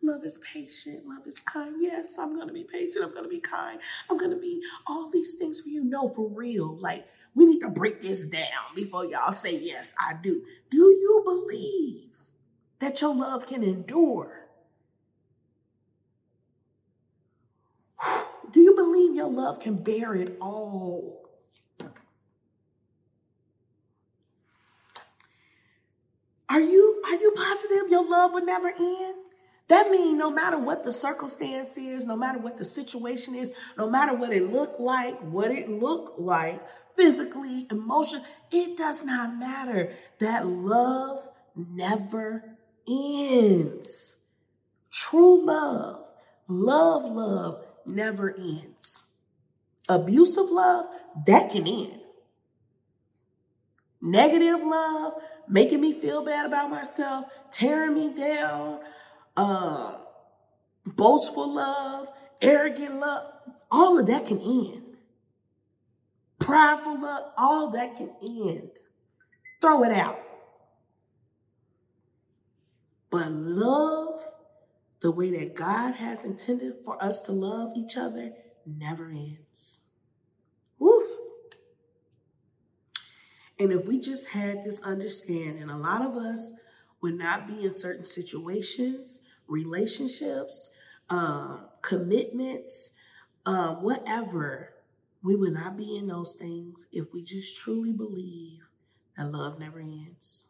love 0.02 0.24
is 0.24 0.40
patient, 0.52 1.06
love 1.06 1.26
is 1.26 1.40
kind. 1.40 1.76
Yes, 1.80 2.06
I'm 2.18 2.36
gonna 2.38 2.52
be 2.52 2.64
patient. 2.64 3.04
I'm 3.04 3.14
gonna 3.14 3.28
be 3.28 3.40
kind. 3.40 3.80
I'm 4.10 4.18
gonna 4.18 4.38
be 4.38 4.62
all 4.86 5.10
these 5.10 5.34
things 5.34 5.60
for 5.60 5.68
you. 5.68 5.84
No, 5.84 6.08
for 6.08 6.28
real. 6.30 6.76
Like 6.78 7.06
we 7.34 7.44
need 7.46 7.60
to 7.60 7.70
break 7.70 8.00
this 8.00 8.26
down 8.26 8.74
before 8.74 9.06
y'all 9.06 9.32
say 9.32 9.56
yes, 9.56 9.94
I 9.98 10.14
do. 10.14 10.42
Do 10.70 10.78
you 10.78 11.22
believe 11.24 12.10
that 12.80 13.00
your 13.00 13.14
love 13.14 13.46
can 13.46 13.62
endure? 13.62 14.48
Do 18.52 18.60
you 18.60 18.74
believe 18.74 19.14
your 19.14 19.30
love 19.30 19.60
can 19.60 19.76
bear 19.76 20.14
it 20.14 20.36
all? 20.40 21.19
Are 26.50 26.60
you 26.60 27.00
are 27.06 27.14
you 27.14 27.32
positive 27.36 27.90
your 27.90 28.08
love 28.08 28.32
will 28.34 28.44
never 28.44 28.68
end? 28.68 29.14
That 29.68 29.88
means 29.88 30.18
no 30.18 30.32
matter 30.32 30.58
what 30.58 30.82
the 30.82 30.92
circumstance 30.92 31.78
is, 31.78 32.04
no 32.04 32.16
matter 32.16 32.40
what 32.40 32.58
the 32.58 32.64
situation 32.64 33.36
is, 33.36 33.52
no 33.78 33.88
matter 33.88 34.14
what 34.14 34.32
it 34.32 34.52
looked 34.52 34.80
like, 34.80 35.16
what 35.20 35.52
it 35.52 35.68
looked 35.68 36.18
like, 36.18 36.60
physically, 36.96 37.68
emotionally, 37.70 38.26
it 38.50 38.76
does 38.76 39.04
not 39.04 39.38
matter. 39.38 39.92
That 40.18 40.44
love 40.44 41.28
never 41.54 42.56
ends. 42.88 44.16
True 44.90 45.46
love, 45.46 46.10
love, 46.48 47.04
love 47.04 47.64
never 47.86 48.34
ends. 48.36 49.06
Abusive 49.88 50.50
love, 50.50 50.86
that 51.26 51.50
can 51.50 51.68
end. 51.68 52.00
Negative 54.02 54.60
love, 54.64 55.12
making 55.50 55.80
me 55.80 55.92
feel 55.92 56.24
bad 56.24 56.46
about 56.46 56.70
myself, 56.70 57.26
tearing 57.50 57.94
me 57.94 58.14
down, 58.16 58.80
um, 59.36 59.96
boastful 60.86 61.52
love, 61.52 62.08
arrogant 62.40 62.98
love, 63.00 63.32
all 63.70 63.98
of 63.98 64.06
that 64.06 64.26
can 64.26 64.38
end. 64.40 64.96
Prideful 66.38 67.00
love, 67.00 67.32
all 67.36 67.70
that 67.70 67.96
can 67.96 68.10
end. 68.22 68.70
Throw 69.60 69.84
it 69.84 69.92
out. 69.92 70.18
But 73.10 73.30
love, 73.32 74.22
the 75.00 75.10
way 75.10 75.30
that 75.32 75.54
God 75.54 75.94
has 75.96 76.24
intended 76.24 76.74
for 76.84 77.02
us 77.02 77.22
to 77.22 77.32
love 77.32 77.72
each 77.76 77.96
other, 77.96 78.32
never 78.64 79.10
ends. 79.10 79.82
And 83.60 83.72
if 83.72 83.86
we 83.86 84.00
just 84.00 84.30
had 84.30 84.64
this 84.64 84.82
understanding, 84.82 85.68
a 85.68 85.78
lot 85.78 86.00
of 86.00 86.16
us 86.16 86.54
would 87.02 87.18
not 87.18 87.46
be 87.46 87.64
in 87.64 87.70
certain 87.70 88.06
situations, 88.06 89.20
relationships, 89.46 90.70
um, 91.10 91.66
commitments, 91.82 92.92
uh, 93.44 93.74
whatever. 93.74 94.72
We 95.22 95.36
would 95.36 95.52
not 95.52 95.76
be 95.76 95.98
in 95.98 96.06
those 96.06 96.32
things 96.32 96.86
if 96.90 97.12
we 97.12 97.22
just 97.22 97.58
truly 97.58 97.92
believe 97.92 98.60
that 99.18 99.30
love 99.30 99.58
never 99.58 99.78
ends, 99.78 100.46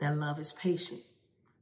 that 0.00 0.16
love 0.16 0.40
is 0.40 0.52
patient, 0.52 1.02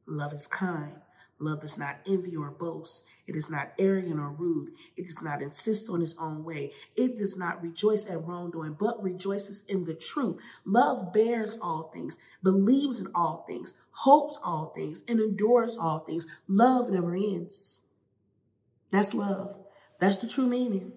love 0.07 0.33
is 0.33 0.47
kind, 0.47 1.03
Love 1.43 1.61
does 1.61 1.77
not 1.77 1.99
envy 2.07 2.37
or 2.37 2.53
boast. 2.53 3.03
It 3.27 3.35
is 3.35 3.51
not 3.51 3.73
arrogant 3.77 4.21
or 4.21 4.31
rude. 4.31 4.71
It 4.97 5.09
does 5.09 5.25
not 5.25 5.43
insist 5.43 5.89
on 5.89 6.01
its 6.01 6.15
own 6.17 6.45
way. 6.45 6.71
It 6.95 7.19
does 7.19 7.37
not 7.37 7.61
rejoice 7.61 8.09
at 8.09 8.25
wrongdoing, 8.25 8.77
but 8.79 9.03
rejoices 9.03 9.65
in 9.67 9.83
the 9.83 9.95
truth. 9.95 10.41
Love 10.65 11.13
bears 11.13 11.59
all 11.61 11.91
things, 11.93 12.19
believes 12.45 13.01
in 13.01 13.09
all 13.13 13.45
things, 13.49 13.75
hopes 13.91 14.39
all 14.45 14.73
things, 14.77 15.03
and 15.09 15.19
endures 15.19 15.77
all 15.77 15.99
things. 15.99 16.29
Love 16.47 16.91
never 16.91 17.17
ends. 17.17 17.81
That's 18.93 19.13
love. 19.13 19.57
That's 19.99 20.19
the 20.19 20.29
true 20.29 20.47
meaning. 20.47 20.93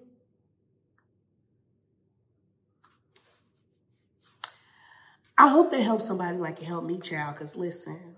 I 5.37 5.47
hope 5.47 5.71
that 5.71 5.81
helps 5.81 6.05
somebody 6.05 6.37
like 6.37 6.61
it 6.61 6.65
helped 6.65 6.87
me, 6.87 6.99
child, 6.99 7.33
because 7.35 7.55
listen, 7.55 8.14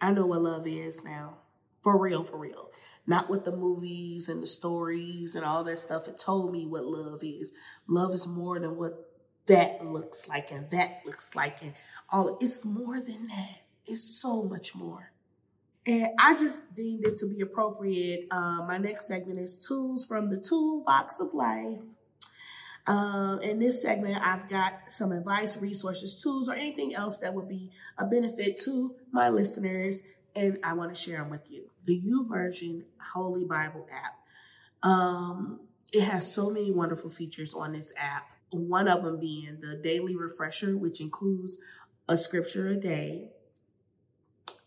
I 0.00 0.12
know 0.12 0.26
what 0.26 0.42
love 0.42 0.66
is 0.66 1.04
now. 1.04 1.38
For 1.82 1.98
real, 1.98 2.24
for 2.24 2.38
real. 2.38 2.70
Not 3.06 3.30
with 3.30 3.44
the 3.44 3.56
movies 3.56 4.28
and 4.28 4.42
the 4.42 4.46
stories 4.46 5.34
and 5.34 5.44
all 5.44 5.64
that 5.64 5.78
stuff. 5.78 6.08
It 6.08 6.18
told 6.18 6.52
me 6.52 6.66
what 6.66 6.84
love 6.84 7.20
is. 7.22 7.52
Love 7.88 8.12
is 8.12 8.26
more 8.26 8.58
than 8.58 8.76
what 8.76 9.10
that 9.46 9.84
looks 9.84 10.28
like 10.28 10.52
and 10.52 10.70
that 10.70 11.00
looks 11.06 11.34
like 11.34 11.62
and 11.62 11.74
all. 12.10 12.38
It's 12.40 12.64
more 12.64 13.00
than 13.00 13.26
that. 13.28 13.62
It's 13.86 14.04
so 14.04 14.42
much 14.42 14.74
more. 14.74 15.12
And 15.86 16.08
I 16.18 16.36
just 16.36 16.74
deemed 16.74 17.06
it 17.06 17.16
to 17.16 17.26
be 17.26 17.40
appropriate. 17.40 18.28
Uh, 18.30 18.62
my 18.66 18.78
next 18.78 19.08
segment 19.08 19.38
is 19.38 19.56
tools 19.56 20.06
from 20.06 20.28
the 20.28 20.36
toolbox 20.36 21.18
of 21.20 21.32
life. 21.32 21.80
Um, 22.86 23.40
in 23.40 23.58
this 23.58 23.82
segment, 23.82 24.18
I've 24.24 24.48
got 24.48 24.88
some 24.88 25.12
advice, 25.12 25.56
resources, 25.58 26.20
tools, 26.20 26.48
or 26.48 26.54
anything 26.54 26.94
else 26.94 27.18
that 27.18 27.34
would 27.34 27.48
be 27.48 27.70
a 27.98 28.06
benefit 28.06 28.56
to 28.62 28.94
my 29.12 29.28
listeners, 29.28 30.02
and 30.34 30.58
I 30.64 30.74
want 30.74 30.94
to 30.94 31.00
share 31.00 31.18
them 31.18 31.30
with 31.30 31.50
you. 31.50 31.70
The 31.84 32.00
YouVersion 32.00 32.84
Holy 33.12 33.44
Bible 33.44 33.86
app. 33.92 34.88
Um, 34.88 35.60
it 35.92 36.02
has 36.02 36.30
so 36.30 36.50
many 36.50 36.70
wonderful 36.70 37.10
features 37.10 37.54
on 37.54 37.72
this 37.72 37.92
app. 37.96 38.26
One 38.50 38.88
of 38.88 39.02
them 39.02 39.20
being 39.20 39.58
the 39.60 39.76
daily 39.76 40.16
refresher, 40.16 40.76
which 40.76 41.00
includes 41.00 41.58
a 42.08 42.16
scripture 42.16 42.68
a 42.68 42.76
day, 42.76 43.28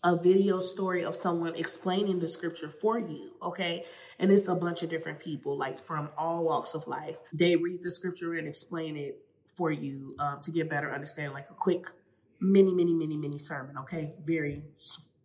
a 0.04 0.18
video 0.18 0.60
story 0.60 1.04
of 1.04 1.16
someone 1.16 1.56
explaining 1.56 2.20
the 2.20 2.28
scripture 2.28 2.70
for 2.70 2.99
you, 2.99 3.32
okay? 3.41 3.86
And 4.20 4.32
it's 4.32 4.47
a 4.47 4.56
bunch 4.56 4.84
of 4.84 4.89
different 4.89 5.20
people, 5.20 5.58
like 5.58 5.80
from 5.80 6.10
all 6.18 6.43
walks 6.43 6.74
of 6.74 6.88
life. 6.88 7.16
They 7.32 7.56
read 7.56 7.84
the 7.84 7.91
scripture 7.91 8.34
and 8.34 8.47
explain 8.47 8.97
it 8.97 9.24
for 9.56 9.72
you 9.72 10.12
um, 10.20 10.39
to 10.41 10.51
get 10.51 10.70
better 10.70 10.93
understanding, 10.93 11.34
like 11.34 11.49
a 11.49 11.54
quick 11.54 11.88
mini, 12.41 12.74
mini, 12.74 12.93
mini, 12.93 13.16
mini 13.16 13.38
sermon, 13.38 13.78
okay? 13.78 14.14
Very, 14.26 14.64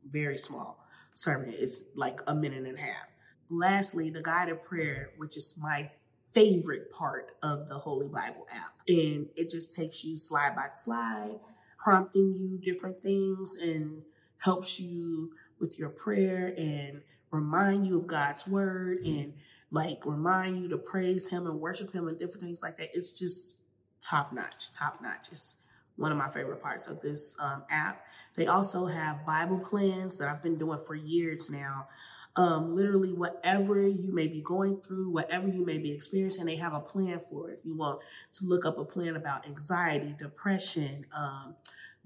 very 0.08 0.38
small 0.38 0.84
sermon. 1.14 1.52
It's 1.56 1.82
like 1.96 2.20
a 2.28 2.34
minute 2.34 2.64
and 2.64 2.78
a 2.78 2.80
half. 2.80 3.06
Lastly, 3.50 4.10
the 4.10 4.22
guided 4.22 4.62
prayer, 4.62 5.10
which 5.16 5.36
is 5.36 5.54
my 5.58 5.90
favorite 6.32 6.92
part 6.92 7.32
of 7.42 7.68
the 7.68 7.74
Holy 7.74 8.06
Bible 8.06 8.46
app. 8.54 8.74
And 8.86 9.26
it 9.34 9.50
just 9.50 9.74
takes 9.74 10.04
you 10.04 10.16
slide 10.16 10.54
by 10.54 10.68
slide, 10.72 11.40
prompting 11.78 12.34
you 12.36 12.58
different 12.58 13.02
things 13.02 13.56
and 13.60 14.02
helps 14.38 14.78
you 14.80 15.32
with 15.60 15.78
your 15.78 15.90
prayer 15.90 16.54
and 16.56 17.02
remind 17.30 17.86
you 17.86 17.98
of 17.98 18.06
God's 18.06 18.46
word 18.46 18.98
and 19.04 19.34
like 19.70 20.06
remind 20.06 20.62
you 20.62 20.68
to 20.68 20.78
praise 20.78 21.28
him 21.28 21.46
and 21.46 21.60
worship 21.60 21.92
him 21.92 22.08
and 22.08 22.18
different 22.18 22.42
things 22.42 22.62
like 22.62 22.78
that. 22.78 22.90
It's 22.94 23.12
just 23.12 23.56
top 24.00 24.32
notch, 24.32 24.72
top 24.72 25.00
notch. 25.02 25.28
It's 25.30 25.56
one 25.96 26.12
of 26.12 26.18
my 26.18 26.28
favorite 26.28 26.62
parts 26.62 26.86
of 26.86 27.00
this 27.00 27.34
um, 27.40 27.64
app. 27.70 28.06
They 28.36 28.46
also 28.46 28.86
have 28.86 29.26
Bible 29.26 29.58
plans 29.58 30.16
that 30.16 30.28
I've 30.28 30.42
been 30.42 30.56
doing 30.56 30.78
for 30.78 30.94
years 30.94 31.50
now. 31.50 31.88
Um, 32.36 32.76
literally, 32.76 33.12
whatever 33.12 33.86
you 33.86 34.12
may 34.12 34.28
be 34.28 34.40
going 34.40 34.80
through, 34.80 35.10
whatever 35.10 35.48
you 35.48 35.66
may 35.66 35.78
be 35.78 35.90
experiencing, 35.90 36.46
they 36.46 36.54
have 36.56 36.72
a 36.72 36.80
plan 36.80 37.18
for 37.18 37.50
it. 37.50 37.58
If 37.58 37.64
you 37.64 37.76
want 37.76 38.00
to 38.34 38.44
look 38.44 38.64
up 38.64 38.78
a 38.78 38.84
plan 38.84 39.16
about 39.16 39.46
anxiety, 39.46 40.14
depression, 40.16 41.04
um, 41.16 41.56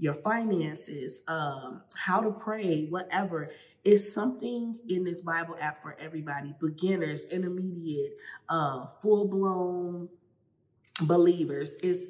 your 0.02 0.14
finances, 0.14 1.22
um, 1.28 1.80
how 1.94 2.20
to 2.20 2.32
pray, 2.32 2.86
whatever. 2.90 3.46
It's 3.84 4.12
something 4.12 4.74
in 4.88 5.04
this 5.04 5.20
Bible 5.20 5.56
app 5.60 5.80
for 5.80 5.96
everybody 6.00 6.56
beginners, 6.60 7.26
intermediate, 7.26 8.16
uh, 8.48 8.86
full 9.00 9.28
blown 9.28 10.08
believers. 11.02 11.76
It's 11.84 12.06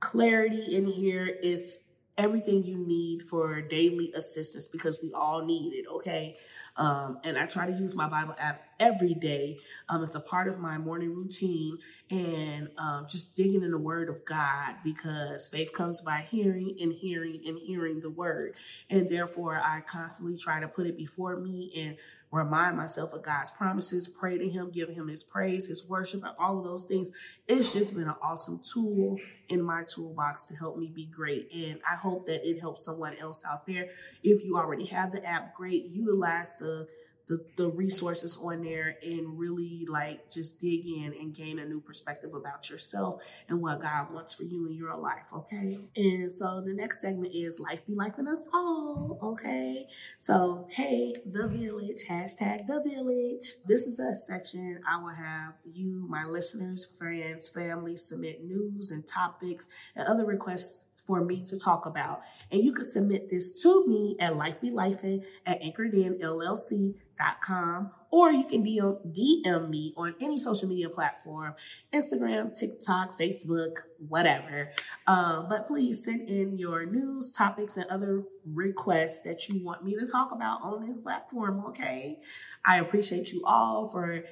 clarity 0.00 0.76
in 0.76 0.84
here. 0.84 1.38
It's 1.42 1.84
everything 2.18 2.62
you 2.62 2.76
need 2.76 3.22
for 3.22 3.62
daily 3.62 4.12
assistance 4.14 4.68
because 4.68 5.00
we 5.02 5.12
all 5.12 5.44
need 5.44 5.72
it, 5.72 5.86
okay? 5.88 6.36
Um, 6.76 7.18
and 7.24 7.38
I 7.38 7.46
try 7.46 7.66
to 7.66 7.72
use 7.72 7.94
my 7.94 8.08
Bible 8.08 8.34
app 8.38 8.62
every 8.80 9.14
day. 9.14 9.58
Um, 9.88 10.02
it's 10.02 10.14
a 10.14 10.20
part 10.20 10.48
of 10.48 10.58
my 10.58 10.78
morning 10.78 11.14
routine 11.14 11.78
and 12.10 12.68
um, 12.78 13.06
just 13.08 13.34
digging 13.34 13.62
in 13.62 13.70
the 13.70 13.78
Word 13.78 14.08
of 14.08 14.24
God 14.24 14.76
because 14.84 15.48
faith 15.48 15.72
comes 15.72 16.00
by 16.00 16.26
hearing 16.30 16.76
and 16.80 16.92
hearing 16.92 17.42
and 17.46 17.58
hearing 17.58 18.00
the 18.00 18.10
Word. 18.10 18.56
And 18.90 19.08
therefore, 19.08 19.60
I 19.62 19.80
constantly 19.80 20.36
try 20.36 20.60
to 20.60 20.68
put 20.68 20.86
it 20.86 20.96
before 20.96 21.36
me 21.36 21.72
and 21.76 21.96
remind 22.32 22.76
myself 22.76 23.12
of 23.12 23.22
God's 23.22 23.50
promises, 23.50 24.08
pray 24.08 24.38
to 24.38 24.48
Him, 24.48 24.70
give 24.70 24.88
Him 24.88 25.06
His 25.06 25.22
praise, 25.22 25.66
His 25.66 25.84
worship, 25.86 26.24
and 26.24 26.34
all 26.38 26.58
of 26.58 26.64
those 26.64 26.84
things. 26.84 27.10
It's 27.46 27.72
just 27.72 27.94
been 27.94 28.08
an 28.08 28.14
awesome 28.22 28.60
tool 28.60 29.18
in 29.48 29.62
my 29.62 29.84
toolbox 29.84 30.44
to 30.44 30.56
help 30.56 30.78
me 30.78 30.90
be 30.92 31.06
great. 31.06 31.52
And 31.54 31.80
I 31.88 31.94
hope 31.94 32.26
that 32.26 32.48
it 32.48 32.58
helps 32.58 32.84
someone 32.84 33.14
else 33.16 33.42
out 33.48 33.66
there. 33.66 33.90
If 34.24 34.44
you 34.44 34.56
already 34.56 34.86
have 34.86 35.12
the 35.12 35.24
app, 35.24 35.54
great. 35.54 35.84
Utilize 35.84 36.56
the 36.56 36.88
the, 37.28 37.44
the 37.56 37.68
resources 37.68 38.38
on 38.42 38.62
there 38.62 38.96
and 39.02 39.38
really 39.38 39.86
like 39.88 40.30
just 40.30 40.60
dig 40.60 40.86
in 40.86 41.14
and 41.18 41.34
gain 41.34 41.58
a 41.58 41.64
new 41.64 41.80
perspective 41.80 42.34
about 42.34 42.68
yourself 42.68 43.22
and 43.48 43.60
what 43.60 43.80
God 43.80 44.12
wants 44.12 44.34
for 44.34 44.44
you 44.44 44.66
in 44.66 44.74
your 44.74 44.96
life, 44.96 45.26
okay? 45.32 45.78
And 45.96 46.30
so 46.30 46.60
the 46.60 46.74
next 46.74 47.00
segment 47.00 47.32
is 47.34 47.60
Life 47.60 47.86
Be 47.86 47.94
Lifin' 47.94 48.28
Us 48.28 48.48
All, 48.52 49.18
okay? 49.22 49.86
So, 50.18 50.66
hey, 50.70 51.14
the 51.24 51.48
village, 51.48 52.04
hashtag 52.08 52.66
the 52.66 52.82
village. 52.84 53.54
This 53.66 53.86
is 53.86 53.98
a 53.98 54.14
section 54.14 54.80
I 54.88 55.00
will 55.02 55.14
have 55.14 55.54
you, 55.64 56.06
my 56.08 56.24
listeners, 56.24 56.88
friends, 56.98 57.48
family 57.48 57.96
submit 57.96 58.44
news 58.44 58.90
and 58.90 59.06
topics 59.06 59.68
and 59.94 60.06
other 60.06 60.24
requests 60.24 60.84
for 61.06 61.24
me 61.24 61.44
to 61.44 61.58
talk 61.58 61.86
about. 61.86 62.22
And 62.50 62.62
you 62.62 62.72
can 62.72 62.84
submit 62.84 63.28
this 63.28 63.60
to 63.62 63.86
me 63.86 64.16
at 64.20 64.34
lifebelifing 64.34 65.24
at 65.46 65.60
anchoredinllc.com 65.60 66.94
com, 67.40 67.90
or 68.10 68.30
you 68.30 68.44
can 68.44 68.62
be 68.62 68.80
DM 68.80 69.68
me 69.68 69.94
on 69.96 70.14
any 70.20 70.38
social 70.38 70.68
media 70.68 70.88
platform 70.88 71.54
Instagram, 71.92 72.56
TikTok, 72.58 73.18
Facebook, 73.18 73.78
whatever. 74.08 74.70
Uh, 75.06 75.42
but 75.42 75.66
please 75.66 76.04
send 76.04 76.28
in 76.28 76.58
your 76.58 76.86
news, 76.86 77.30
topics, 77.30 77.76
and 77.76 77.86
other 77.86 78.24
requests 78.44 79.20
that 79.20 79.48
you 79.48 79.64
want 79.64 79.84
me 79.84 79.94
to 79.94 80.06
talk 80.06 80.32
about 80.32 80.62
on 80.62 80.86
this 80.86 80.98
platform, 80.98 81.64
okay? 81.66 82.20
I 82.64 82.80
appreciate 82.80 83.32
you 83.32 83.42
all 83.44 83.88
for 83.88 84.24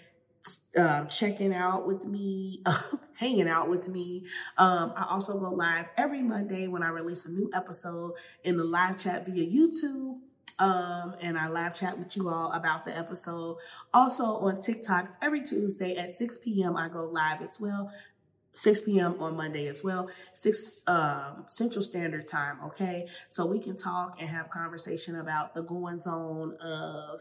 uh, 0.77 1.05
checking 1.07 1.55
out 1.55 1.87
with 1.87 2.05
me, 2.05 2.63
hanging 3.15 3.49
out 3.49 3.69
with 3.69 3.89
me. 3.89 4.25
Um, 4.57 4.93
I 4.97 5.07
also 5.11 5.39
go 5.39 5.51
live 5.51 5.87
every 5.97 6.23
Monday 6.23 6.69
when 6.69 6.83
I 6.83 6.89
release 6.89 7.27
a 7.27 7.31
new 7.31 7.51
episode 7.55 8.13
in 8.45 8.57
the 8.57 8.65
live 8.65 8.99
chat 8.99 9.27
via 9.27 9.47
YouTube. 9.47 10.19
Um, 10.61 11.15
and 11.21 11.39
I 11.39 11.49
live 11.49 11.75
chat 11.75 11.99
with 11.99 12.17
you 12.17 12.29
all 12.29 12.53
about 12.53 12.85
the 12.85 12.97
episode. 12.97 13.57
Also 13.93 14.25
on 14.25 14.57
TikToks 14.57 15.17
every 15.23 15.43
Tuesday 15.43 15.97
at 15.97 16.11
6 16.11 16.39
p.m. 16.39 16.77
I 16.77 16.89
go 16.89 17.05
live 17.05 17.41
as 17.43 17.59
well. 17.59 17.91
6 18.53 18.81
p.m. 18.81 19.17
on 19.21 19.37
Monday 19.37 19.69
as 19.69 19.85
well, 19.85 20.11
6 20.35 20.83
um, 20.89 21.45
Central 21.47 21.85
Standard 21.85 22.27
Time, 22.27 22.59
okay? 22.65 23.07
So 23.29 23.47
we 23.47 23.61
can 23.61 23.77
talk 23.77 24.17
and 24.19 24.29
have 24.29 24.51
conversation 24.51 25.15
about 25.17 25.55
the 25.55 25.63
goings 25.63 26.07
on 26.07 26.55
of 26.57 27.21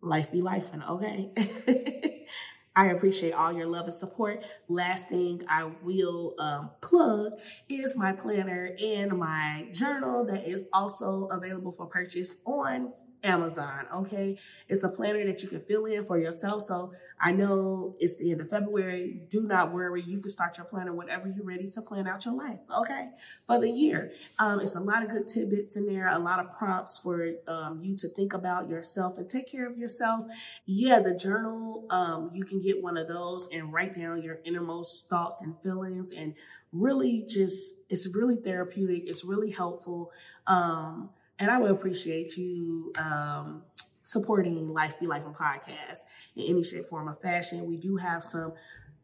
life 0.00 0.32
be 0.32 0.40
lifin', 0.40 0.82
okay? 0.88 2.26
I 2.76 2.88
appreciate 2.88 3.32
all 3.32 3.54
your 3.54 3.66
love 3.66 3.84
and 3.86 3.94
support. 3.94 4.44
Last 4.68 5.08
thing 5.08 5.42
I 5.48 5.72
will 5.82 6.34
um, 6.38 6.70
plug 6.82 7.32
is 7.70 7.96
my 7.96 8.12
planner 8.12 8.76
and 8.80 9.18
my 9.18 9.68
journal 9.72 10.26
that 10.26 10.46
is 10.46 10.68
also 10.74 11.24
available 11.32 11.72
for 11.72 11.86
purchase 11.86 12.36
on 12.44 12.92
Amazon. 13.26 13.86
Okay. 13.92 14.38
It's 14.68 14.84
a 14.84 14.88
planner 14.88 15.24
that 15.26 15.42
you 15.42 15.48
can 15.48 15.60
fill 15.60 15.84
in 15.86 16.04
for 16.04 16.18
yourself. 16.18 16.62
So 16.62 16.92
I 17.20 17.32
know 17.32 17.96
it's 17.98 18.16
the 18.16 18.30
end 18.30 18.40
of 18.40 18.48
February. 18.48 19.22
Do 19.28 19.42
not 19.42 19.72
worry. 19.72 20.02
You 20.02 20.20
can 20.20 20.30
start 20.30 20.56
your 20.56 20.66
planner 20.66 20.94
whenever 20.94 21.28
you're 21.28 21.44
ready 21.44 21.68
to 21.70 21.82
plan 21.82 22.06
out 22.06 22.24
your 22.24 22.34
life. 22.34 22.58
Okay. 22.78 23.10
For 23.46 23.60
the 23.60 23.70
year. 23.70 24.12
Um, 24.38 24.60
it's 24.60 24.76
a 24.76 24.80
lot 24.80 25.02
of 25.02 25.10
good 25.10 25.26
tidbits 25.26 25.76
in 25.76 25.86
there, 25.86 26.08
a 26.08 26.18
lot 26.18 26.38
of 26.38 26.52
prompts 26.56 26.98
for 26.98 27.32
um, 27.48 27.80
you 27.82 27.96
to 27.98 28.08
think 28.08 28.32
about 28.32 28.68
yourself 28.68 29.18
and 29.18 29.28
take 29.28 29.50
care 29.50 29.66
of 29.66 29.76
yourself. 29.76 30.26
Yeah, 30.64 31.00
the 31.00 31.14
journal, 31.14 31.86
um, 31.90 32.30
you 32.32 32.44
can 32.44 32.60
get 32.60 32.82
one 32.82 32.96
of 32.96 33.08
those 33.08 33.48
and 33.52 33.72
write 33.72 33.94
down 33.94 34.22
your 34.22 34.38
innermost 34.44 35.08
thoughts 35.08 35.42
and 35.42 35.54
feelings 35.62 36.12
and 36.12 36.34
really 36.72 37.24
just, 37.28 37.74
it's 37.88 38.06
really 38.14 38.36
therapeutic. 38.36 39.04
It's 39.06 39.24
really 39.24 39.50
helpful. 39.50 40.12
Um, 40.46 41.10
and 41.38 41.50
I 41.50 41.58
would 41.58 41.70
appreciate 41.70 42.36
you 42.36 42.92
um, 42.98 43.62
supporting 44.04 44.72
Life 44.72 44.98
Be 45.00 45.06
Lifin' 45.06 45.34
podcast 45.34 46.04
in 46.34 46.44
any 46.44 46.64
shape, 46.64 46.86
form, 46.86 47.08
or 47.08 47.14
fashion. 47.14 47.66
We 47.66 47.76
do 47.76 47.96
have 47.96 48.22
some 48.22 48.54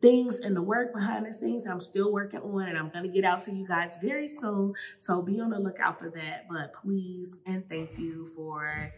things 0.01 0.41
in 0.41 0.55
the 0.55 0.63
work 0.63 0.93
behind 0.93 1.27
the 1.27 1.33
scenes 1.33 1.67
I'm 1.67 1.81
still 1.81 2.13
working 2.13 2.41
on, 2.41 2.69
and 2.69 2.79
I'm 2.79 2.91
going 2.91 3.05
to 3.05 3.11
get 3.11 3.25
out 3.25 3.43
to 3.43 3.53
you 3.53 3.67
guys 3.67 3.97
very 4.03 4.29
soon. 4.29 4.75
So 4.99 5.23
be 5.23 5.41
on 5.41 5.51
the 5.51 5.59
lookout 5.59 5.99
for 5.99 6.11
that. 6.11 6.47
But 6.49 6.73
please 6.75 7.41
and 7.47 7.69
thank 7.69 7.99
you 7.99 8.27
for 8.29 8.93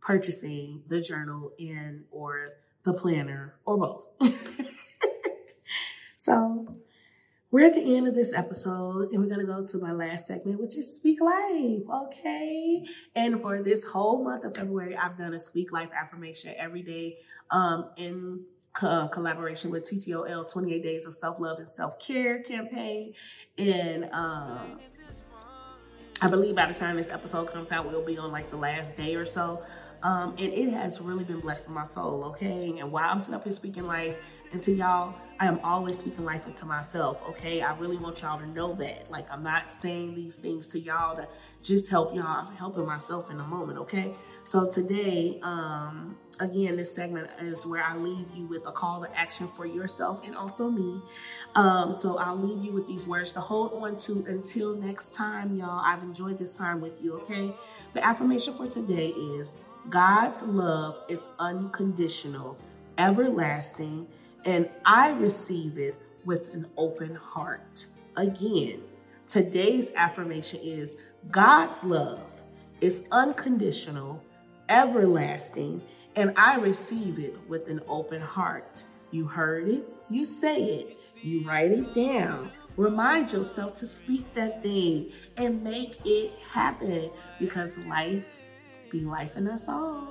purchasing 0.00 0.82
the 0.86 1.00
journal 1.00 1.52
in 1.58 2.04
or 2.10 2.48
the 2.84 2.94
planner 2.94 3.56
or 3.64 3.78
both. 3.78 4.06
so 6.16 6.76
we're 7.56 7.64
at 7.64 7.74
the 7.74 7.96
end 7.96 8.06
of 8.06 8.14
this 8.14 8.34
episode 8.34 9.10
and 9.12 9.22
we're 9.22 9.34
going 9.34 9.40
to 9.40 9.46
go 9.46 9.66
to 9.66 9.78
my 9.78 9.90
last 9.90 10.26
segment, 10.26 10.60
which 10.60 10.76
is 10.76 10.94
Speak 10.94 11.22
Life. 11.22 11.88
Okay. 11.90 12.84
And 13.14 13.40
for 13.40 13.62
this 13.62 13.82
whole 13.82 14.22
month 14.22 14.44
of 14.44 14.54
February, 14.54 14.94
I've 14.94 15.16
done 15.16 15.32
a 15.32 15.40
Speak 15.40 15.72
Life 15.72 15.88
affirmation 15.98 16.52
every 16.58 16.82
day 16.82 17.16
um, 17.50 17.88
in 17.96 18.44
co- 18.74 19.08
collaboration 19.08 19.70
with 19.70 19.90
TTOL 19.90 20.52
28 20.52 20.82
Days 20.82 21.06
of 21.06 21.14
Self 21.14 21.40
Love 21.40 21.56
and 21.56 21.66
Self 21.66 21.98
Care 21.98 22.42
campaign. 22.42 23.14
And 23.56 24.04
um, 24.12 24.78
I 26.20 26.28
believe 26.28 26.56
by 26.56 26.66
the 26.66 26.74
time 26.74 26.96
this 26.96 27.08
episode 27.08 27.50
comes 27.50 27.72
out, 27.72 27.88
we'll 27.88 28.04
be 28.04 28.18
on 28.18 28.32
like 28.32 28.50
the 28.50 28.58
last 28.58 28.98
day 28.98 29.14
or 29.16 29.24
so. 29.24 29.62
Um, 30.02 30.30
and 30.38 30.52
it 30.52 30.70
has 30.70 31.00
really 31.00 31.24
been 31.24 31.40
blessing 31.40 31.74
my 31.74 31.84
soul, 31.84 32.24
okay? 32.26 32.74
And 32.78 32.92
while 32.92 33.10
I'm 33.10 33.20
sitting 33.20 33.34
up 33.34 33.44
here 33.44 33.52
speaking 33.52 33.84
life 33.84 34.16
into 34.52 34.72
y'all, 34.72 35.14
I 35.38 35.46
am 35.46 35.60
always 35.62 35.98
speaking 35.98 36.24
life 36.24 36.46
into 36.46 36.64
myself, 36.64 37.22
okay? 37.28 37.60
I 37.60 37.76
really 37.76 37.98
want 37.98 38.22
y'all 38.22 38.38
to 38.38 38.46
know 38.46 38.74
that. 38.76 39.10
Like, 39.10 39.30
I'm 39.30 39.42
not 39.42 39.70
saying 39.70 40.14
these 40.14 40.36
things 40.36 40.66
to 40.68 40.80
y'all 40.80 41.16
to 41.16 41.28
just 41.62 41.90
help 41.90 42.14
y'all. 42.14 42.46
I'm 42.46 42.54
helping 42.54 42.86
myself 42.86 43.30
in 43.30 43.36
the 43.36 43.44
moment, 43.44 43.78
okay? 43.80 44.14
So 44.44 44.70
today, 44.70 45.38
um, 45.42 46.16
again, 46.40 46.76
this 46.76 46.94
segment 46.94 47.28
is 47.40 47.66
where 47.66 47.82
I 47.82 47.96
leave 47.96 48.26
you 48.34 48.46
with 48.46 48.66
a 48.66 48.72
call 48.72 49.04
to 49.04 49.18
action 49.18 49.46
for 49.48 49.66
yourself 49.66 50.24
and 50.24 50.34
also 50.34 50.70
me. 50.70 51.02
Um, 51.54 51.92
so 51.92 52.16
I'll 52.16 52.38
leave 52.38 52.64
you 52.64 52.72
with 52.72 52.86
these 52.86 53.06
words 53.06 53.32
to 53.32 53.40
hold 53.40 53.72
on 53.74 53.96
to 53.98 54.24
until 54.28 54.74
next 54.74 55.12
time, 55.12 55.54
y'all. 55.56 55.82
I've 55.84 56.02
enjoyed 56.02 56.38
this 56.38 56.56
time 56.56 56.80
with 56.80 57.02
you, 57.02 57.14
okay? 57.20 57.52
The 57.92 58.06
affirmation 58.06 58.54
for 58.54 58.66
today 58.68 59.08
is 59.08 59.56
God's 59.90 60.42
love 60.42 61.00
is 61.08 61.30
unconditional, 61.38 62.58
everlasting, 62.98 64.08
and 64.44 64.68
I 64.84 65.10
receive 65.10 65.78
it 65.78 65.94
with 66.24 66.52
an 66.54 66.66
open 66.76 67.14
heart. 67.14 67.86
Again, 68.16 68.82
today's 69.28 69.92
affirmation 69.94 70.58
is 70.62 70.96
God's 71.30 71.84
love 71.84 72.42
is 72.80 73.06
unconditional, 73.12 74.22
everlasting, 74.68 75.82
and 76.16 76.32
I 76.36 76.56
receive 76.56 77.20
it 77.20 77.36
with 77.48 77.68
an 77.68 77.80
open 77.86 78.20
heart. 78.20 78.82
You 79.12 79.26
heard 79.26 79.68
it, 79.68 79.88
you 80.10 80.26
say 80.26 80.62
it, 80.62 80.98
you 81.22 81.46
write 81.46 81.70
it 81.70 81.94
down. 81.94 82.50
Remind 82.76 83.32
yourself 83.32 83.72
to 83.74 83.86
speak 83.86 84.32
that 84.34 84.62
thing 84.62 85.10
and 85.36 85.62
make 85.62 85.96
it 86.04 86.32
happen 86.40 87.10
because 87.38 87.78
life 87.78 88.26
life 89.00 89.36
in 89.36 89.48
us 89.48 89.68
all. 89.68 90.08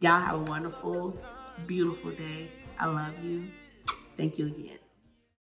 Y'all 0.00 0.20
have 0.20 0.34
a 0.34 0.50
wonderful, 0.50 1.16
beautiful 1.66 2.10
day. 2.10 2.48
I 2.78 2.86
love 2.86 3.24
you. 3.24 3.48
Thank 4.16 4.38
you 4.38 4.46
again. 4.46 4.81